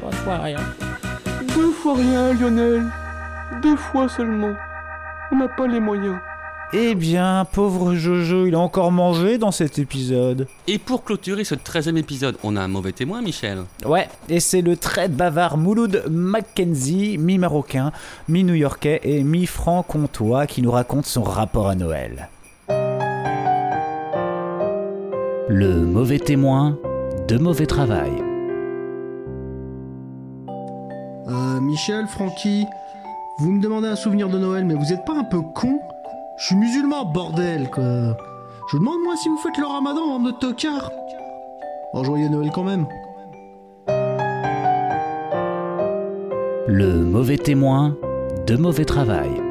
Trois 0.00 0.12
fois 0.12 0.38
rien. 0.38 0.58
Deux 1.54 1.72
fois 1.72 1.94
rien, 1.94 2.32
Lionel. 2.34 2.84
Deux 3.62 3.76
fois 3.76 4.08
seulement. 4.08 4.54
On 5.32 5.36
n'a 5.36 5.48
pas 5.48 5.66
les 5.66 5.80
moyens. 5.80 6.16
Eh 6.72 6.94
bien, 6.94 7.44
pauvre 7.50 7.94
Jojo, 7.94 8.46
il 8.46 8.54
a 8.54 8.60
encore 8.60 8.92
mangé 8.92 9.38
dans 9.38 9.50
cet 9.50 9.80
épisode. 9.80 10.46
Et 10.68 10.78
pour 10.78 11.02
clôturer 11.02 11.42
ce 11.42 11.56
13e 11.56 11.96
épisode, 11.96 12.36
on 12.44 12.54
a 12.56 12.60
un 12.60 12.68
mauvais 12.68 12.92
témoin, 12.92 13.22
Michel. 13.22 13.64
Ouais, 13.84 14.08
et 14.28 14.38
c'est 14.38 14.60
le 14.62 14.76
très 14.76 15.08
bavard 15.08 15.56
Mouloud 15.56 16.04
Mackenzie, 16.08 17.18
mi-marocain, 17.18 17.90
mi-new-yorkais 18.28 19.00
et 19.02 19.24
mi-franc-comtois 19.24 20.46
qui 20.46 20.62
nous 20.62 20.70
raconte 20.70 21.06
son 21.06 21.24
rapport 21.24 21.68
à 21.68 21.74
Noël. 21.74 22.28
Le 25.48 25.80
mauvais 25.80 26.20
témoin 26.20 26.78
de 27.26 27.36
mauvais 27.36 27.66
travail. 27.66 28.29
Euh, 31.50 31.60
Michel, 31.60 32.06
Francky, 32.06 32.66
vous 33.38 33.50
me 33.50 33.60
demandez 33.60 33.88
un 33.88 33.96
souvenir 33.96 34.28
de 34.28 34.38
Noël, 34.38 34.64
mais 34.64 34.74
vous 34.74 34.92
êtes 34.92 35.04
pas 35.04 35.14
un 35.14 35.24
peu 35.24 35.40
con? 35.40 35.80
Je 36.36 36.46
suis 36.46 36.56
musulman, 36.56 37.04
bordel, 37.04 37.70
quoi. 37.70 37.82
Je 38.70 38.76
vous 38.76 38.78
demande, 38.78 39.00
moi, 39.02 39.16
si 39.16 39.28
vous 39.28 39.38
faites 39.38 39.56
le 39.58 39.66
ramadan 39.66 40.02
en 40.02 40.20
de 40.20 40.30
tocard. 40.30 40.90
Oh, 41.92 42.04
joyeux 42.04 42.28
Noël 42.28 42.50
quand 42.54 42.64
même. 42.64 42.86
Le 46.68 47.04
mauvais 47.04 47.38
témoin 47.38 47.96
de 48.46 48.56
mauvais 48.56 48.84
travail. 48.84 49.49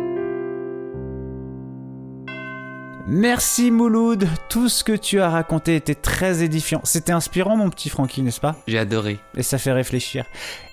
Merci 3.11 3.71
Mouloud, 3.71 4.27
tout 4.49 4.69
ce 4.69 4.83
que 4.83 4.91
tu 4.91 5.19
as 5.19 5.31
raconté 5.31 5.75
était 5.75 5.95
très 5.95 6.43
édifiant. 6.43 6.79
C'était 6.83 7.11
inspirant 7.11 7.57
mon 7.57 7.71
petit 7.71 7.89
Francky, 7.89 8.21
n'est-ce 8.21 8.39
pas? 8.39 8.55
J'ai 8.67 8.77
adoré. 8.77 9.17
Et 9.35 9.41
ça 9.41 9.57
fait 9.57 9.71
réfléchir. 9.71 10.25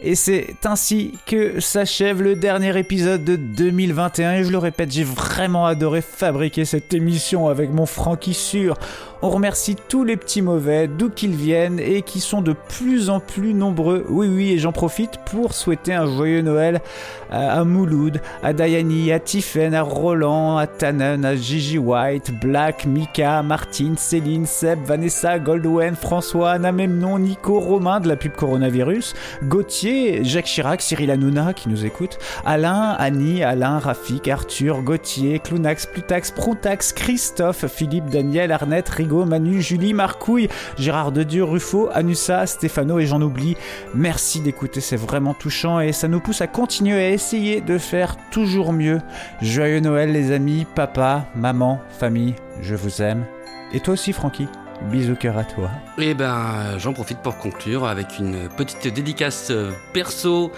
Et 0.02 0.14
c'est 0.14 0.54
ainsi 0.64 1.18
que 1.24 1.60
s'achève 1.60 2.20
le 2.20 2.36
dernier 2.36 2.78
épisode 2.78 3.24
de 3.24 3.36
2021. 3.36 4.34
Et 4.34 4.44
je 4.44 4.50
le 4.50 4.58
répète, 4.58 4.92
j'ai 4.92 5.02
vraiment 5.02 5.64
adoré 5.64 6.02
fabriquer 6.02 6.66
cette 6.66 6.92
émission 6.92 7.48
avec 7.48 7.70
mon 7.70 7.86
Francky 7.86 8.34
sûr. 8.34 8.76
On 9.22 9.30
remercie 9.30 9.76
tous 9.88 10.04
les 10.04 10.18
petits 10.18 10.42
mauvais, 10.42 10.88
d'où 10.88 11.08
qu'ils 11.08 11.34
viennent, 11.34 11.80
et 11.80 12.02
qui 12.02 12.20
sont 12.20 12.42
de 12.42 12.52
plus 12.52 13.08
en 13.08 13.18
plus 13.18 13.54
nombreux. 13.54 14.04
Oui, 14.10 14.28
oui, 14.28 14.52
et 14.52 14.58
j'en 14.58 14.72
profite 14.72 15.12
pour 15.24 15.54
souhaiter 15.54 15.94
un 15.94 16.06
joyeux 16.06 16.42
Noël 16.42 16.82
à, 17.30 17.64
Mouloud, 17.64 18.20
à 18.42 18.52
Dayani, 18.52 19.10
à 19.12 19.18
Tiffen, 19.18 19.74
à 19.74 19.82
Roland, 19.82 20.58
à 20.58 20.66
Tannen, 20.66 21.24
à 21.24 21.34
Gigi 21.34 21.78
White, 21.78 22.30
Black, 22.40 22.84
Mika, 22.84 23.42
Martine, 23.42 23.96
Céline, 23.96 24.44
Seb, 24.44 24.84
Vanessa, 24.84 25.38
Goldwen, 25.38 25.96
François, 25.96 26.52
Anna 26.52 26.70
Memnon, 26.70 27.18
Nico, 27.18 27.58
Romain 27.58 28.00
de 28.00 28.08
la 28.08 28.16
pub 28.16 28.32
coronavirus, 28.32 29.14
Gauthier, 29.44 30.24
Jacques 30.24 30.44
Chirac, 30.44 30.82
Cyril 30.82 31.10
Hanouna 31.10 31.54
qui 31.54 31.68
nous 31.68 31.86
écoute, 31.86 32.18
Alain, 32.44 32.94
Annie, 32.98 33.42
Alain, 33.42 33.78
Rafik, 33.78 34.28
Arthur, 34.28 34.82
Gauthier, 34.82 35.38
Clounax, 35.38 35.86
Plutax, 35.86 36.30
Proutax, 36.30 36.92
Christophe, 36.92 37.66
Philippe, 37.66 38.10
Daniel, 38.10 38.52
Arnette, 38.52 38.90
Manu, 39.06 39.60
Julie, 39.60 39.94
Marcouille, 39.94 40.48
Gérard 40.78 41.12
Dedieu, 41.12 41.44
Ruffo, 41.44 41.88
Anussa, 41.92 42.46
Stéphano 42.46 42.98
et 42.98 43.06
j'en 43.06 43.22
oublie. 43.22 43.56
Merci 43.94 44.40
d'écouter, 44.40 44.80
c'est 44.80 44.96
vraiment 44.96 45.34
touchant 45.34 45.80
et 45.80 45.92
ça 45.92 46.08
nous 46.08 46.20
pousse 46.20 46.40
à 46.40 46.46
continuer 46.46 47.04
à 47.04 47.10
essayer 47.10 47.60
de 47.60 47.78
faire 47.78 48.16
toujours 48.30 48.72
mieux. 48.72 49.00
Joyeux 49.40 49.80
Noël 49.80 50.12
les 50.12 50.32
amis, 50.32 50.66
papa, 50.74 51.26
maman, 51.34 51.80
famille, 51.98 52.34
je 52.60 52.74
vous 52.74 53.02
aime. 53.02 53.24
Et 53.72 53.80
toi 53.80 53.94
aussi 53.94 54.12
Francky, 54.12 54.46
bisous 54.90 55.16
cœur 55.16 55.38
à 55.38 55.44
toi. 55.44 55.70
Et 55.98 56.14
ben, 56.14 56.78
j'en 56.78 56.92
profite 56.92 57.18
pour 57.18 57.36
conclure 57.38 57.86
avec 57.86 58.18
une 58.18 58.48
petite 58.56 58.92
dédicace 58.92 59.48
euh, 59.50 59.72
perso. 59.92 60.52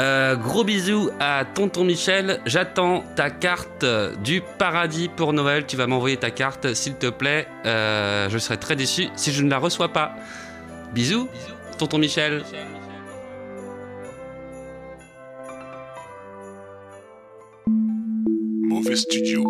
Euh, 0.00 0.34
gros 0.34 0.64
bisous 0.64 1.10
à 1.20 1.44
tonton 1.44 1.84
Michel. 1.84 2.40
J'attends 2.46 3.04
ta 3.14 3.30
carte 3.30 3.84
du 4.22 4.42
paradis 4.58 5.08
pour 5.08 5.32
Noël. 5.32 5.66
Tu 5.66 5.76
vas 5.76 5.86
m'envoyer 5.86 6.16
ta 6.16 6.30
carte, 6.30 6.74
s'il 6.74 6.96
te 6.96 7.08
plaît. 7.10 7.46
Euh, 7.64 8.28
je 8.28 8.38
serai 8.38 8.56
très 8.56 8.74
déçu 8.74 9.08
si 9.14 9.32
je 9.32 9.42
ne 9.42 9.50
la 9.50 9.58
reçois 9.58 9.92
pas. 9.92 10.16
Bisous, 10.92 11.28
tonton 11.78 11.98
Michel. 11.98 12.42
Mauvais 17.66 18.96
studio. 18.96 19.44